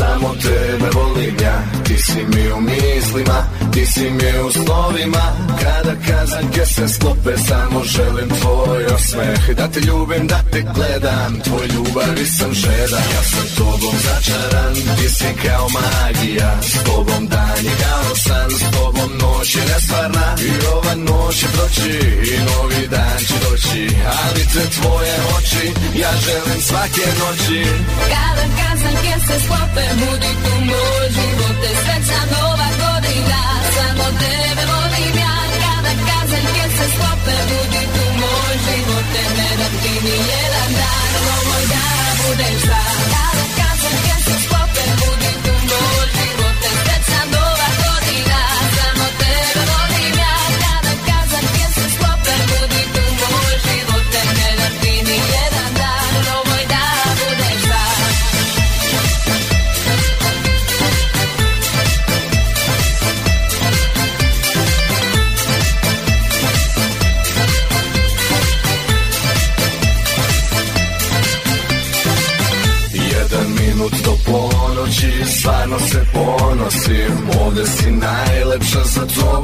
Godina, 0.00 0.06
samo 0.06 0.34
tebe 0.34 0.90
volim 0.94 1.36
ja 1.42 1.62
Ti 1.74 1.79
si 2.00 2.24
mi 2.34 2.52
u 2.52 2.60
mislima, 2.60 3.46
ti 3.72 3.86
si 3.86 4.10
mi 4.10 4.40
u 4.46 4.50
snovima 4.50 5.40
Kada 5.62 5.94
kazanke 6.06 6.66
se 6.66 6.88
sklope, 6.88 7.36
samo 7.48 7.84
želim 7.84 8.28
tvoj 8.40 8.84
osmeh. 8.94 9.56
Da 9.56 9.68
te 9.68 9.80
ljubim, 9.80 10.26
da 10.26 10.40
te 10.52 10.60
gledam, 10.74 11.40
tvoj 11.44 11.66
ljubavi 11.74 12.26
sam 12.26 12.52
žedan. 12.52 13.04
Ja 13.14 13.22
sam 13.32 13.46
tobom 13.58 13.94
začaran, 14.06 14.74
ti 14.74 15.08
si 15.08 15.30
kao 15.44 15.66
magija. 15.68 16.52
S 16.62 16.84
tobom 16.84 17.26
dan 17.26 17.64
je 17.64 17.74
kao 17.82 18.16
san, 18.16 18.50
s 18.50 18.76
tobom 18.76 19.10
noć 19.22 19.54
je 19.54 19.62
nesvarna 19.72 20.26
I 20.48 20.50
ova 20.74 20.94
noć 20.94 21.34
će 21.40 21.46
proći, 21.54 21.92
i 22.32 22.36
novi 22.48 22.88
dan 22.90 23.18
će 23.28 23.34
doći. 23.44 23.82
Ali 24.22 24.42
te 24.52 24.64
tvoje 24.76 25.14
oči, 25.36 25.66
ja 26.02 26.10
želim 26.26 26.60
svake 26.60 27.06
noći. 27.20 27.62
Kada 28.12 28.44
kazanke 28.58 29.14
se 29.26 29.36
sklope, 29.44 29.84
budi 30.00 30.32
tu 30.44 30.54
moj 30.64 31.06
život 31.16 31.58
je 31.70 31.89
srećna 31.90 32.22
nova 32.36 32.68
godina, 32.82 33.40
samo 33.74 34.04
tebe 34.20 34.62
volim 34.72 35.14
ja. 35.24 35.34
Kada 35.62 35.92
kazanke 36.08 36.64
se 36.76 36.86
sklope, 36.94 37.36
budi 37.48 37.84
tu 37.94 38.04
moj 38.20 38.54
život 38.64 39.06
je 39.16 39.24
ne 39.38 39.50
da 39.60 39.68
ti 39.82 39.92
ni 40.04 40.16
jedan 40.32 40.70
dan, 40.78 41.10
nemoj 41.24 41.64
da 41.72 41.84
budeš 42.20 42.60
sam. 42.60 42.98
Kada 43.12 43.44
kazanke 43.58 44.14
se 44.24 44.34
sklope, 44.44 44.59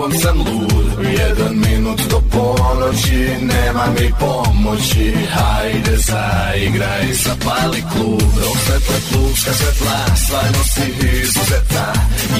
glavom 0.07 0.20
sam 0.23 0.39
lud 0.39 0.87
Jedan 1.19 1.55
minut 1.57 2.01
do 2.11 2.20
ponoći 2.33 3.37
Nema 3.41 3.87
mi 3.99 4.12
pomoći. 4.20 5.15
Hajde 5.31 5.97
zaigraj 5.97 7.12
Zapali 7.12 7.83
klub. 7.93 8.31
Rok 8.43 8.57
svetla 8.66 8.97
klubska 9.11 9.53
svetla 9.53 10.16
Stvarno 10.16 10.62
si 10.65 11.07
izuzeta. 11.23 11.93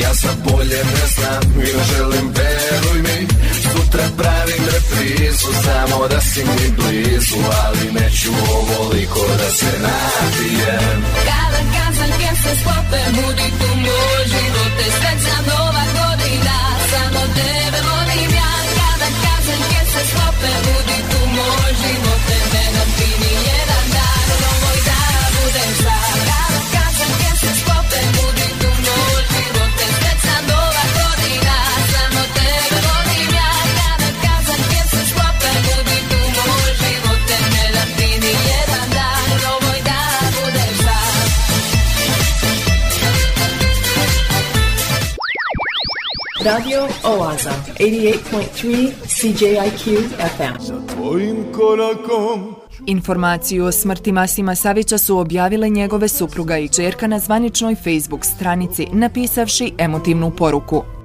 Ja 0.03 0.15
sa 0.15 0.29
bolje 0.45 0.85
ne 0.85 1.07
znam 1.15 1.43
I 1.55 1.77
ne 1.77 1.85
želim 1.93 2.33
veruj 2.37 3.03
mi. 3.03 3.27
Sutra 3.63 4.05
pravim 4.19 4.63
reprizu 4.75 5.49
Samo 5.65 6.09
da 6.09 6.21
si 6.21 6.45
mi 6.45 6.77
blizu 6.77 7.37
Ali 7.65 7.93
neću 7.93 8.31
ovoliko 8.57 9.21
da 9.39 9.51
se 9.51 9.73
napijem 9.87 10.99
Kada 11.29 11.61
kazanke 11.75 12.31
se 12.43 12.51
sklope 12.61 13.01
Budi 13.17 13.49
tu 13.59 13.77
moj 13.77 14.23
život 14.33 14.73
Te 14.79 14.85
sveća 14.91 15.37
nova 15.49 15.76
tebe 17.39 17.81
volim 17.89 18.31
ja. 18.41 18.51
Kada 18.79 19.09
kazanke 19.23 19.81
se 19.93 20.03
sklope, 20.11 20.53
budi 20.65 20.99
tu 21.11 21.21
moj 21.37 21.73
život 21.83 22.26
Radio 46.47 46.89
Oaza, 47.05 47.51
88.3 47.79 48.91
CJIQ 49.07 50.09
FM. 50.37 50.77
Tvojim 50.95 51.37
korakom 51.53 52.55
Informaciju 52.87 53.65
o 53.65 53.73
smrti 53.73 54.13
Masima 54.13 54.55
Savića 54.55 54.99
su 54.99 55.19
objavile 55.19 55.69
njegove 55.69 56.09
supruga 56.09 56.59
i 56.59 56.69
čerka 56.69 57.07
na 57.07 57.19
zvaničnoj 57.19 57.75
Facebook 57.75 58.25
stranici, 58.25 58.87
napisavši 58.93 59.73
emotivnu 59.79 60.31
poruku. 60.31 60.96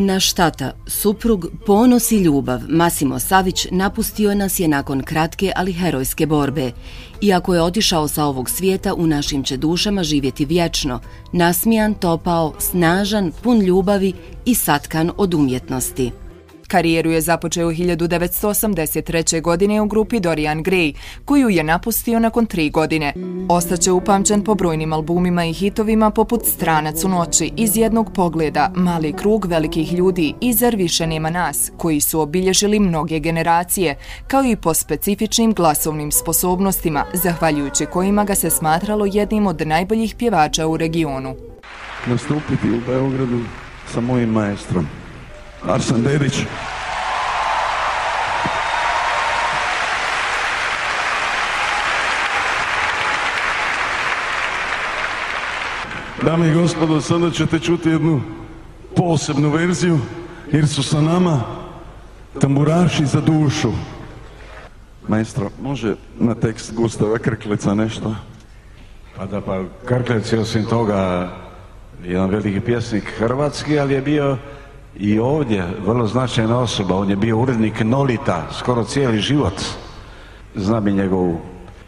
Naš 0.00 0.32
tata, 0.32 0.72
suprug, 0.86 1.46
ponos 1.66 2.12
i 2.12 2.16
ljubav, 2.16 2.60
Masimo 2.68 3.18
Savić 3.18 3.66
napustio 3.70 4.34
nas 4.34 4.60
je 4.60 4.68
nakon 4.68 5.02
kratke 5.02 5.52
ali 5.56 5.72
herojske 5.72 6.26
borbe. 6.26 6.72
Iako 7.20 7.54
je 7.54 7.62
otišao 7.62 8.08
sa 8.08 8.24
ovog 8.24 8.50
svijeta, 8.50 8.94
u 8.94 9.06
našim 9.06 9.44
će 9.44 9.56
dušama 9.56 10.02
živjeti 10.02 10.44
vječno, 10.44 11.00
nasmijan, 11.32 11.94
topao, 11.94 12.54
snažan, 12.58 13.32
pun 13.42 13.60
ljubavi 13.60 14.12
i 14.44 14.54
satkan 14.54 15.10
od 15.16 15.34
umjetnosti. 15.34 16.12
Karijeru 16.68 17.10
je 17.10 17.20
započeo 17.20 17.68
1983. 17.68 19.40
godine 19.40 19.80
u 19.80 19.86
grupi 19.86 20.20
Dorian 20.20 20.64
Gray, 20.64 20.94
koju 21.24 21.48
je 21.48 21.64
napustio 21.64 22.18
nakon 22.18 22.46
tri 22.46 22.70
godine. 22.70 23.14
Ostaće 23.48 23.92
upamćen 23.92 24.44
po 24.44 24.54
brojnim 24.54 24.92
albumima 24.92 25.44
i 25.44 25.52
hitovima 25.52 26.10
poput 26.10 26.46
Stranac 26.46 27.04
u 27.04 27.08
noći, 27.08 27.52
Iz 27.56 27.76
jednog 27.76 28.12
pogleda, 28.14 28.72
Mali 28.74 29.12
krug 29.12 29.44
velikih 29.44 29.92
ljudi 29.92 30.34
i 30.40 30.52
Zar 30.52 30.76
više 30.76 31.06
nema 31.06 31.30
nas, 31.30 31.70
koji 31.76 32.00
su 32.00 32.20
obilježili 32.20 32.80
mnoge 32.80 33.18
generacije, 33.18 33.96
kao 34.26 34.44
i 34.44 34.56
po 34.56 34.74
specifičnim 34.74 35.52
glasovnim 35.52 36.12
sposobnostima, 36.12 37.04
zahvaljujući 37.14 37.86
kojima 37.86 38.24
ga 38.24 38.34
se 38.34 38.50
smatralo 38.50 39.06
jednim 39.06 39.46
od 39.46 39.66
najboljih 39.66 40.14
pjevača 40.18 40.66
u 40.66 40.76
regionu. 40.76 41.34
nastupiti 42.06 42.70
u 42.70 42.80
Beogradu 42.86 43.40
sa 43.92 44.00
mojim 44.00 44.30
maestrom, 44.30 44.86
Arsan 45.66 46.02
Dedić. 46.02 46.44
Dame 56.22 56.48
i 56.48 56.54
gospodo, 56.54 57.00
sada 57.00 57.30
ćete 57.30 57.58
čuti 57.58 57.88
jednu 57.88 58.20
posebnu 58.96 59.50
verziju, 59.50 59.98
jer 60.52 60.68
su 60.68 60.82
sa 60.82 61.00
nama 61.00 61.42
tamburaši 62.40 63.06
za 63.06 63.20
dušu. 63.20 63.72
Maestro, 65.08 65.50
može 65.62 65.94
na 66.18 66.34
tekst 66.34 66.74
Gustava 66.74 67.18
Krkleca 67.18 67.74
nešto? 67.74 68.14
Pa 69.16 69.26
da, 69.26 69.40
pa 69.40 69.62
Krklec 69.84 70.32
je 70.32 70.40
osim 70.40 70.64
toga 70.64 71.30
jedan 72.04 72.30
veliki 72.30 72.60
pjesnik 72.60 73.04
hrvatski, 73.18 73.78
ali 73.78 73.94
je 73.94 74.02
bio 74.02 74.36
i 74.98 75.18
ovdje 75.18 75.64
vrlo 75.86 76.06
značajna 76.06 76.58
osoba. 76.58 76.96
On 76.96 77.10
je 77.10 77.16
bio 77.16 77.38
urednik 77.38 77.80
Nolita 77.84 78.46
skoro 78.58 78.84
cijeli 78.84 79.20
život. 79.20 79.62
Znam 80.54 80.88
i 80.88 80.92
njegovu 80.92 81.40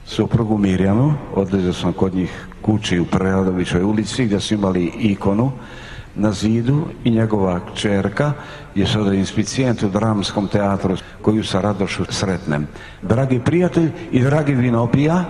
suprugu 0.06 0.58
Mirjanu, 0.58 1.14
odlazio 1.34 1.72
sam 1.72 1.92
kod 1.92 2.14
njih 2.14 2.46
kući 2.62 3.00
u 3.00 3.04
Preradovićoj 3.04 3.82
ulici 3.82 4.24
gdje 4.24 4.40
su 4.40 4.54
imali 4.54 4.84
ikonu 4.84 5.52
na 6.14 6.32
zidu 6.32 6.82
i 7.04 7.10
njegova 7.10 7.60
kćerka 7.72 8.32
je 8.74 8.86
sada 8.86 9.14
inspicijent 9.14 9.82
u 9.82 9.88
dramskom 9.88 10.48
teatru 10.48 10.96
koju 11.22 11.44
sa 11.44 11.60
radošću 11.60 12.04
sretnem. 12.08 12.66
Dragi 13.02 13.40
prijatelj 13.44 13.90
i 14.12 14.20
dragi 14.20 14.54
vinopija, 14.54 15.24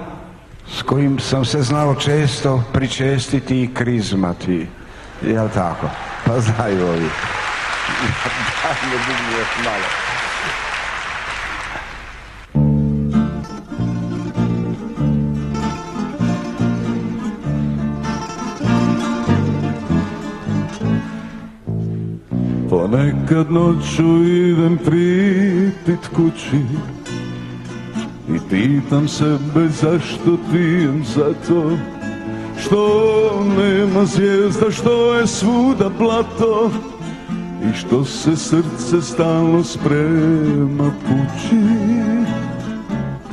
s 0.78 0.82
kojim 0.82 1.18
sam 1.18 1.44
se 1.44 1.62
znao 1.62 1.94
često 1.94 2.62
pričestiti 2.72 3.62
i 3.62 3.74
krizmati. 3.74 4.66
Jel 5.22 5.48
tako? 5.54 5.86
Pa 6.26 6.40
znaju 6.40 6.86
ovi. 6.86 7.08
Mi 8.00 8.06
digni 8.90 9.38
još 9.38 9.64
malo. 9.64 9.84
Ponekad 22.70 23.52
noću 23.52 24.24
idem 24.24 24.78
pripit 24.84 26.08
kući 26.16 26.64
I 28.28 28.38
pitam 28.50 29.08
sebe 29.08 29.68
zašto 29.68 30.38
pijem 30.52 31.04
zato 31.04 31.78
Što 32.58 33.44
nema 33.58 34.04
zvijezda, 34.04 34.70
što 34.70 35.14
je 35.14 35.26
svuda 35.26 35.90
blato 35.98 36.70
I 37.68 37.76
što 37.76 38.04
se 38.04 38.36
srce 38.36 39.02
stalno 39.02 39.64
sprema 39.64 40.90
pući 41.06 41.56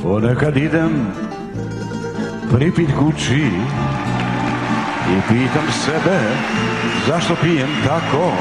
Ponekad 0.02 0.56
idem 0.56 1.06
pripit 2.52 2.90
kući 2.98 3.50
i 5.08 5.20
pitam 5.28 5.66
sebe 5.84 6.18
zašto 7.06 7.34
pijem 7.42 7.68
tako? 7.86 8.32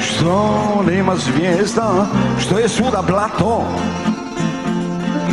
Što 0.00 0.84
nema 0.86 1.16
zvijezda, 1.16 2.06
što 2.38 2.58
je 2.58 2.68
svuda 2.68 3.02
blato? 3.08 3.64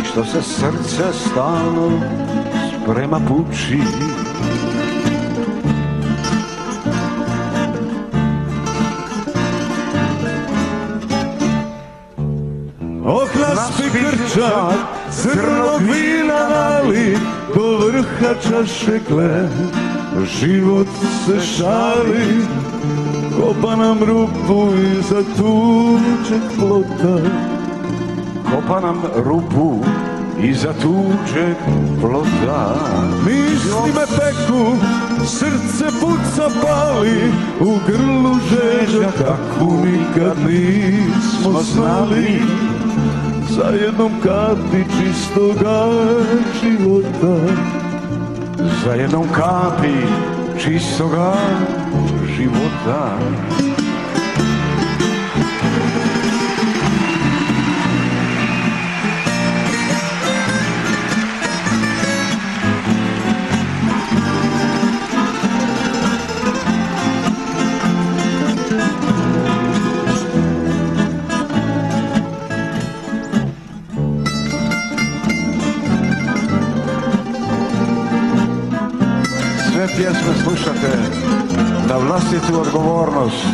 I 0.01 0.05
što 0.05 0.25
se 0.25 0.41
srce 0.41 1.03
stalno 1.13 1.99
sprema 2.83 3.19
pući. 3.27 3.79
Ohlaspi 13.93 13.99
krčak, 13.99 14.77
crnog 15.11 15.81
vina 15.81 16.49
nali, 16.49 17.17
do 17.55 17.77
vrha 17.77 18.33
čaše 18.41 18.99
kle, 19.07 19.49
život 20.25 20.87
se 21.25 21.39
šali, 21.41 22.45
kopa 23.35 23.75
nam 23.75 23.99
rupu 23.99 24.73
iza 24.99 25.23
tuđeg 25.37 26.41
plota. 26.59 27.29
Kopa 28.51 28.79
nam 28.79 29.01
rupu 29.25 29.79
iza 30.43 30.73
tuđeg 30.73 31.57
plota. 32.01 32.75
Misli 33.25 33.91
me 33.95 34.05
peku, 34.17 34.77
srce 35.25 35.85
puca 35.99 36.49
pali, 36.61 37.31
u 37.59 37.77
grlu 37.87 38.35
žeđa 38.49 39.11
kakvu 39.11 39.85
nikad 39.85 40.37
nismo 40.47 41.61
znali. 41.61 42.41
Za 43.53 43.69
jednom 43.69 44.11
kapi 44.23 44.81
čistoga 44.97 45.85
života. 46.61 47.37
Za 48.85 48.93
jednom 48.93 49.29
kapi 49.29 49.93
čistoga 50.57 51.37
života. 52.37 53.13
slušate 80.63 80.97
na 81.63 81.87
da 81.87 81.97
vlastitu 81.97 82.59
odgovornost. 82.61 83.45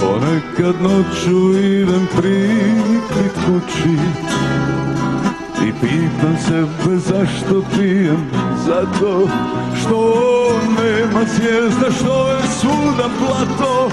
Ponekad 0.00 0.82
noću 0.82 1.58
idem 1.58 2.06
priti 2.16 3.30
kući 3.46 3.98
i 5.68 5.72
pitam 5.80 6.36
sebe 6.46 6.96
zašto 6.96 7.62
pijem, 7.76 8.30
zato 8.66 9.28
što 9.80 10.14
nema 10.68 11.24
zvijezda, 11.36 11.90
što 12.00 12.30
je 12.30 12.42
svuda 12.60 13.08
plato, 13.18 13.90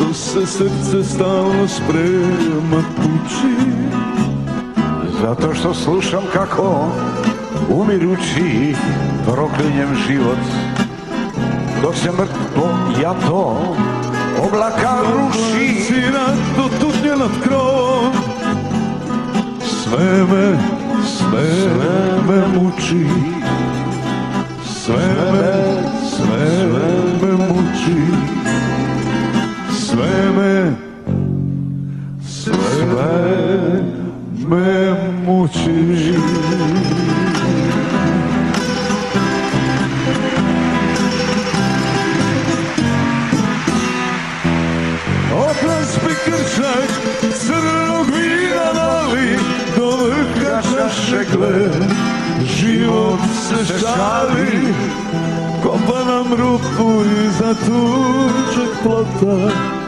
što 0.00 0.14
se 0.14 0.46
srce 0.46 1.04
stalno 1.04 1.68
sprema 1.68 2.82
tući 2.96 3.70
Zato 5.22 5.54
što 5.54 5.74
slušam 5.74 6.22
kako 6.32 6.88
umirući 7.68 8.74
proklinjem 9.26 9.94
život. 10.08 10.38
Dok 11.82 11.96
se 11.96 12.10
mrtvo 12.12 12.68
jato 13.02 13.76
oblaka 14.48 14.98
ruši. 15.12 15.82
Sina 15.84 16.26
do 16.56 16.62
tutnje 16.80 17.10
nad 17.10 17.30
krovom. 17.42 18.12
Sve 19.62 20.24
me, 20.24 20.58
sve, 21.04 21.50
sve 21.60 22.22
me 22.28 22.60
muči. 22.60 23.06
Sve 24.66 25.06
me, 25.32 25.82
sve, 26.10 26.48
sve 26.48 27.28
me 27.28 27.32
muči 27.32 28.39
Sve 30.00 30.30
me, 30.32 30.76
sve 32.22 33.82
me 34.48 34.94
muči 35.26 36.14
Okras 45.32 45.98
pikrčak 46.06 46.90
crnog 47.34 48.06
vina 48.06 48.72
novi 48.74 49.38
Do 49.76 49.96
vrha 49.96 50.62
čaše 50.62 51.24
gle 51.32 51.70
Život 52.44 53.20
se 53.48 53.78
šali 53.78 54.74
Kopa 55.62 56.04
nam 56.04 56.34
rupu 56.34 57.02
iza 57.26 57.54
tuđeg 57.54 58.70
plota 58.82 59.79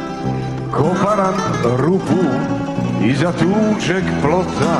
Kopa 1.03 1.17
nam 1.17 1.35
rupu 1.79 2.23
iza 3.05 3.33
tuđeg 3.33 4.05
plota 4.23 4.77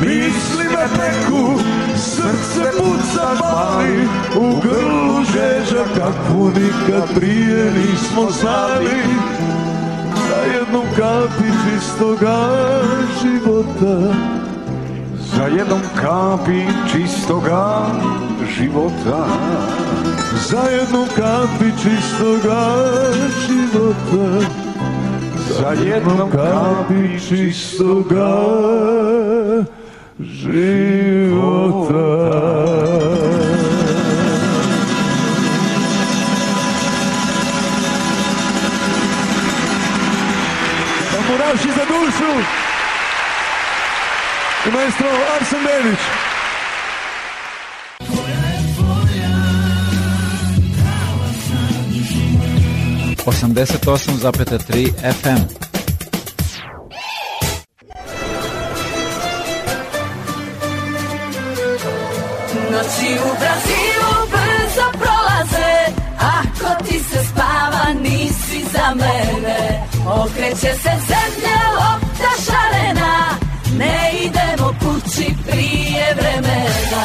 Misli 0.00 0.64
me 0.64 0.86
peku, 0.96 1.58
srce 1.96 2.70
puca 2.78 3.26
pali 3.40 4.08
U 4.36 4.60
grlu 4.60 5.24
žeđa 5.24 5.84
kakvu 5.96 6.48
nikad 6.48 7.14
prije 7.14 7.72
nismo 7.72 8.30
znali. 8.40 9.02
Za 10.28 10.42
jednom 10.56 10.84
kapi 10.96 11.48
čistoga 11.64 12.48
života. 13.22 14.14
Za 15.36 15.44
jednom 15.44 15.80
kapi 16.02 16.64
čistoga 16.92 17.86
života. 18.56 19.26
Za 20.48 20.62
jednom 20.70 21.06
kapi 21.16 21.70
čistoga 21.82 22.66
života 23.46 24.71
za 25.48 25.70
jednom 25.84 26.30
kapi 26.30 27.20
čistoga 27.28 28.38
života. 30.18 31.92
Tamburaši 41.12 41.68
za 41.76 41.84
dušu! 41.84 42.32
Maestro 44.72 45.08
Arsen 45.36 45.58
Bević. 45.64 46.21
88,3 53.26 54.90
FM. 55.12 55.42
Noći 62.72 63.18
u 63.24 63.30
Brazilu 63.40 64.14
brzo 64.30 64.86
prolaze, 64.92 65.74
ako 66.18 66.84
ti 66.84 66.98
se 66.98 67.24
spava 67.32 67.92
nisi 68.02 68.64
za 68.72 68.94
mene. 68.94 69.82
Okreće 70.06 70.74
se 70.82 70.92
zemlja, 71.08 71.58
lopta 71.74 72.32
šarena, 72.46 73.38
ne 73.78 74.12
idemo 74.24 74.74
kući 74.80 75.34
prije 75.46 76.14
vremena. 76.14 77.04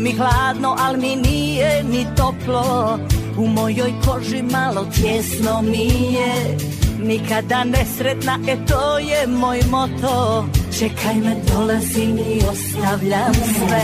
Mi 0.00 0.12
hladno, 0.12 0.76
al 0.78 0.96
mi 0.96 1.16
nije 1.16 1.82
ni 1.84 2.06
toplo. 2.16 2.98
U 3.36 3.46
mojoj 3.46 3.92
koži 4.06 4.42
malo 4.42 4.86
tjesno 4.94 5.62
mi 5.62 6.14
je. 6.14 6.56
Nikada 7.02 7.64
nesretna, 7.64 8.38
e 8.48 8.56
to 8.66 8.98
je 8.98 9.26
moj 9.26 9.60
moto. 9.70 10.46
Čekaj 10.78 11.14
me, 11.14 11.36
dolazim 11.52 12.18
i 12.18 12.42
ostavljam 12.50 13.34
sve. 13.34 13.82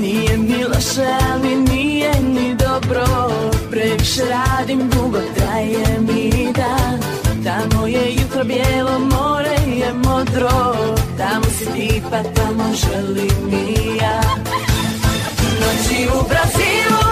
Nije 0.00 0.36
mi 0.36 0.64
loše, 0.64 1.08
ali 1.32 1.56
nije 1.56 2.10
ni 2.20 2.54
dobro. 2.54 3.30
Previše 3.70 4.22
radim, 4.24 4.78
dugo 4.78 5.18
traje 5.36 6.00
mi 6.00 6.52
dan. 6.52 7.00
Tamo 7.44 7.86
je 7.86 8.14
jutro 8.14 8.44
bijelo, 8.44 8.98
more 8.98 9.76
je 9.76 9.92
modro. 9.92 10.76
Tamo 11.18 11.44
si 11.58 11.64
ti, 11.64 12.02
pa 12.10 12.22
tamo 12.22 12.64
želim 12.74 13.52
i 13.52 13.96
ja 13.96 14.20
Noći 15.62 16.08
u 16.08 16.28
Brazilu 16.28 17.11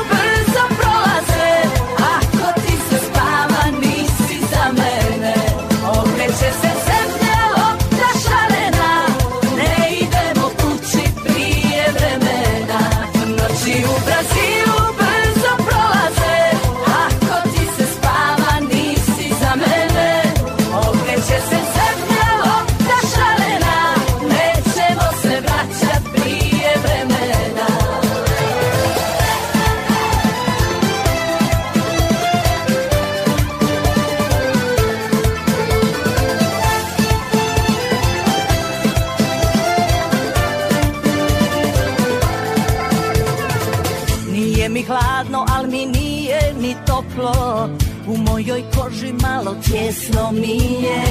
mojoj 48.61 48.73
koži 48.77 49.13
malo 49.13 49.57
tjesno 49.65 50.33
mi 50.33 50.57
je. 50.85 51.03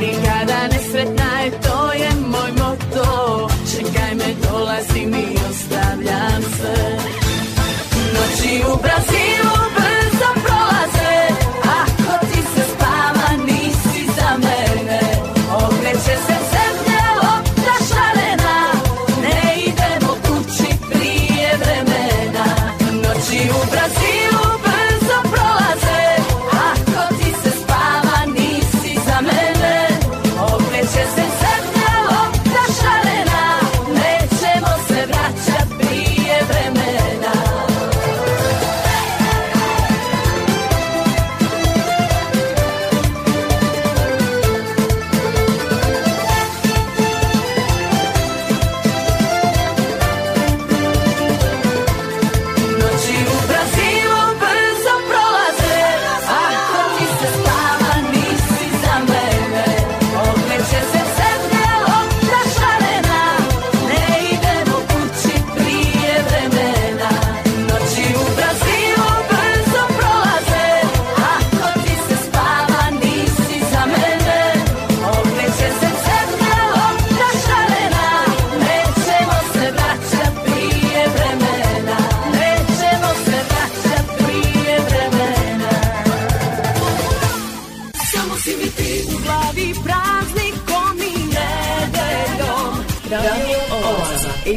Nikada 0.00 0.68
nesretna 0.72 1.40
je, 1.40 1.50
to 1.50 1.92
je 1.92 2.10
moj 2.26 2.52
moto. 2.52 3.48
Čekaj 3.70 4.14
me, 4.14 4.34
dolazim 4.50 5.14
i 5.14 5.36
ostavljam 5.50 6.42
se. 6.42 6.96
Noći 8.14 8.62
u 8.72 8.76
Brazilu 8.82 9.56
brzo 9.74 9.95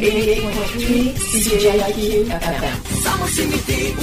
88.3 0.00 1.12
CJIQ 1.12 2.24
FM. 2.32 2.76
Samo 3.04 3.26
si 3.28 3.42
mi 3.44 3.58
ti 3.68 3.94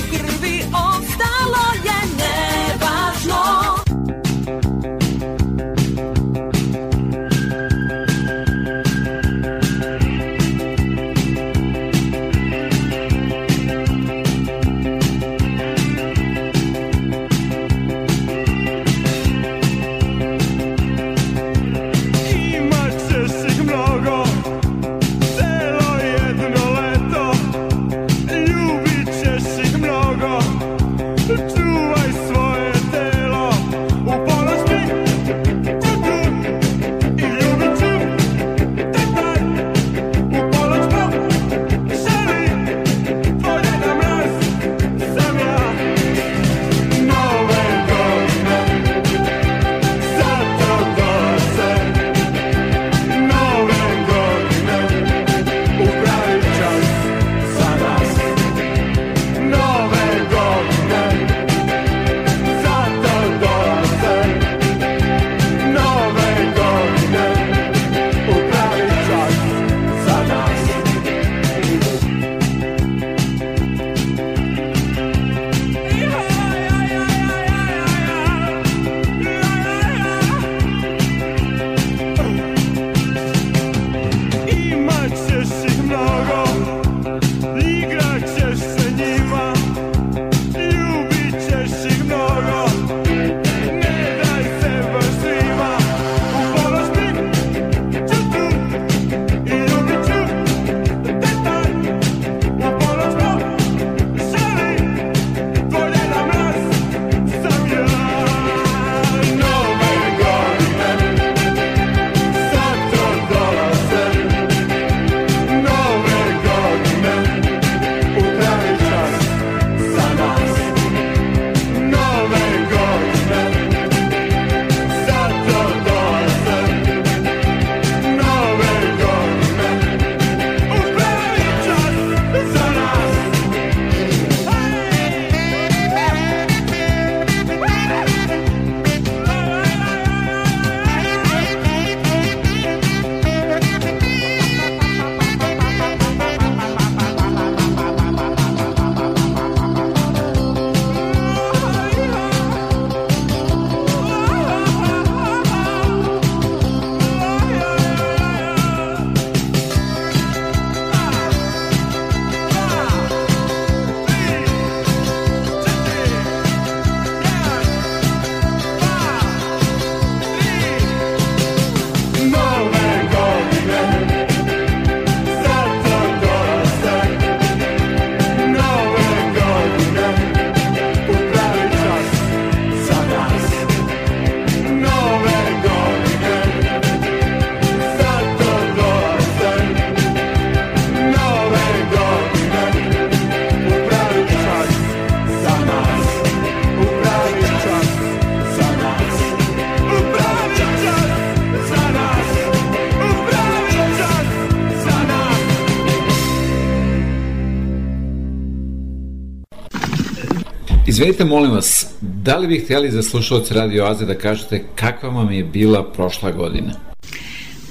Izvedite, 210.88 211.26
molim 211.26 211.52
vas, 211.52 211.86
da 212.02 212.38
li 212.38 212.48
bih 212.48 212.64
htjeli 212.64 212.92
za 212.92 213.04
slušalce 213.04 213.54
Radio 213.54 213.86
Aze 213.86 214.06
da 214.06 214.18
kažete 214.18 214.66
kakva 214.76 215.10
vam 215.10 215.32
je 215.32 215.44
bila 215.44 215.92
prošla 215.92 216.32
godina? 216.32 216.74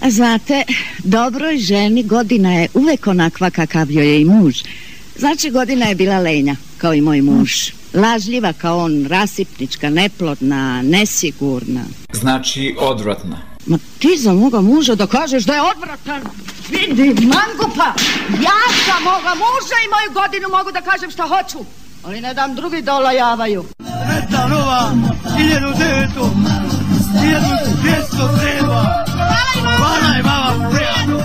A 0.00 0.10
znate, 0.10 0.62
dobroj 1.04 1.58
ženi 1.58 2.02
godina 2.02 2.52
je 2.52 2.68
uvek 2.74 3.06
onakva 3.06 3.50
kakav 3.50 3.90
joj 3.90 4.06
je 4.06 4.20
i 4.20 4.24
muž. 4.24 4.56
Znači, 5.18 5.50
godina 5.50 5.86
je 5.86 5.94
bila 5.94 6.18
lenja, 6.18 6.56
kao 6.78 6.94
i 6.94 7.00
moj 7.00 7.22
muž. 7.22 7.52
Lažljiva 7.94 8.52
kao 8.52 8.78
on, 8.78 9.06
rasipnička, 9.06 9.90
neplodna, 9.90 10.82
nesigurna. 10.82 11.84
Znači, 12.12 12.76
odvratna. 12.78 13.38
Ma 13.66 13.78
ti 13.98 14.16
za 14.18 14.32
moga 14.32 14.60
muža 14.60 14.94
da 14.94 15.06
kažeš 15.06 15.44
da 15.44 15.54
je 15.54 15.62
odvratan. 15.62 16.22
Vidi, 16.70 17.26
mangupa, 17.26 17.92
ja 18.42 18.60
za 18.86 18.98
moga 19.04 19.34
muža 19.34 19.76
i 19.84 19.90
moju 19.94 20.22
godinu 20.22 20.48
mogu 20.50 20.72
da 20.72 20.80
kažem 20.80 21.10
šta 21.10 21.22
hoću. 21.22 21.85
Ali 22.06 22.20
ne 22.20 22.34
dam 22.34 22.54
drugi 22.54 22.82
da 22.82 22.94
olajavaju. 22.94 23.64
Sretna 23.78 24.46
nova, 24.46 24.90
1900, 25.38 26.30
1207. 27.22 29.06
Hvala 29.76 30.18
i 30.18 30.22
vama, 30.22 30.70
prijatno. 30.70 31.18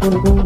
Radio 0.00 0.39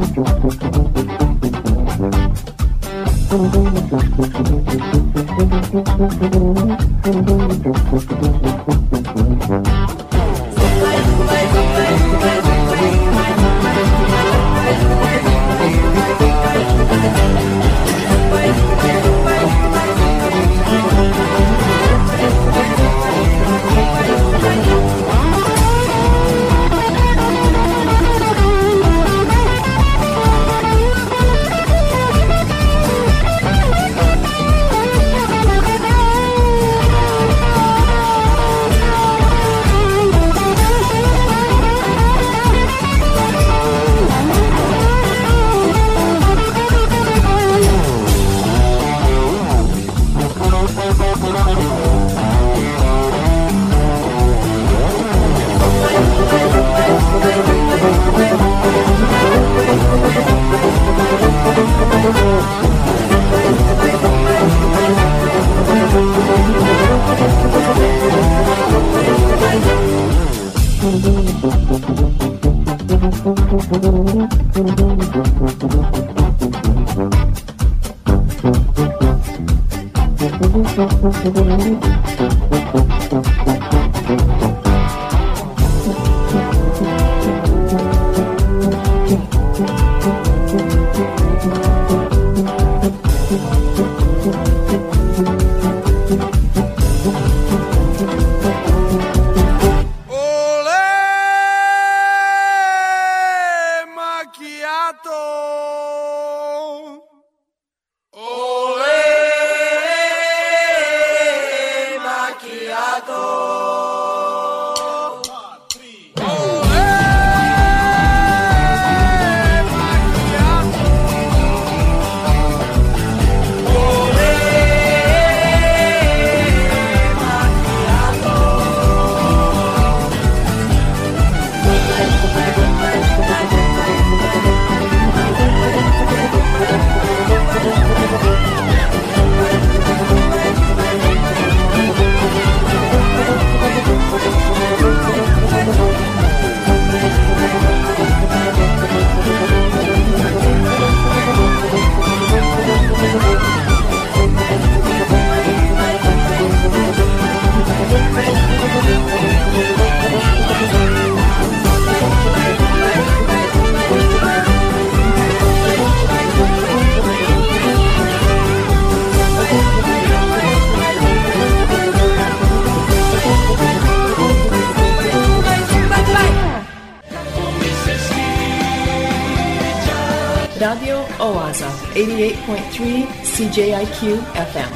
CJIQ 183.36 184.18
FM. 184.52 184.72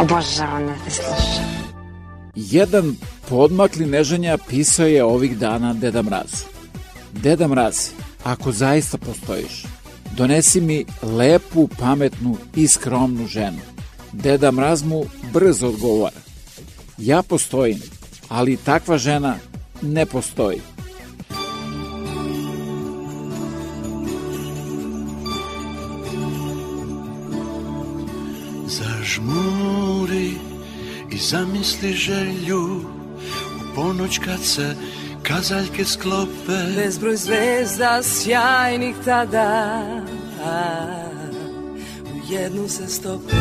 Obožavam 0.00 0.66
da 0.66 0.72
te 0.84 0.90
slušam. 0.90 1.44
Jedan 2.34 2.96
podmakli 3.28 3.86
neženja 3.86 4.38
pisao 4.48 4.86
je 4.86 5.04
ovih 5.04 5.38
dana 5.38 5.74
Deda 5.74 6.02
Mrazu. 6.02 6.44
Deda 7.12 7.48
Mraz, 7.48 7.76
ako 8.24 8.52
zaista 8.52 8.98
postojiš, 8.98 9.64
donesi 10.16 10.60
mi 10.60 10.84
lepu, 11.02 11.68
pametnu 11.78 12.36
i 12.56 12.68
skromnu 12.68 13.26
ženu. 13.26 13.60
Deda 14.12 14.50
Mraz 14.50 14.82
mu 14.82 15.04
brzo 15.32 15.68
odgovara. 15.68 16.20
Ja 16.98 17.22
postojim, 17.22 17.78
ali 18.28 18.56
takva 18.56 18.98
žena 18.98 19.36
ne 19.82 20.06
postoji. 20.06 20.60
Zamisli 31.30 31.92
želju 31.92 32.80
U 33.56 33.74
ponoć 33.74 34.18
kad 34.18 34.44
se 34.44 34.74
kazaljke 35.22 35.84
sklope. 35.84 36.58
Bezbroj 36.76 37.16
zvezda 37.16 38.02
sjajnih 38.02 38.96
tada 39.04 39.82
U 42.04 42.32
jednu 42.32 42.68
se 42.68 42.88
stope. 42.88 43.36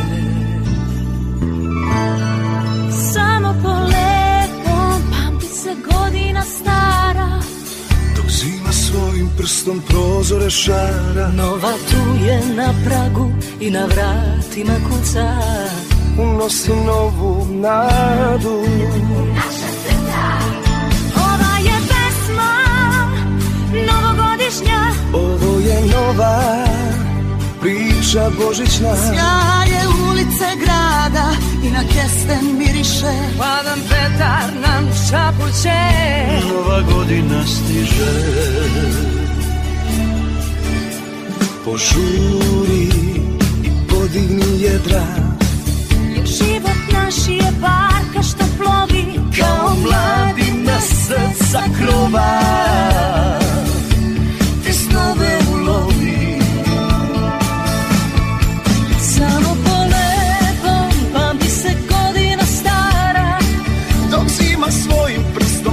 Samo 3.14 3.56
po 3.64 3.70
lepom 3.70 5.02
pamti 5.12 5.48
se 5.48 5.76
godina 5.91 6.41
stara. 6.41 7.40
Dok 8.16 8.26
zima 8.30 8.72
svojim 8.72 9.30
prstom 9.38 9.82
prozore 9.88 10.49
šara. 10.49 11.32
Nova 11.38 11.74
tu 11.90 12.26
je 12.26 12.41
na 12.56 12.74
pragu 12.86 13.32
i 13.60 13.72
na 13.72 13.86
vratima 13.86 14.74
kuca 14.90 15.40
Unosi 16.18 16.72
novu 16.72 17.48
nadu. 17.52 18.64
Ova 21.16 21.54
je 21.68 21.78
pesma 21.90 22.54
novogodišnja. 23.72 24.82
Ovo 25.14 25.60
je 25.60 25.82
nova 25.96 26.66
priča 27.62 28.30
božićna. 28.40 28.96
Sjaje 28.96 29.82
ulice 30.10 30.46
grada 30.64 31.32
i 31.64 31.70
na 31.70 31.84
kesten 31.84 32.58
miriše. 32.58 33.14
Hladan 33.38 33.80
vetar 33.90 34.50
nam 34.62 34.90
šapuće. 35.10 35.80
Nova 36.50 36.82
godina 36.82 37.44
stiže. 37.48 38.12
Požuri 41.66 42.90
i 43.64 43.70
podigni 43.90 44.62
jedra 44.62 45.35
Život 46.38 46.94
naš 46.94 47.16
je 47.28 47.52
barka 47.62 48.24
što 48.24 48.45
plovi. 48.57 49.06
Kao 49.40 49.76
mladina 49.76 50.80
srca 50.80 51.64
krova. 51.80 52.40
Ti 54.64 54.74
snove 54.74 55.40
ulovi. 55.53 56.40
Samo 58.99 59.56
polebom 59.66 60.91
pamti 61.14 61.49
se 61.49 61.70
godina 61.70 62.45
stara. 62.45 63.40
Dok 64.12 64.28
zima 64.28 64.72
svojim 64.72 65.22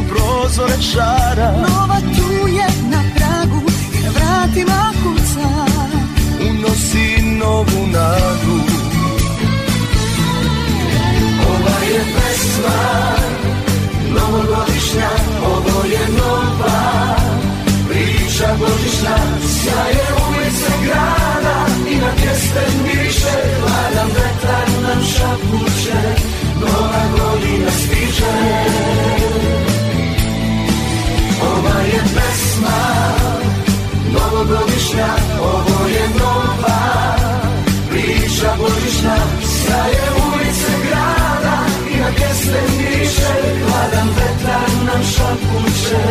prozore 0.08 0.82
šara. 0.82 1.52
Nova 1.52 2.00
tu 2.00 2.48
je 2.48 2.66
na 2.90 3.02
pragu 3.16 3.62
Jer 4.02 4.12
vratima 4.14 4.92
kuca 5.02 5.48
Unosi 6.50 7.22
novu 7.22 7.86
nadu. 7.86 8.71
Pesma 12.62 13.16
novogodišnja 14.14 15.10
Ovo 15.46 15.84
je 15.84 16.08
nova 16.08 17.16
priča 17.88 18.48
božićna 18.58 19.16
Sjaje 19.48 20.06
ulice 20.28 20.72
grada 20.84 21.66
i 21.90 21.96
na 21.96 22.12
kesten 22.12 22.72
miriše 22.84 23.36
Hladan 23.60 24.08
vetar 24.08 24.68
nam 24.82 25.04
Nova 26.60 27.02
godina 27.18 27.70
stiže 27.70 28.32
Ova 31.42 31.80
je 31.80 32.02
pesma 32.14 32.82
novogodišnja 34.12 35.08
Ovo 35.42 35.86
je 35.86 36.08
nova 36.18 36.82
priča 37.90 38.56
grada 38.58 39.51
kesten 42.42 42.76
miriše 42.76 43.32
Hladan 43.62 44.08
vetar 44.08 44.70
nam 44.86 45.02
šapuće 45.04 46.02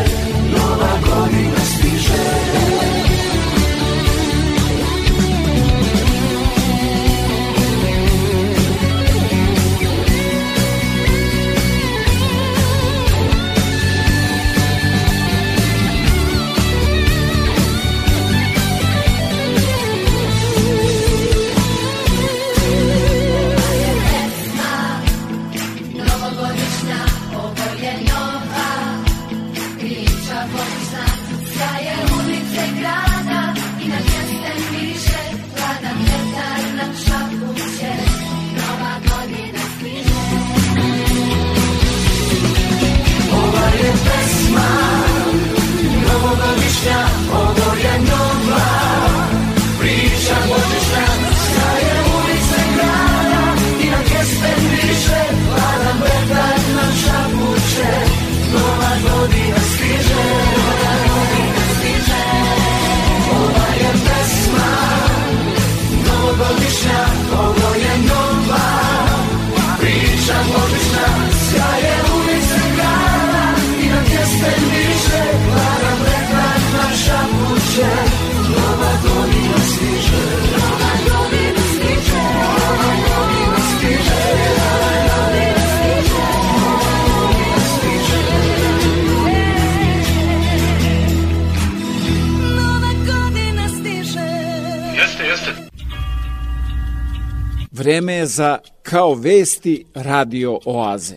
vesti 99.23 99.85
radio 99.93 100.59
oaze. 100.65 101.15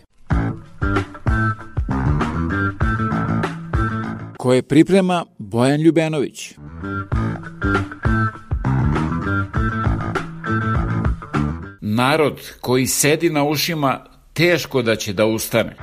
Koje 4.39 4.63
priprema 4.63 5.25
Bojan 5.39 5.81
Ljubenović. 5.81 6.55
Narod 11.81 12.41
koji 12.61 12.87
sedi 12.87 13.31
na 13.31 13.45
ušima 13.45 14.05
teško 14.33 14.83
da 14.83 14.97
će 14.97 15.13
da 15.13 15.27
ustane. 15.27 15.77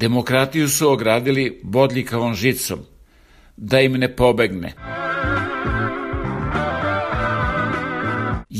Demokratiju 0.00 0.68
su 0.68 0.90
ogradili 0.90 1.60
bodljikavom 1.62 2.34
žicom, 2.34 2.78
da 3.56 3.80
im 3.80 3.92
ne 3.92 4.16
pobegne. 4.16 4.72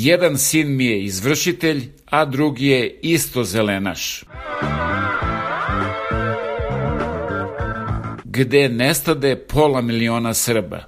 Jedan 0.05 0.39
sin 0.39 0.77
mi 0.77 0.85
je 0.87 1.05
izvršitelj, 1.05 1.89
a 2.11 2.25
drugi 2.25 2.67
je 2.67 2.99
isto 3.03 3.45
zelenaš. 3.45 4.25
Gde 8.25 8.69
nestade 8.69 9.37
pola 9.37 9.81
miliona 9.81 10.35
Srba, 10.35 10.85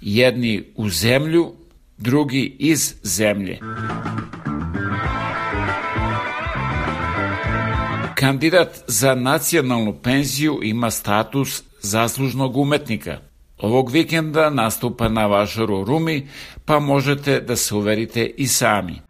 jedni 0.00 0.64
u 0.76 0.88
zemlju, 0.88 1.52
drugi 1.98 2.56
iz 2.58 2.94
zemlje. 3.02 3.58
Kandidat 8.14 8.84
za 8.86 9.14
nacionalnu 9.14 9.98
penziju 10.02 10.60
ima 10.62 10.90
status 10.90 11.62
zaslužnog 11.80 12.56
umetnika. 12.56 13.27
Ovog 13.58 13.90
vikenda 13.90 14.50
nastupa 14.50 15.08
na 15.08 15.26
Vašaru 15.26 15.84
Rumi, 15.84 16.28
pa 16.64 16.78
možete 16.78 17.40
da 17.40 17.56
se 17.56 17.74
uverite 17.74 18.26
i 18.36 18.46
sami. 18.46 19.00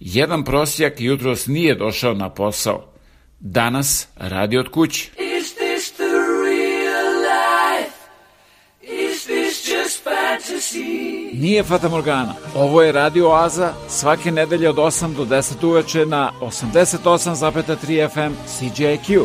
Jedan 0.00 0.44
prosjak 0.44 1.00
jutros 1.00 1.46
nije 1.46 1.74
došao 1.74 2.14
na 2.14 2.30
posao. 2.30 2.92
Danas 3.40 4.08
radi 4.16 4.58
od 4.58 4.68
kuće. 4.70 5.10
Nije 11.32 11.62
Fata 11.64 11.88
Morgana. 11.88 12.34
Ovo 12.54 12.82
je 12.82 12.92
Radio 12.92 13.28
Oaza 13.28 13.74
svake 13.88 14.30
nedelje 14.32 14.68
od 14.70 14.76
8 14.76 15.14
do 15.16 15.24
10 15.24 15.66
uveče 15.66 16.06
na 16.06 16.32
88,3 16.40 18.08
FM 18.12 18.34
CJIQ. 18.48 19.24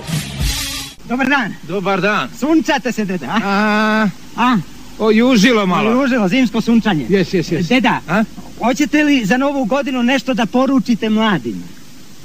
Dobar 1.10 1.27
dan. 1.30 1.53
Dobar 1.64 2.02
dan. 2.02 2.30
Sunčate 2.39 2.91
se, 2.91 3.06
deda, 3.06 3.26
a? 3.27 3.39
A, 3.44 4.07
A? 4.35 4.57
ojužilo 4.99 5.65
malo. 5.65 6.03
Užilo, 6.03 6.27
zimsko 6.27 6.61
sunčanje. 6.61 7.06
Jes, 7.10 7.34
jes, 7.34 7.52
jes. 7.52 7.68
Deda, 7.68 7.99
A? 8.07 8.23
hoćete 8.60 9.03
li 9.03 9.26
za 9.26 9.38
novu 9.38 9.65
godinu 9.65 10.03
nešto 10.03 10.34
da 10.34 10.45
poručite 10.45 11.10
mladima? 11.10 11.64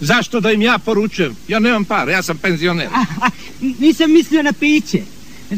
Zašto 0.01 0.41
da 0.41 0.53
im 0.53 0.63
ja 0.63 0.79
poručujem? 0.79 1.37
Ja 1.49 1.59
nemam 1.59 1.85
para, 1.85 2.13
ja 2.13 2.23
sam 2.23 2.39
penzioner. 2.39 2.87
A, 2.95 3.05
a, 3.21 3.29
nisam 3.79 4.13
mislio 4.13 4.43
na 4.43 4.53
piće, 4.53 5.03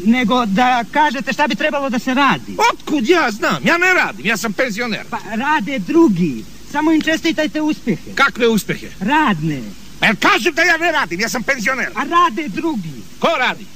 nego 0.04 0.46
da 0.46 0.84
kažete 0.92 1.32
šta 1.32 1.46
bi 1.46 1.54
trebalo 1.54 1.90
da 1.90 1.98
se 1.98 2.14
radi. 2.14 2.56
Otkud 2.72 3.08
ja 3.08 3.30
znam? 3.30 3.62
Ja 3.64 3.78
ne 3.78 3.94
radim, 3.94 4.26
ja 4.26 4.36
sam 4.36 4.52
penzioner. 4.52 5.04
Pa 5.10 5.18
rade 5.36 5.78
drugi, 5.78 6.44
samo 6.72 6.92
im 6.92 7.00
čestitajte 7.00 7.60
uspehe. 7.60 8.14
Kakve 8.14 8.48
uspehe? 8.48 8.86
Radne, 9.00 9.60
Pa 10.00 10.06
jel 10.06 10.16
kažem 10.16 10.54
da 10.54 10.62
ja 10.62 10.76
ne 10.76 10.92
radim, 10.92 11.20
ja 11.20 11.28
sam 11.28 11.42
penzioner. 11.42 11.88
a 11.94 12.02
rade 12.04 12.48
drugi. 12.48 12.90
Ko 13.18 13.28
radi? 13.38 13.66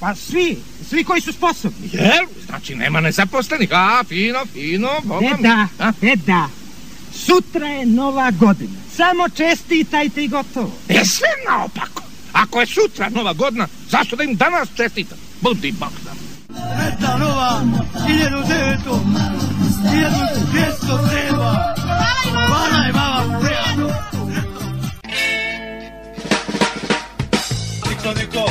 Pa 0.00 0.14
svi, 0.14 0.56
svi 0.88 1.04
koji 1.04 1.20
su 1.20 1.32
sposobni. 1.32 1.88
Jel? 1.92 2.26
Znači 2.46 2.74
nema 2.74 3.00
nezaposlenih. 3.00 3.68
A, 3.72 4.04
fino, 4.04 4.46
fino, 4.46 4.90
boga 5.02 5.20
mi. 5.26 5.36
Deda, 5.36 5.68
A? 5.78 5.92
deda, 6.00 6.48
sutra 7.14 7.66
je 7.66 7.86
nova 7.86 8.30
godina. 8.30 8.78
Samo 8.96 9.28
čestitajte 9.28 10.24
i 10.24 10.28
gotovo. 10.28 10.72
Je 10.88 11.04
sve 11.06 11.28
naopako. 11.48 12.02
Ako 12.32 12.60
je 12.60 12.66
sutra 12.66 13.08
nova 13.08 13.32
godina, 13.32 13.68
zašto 13.90 14.16
da 14.16 14.22
im 14.22 14.36
danas 14.36 14.68
čestitam? 14.76 15.18
Budi 15.40 15.72
bog 15.72 15.92
nam. 16.04 16.16
Sretna 16.48 17.16
nova, 17.16 17.62
1900, 18.08 18.78
1200 20.52 21.10
treba. 21.10 21.74
Hvala 22.48 22.86
je 22.86 22.92
vama, 22.92 23.40
prijatno. 23.40 23.88
Niko, 27.88 28.20
niko. 28.20 28.50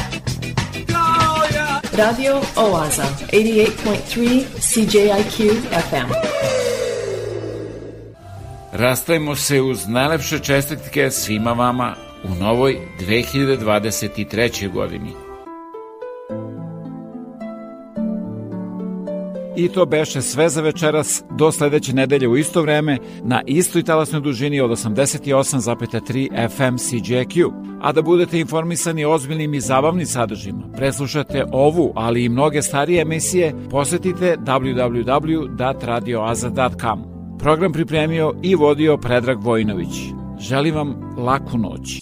Radio 1.97 2.41
Oaza, 2.55 3.03
88.3 3.33 4.43
CJIQ 4.59 5.53
FM. 5.89 6.11
Rastajemo 8.71 9.35
se 9.35 9.61
uz 9.61 9.87
najlepše 9.87 10.39
čestitke 10.39 11.11
svima 11.11 11.51
vama 11.51 11.95
u 12.23 12.43
novoj 12.43 12.77
2023. 12.99 14.73
godini. 14.73 15.11
I 19.55 19.67
to 19.67 19.85
beše 19.85 20.21
sve 20.21 20.49
za 20.49 20.61
večeras 20.61 21.23
do 21.37 21.51
sledeće 21.51 21.93
nedelje 21.93 22.27
u 22.27 22.37
isto 22.37 22.61
vreme 22.61 22.97
na 23.23 23.41
istoj 23.45 23.83
talasnoj 23.83 24.21
dužini 24.21 24.61
od 24.61 24.71
88,3 24.71 26.49
FM 26.49 26.75
CJQ. 26.75 27.51
A 27.81 27.91
da 27.91 28.01
budete 28.01 28.39
informisani 28.39 29.05
ozbiljnim 29.05 29.53
i 29.53 29.59
zabavnim 29.59 30.05
sadržima, 30.05 30.71
preslušate 30.77 31.45
ovu, 31.51 31.93
ali 31.95 32.23
i 32.23 32.29
mnoge 32.29 32.61
starije 32.61 33.01
emisije, 33.01 33.53
posetite 33.69 34.37
www.radioaza.com. 34.39 37.03
Program 37.39 37.73
pripremio 37.73 38.33
i 38.43 38.55
vodio 38.55 38.97
Predrag 38.97 39.43
Vojnović. 39.43 40.20
Želim 40.41 40.75
vam 40.75 41.15
laku 41.17 41.57
noć. 41.57 42.01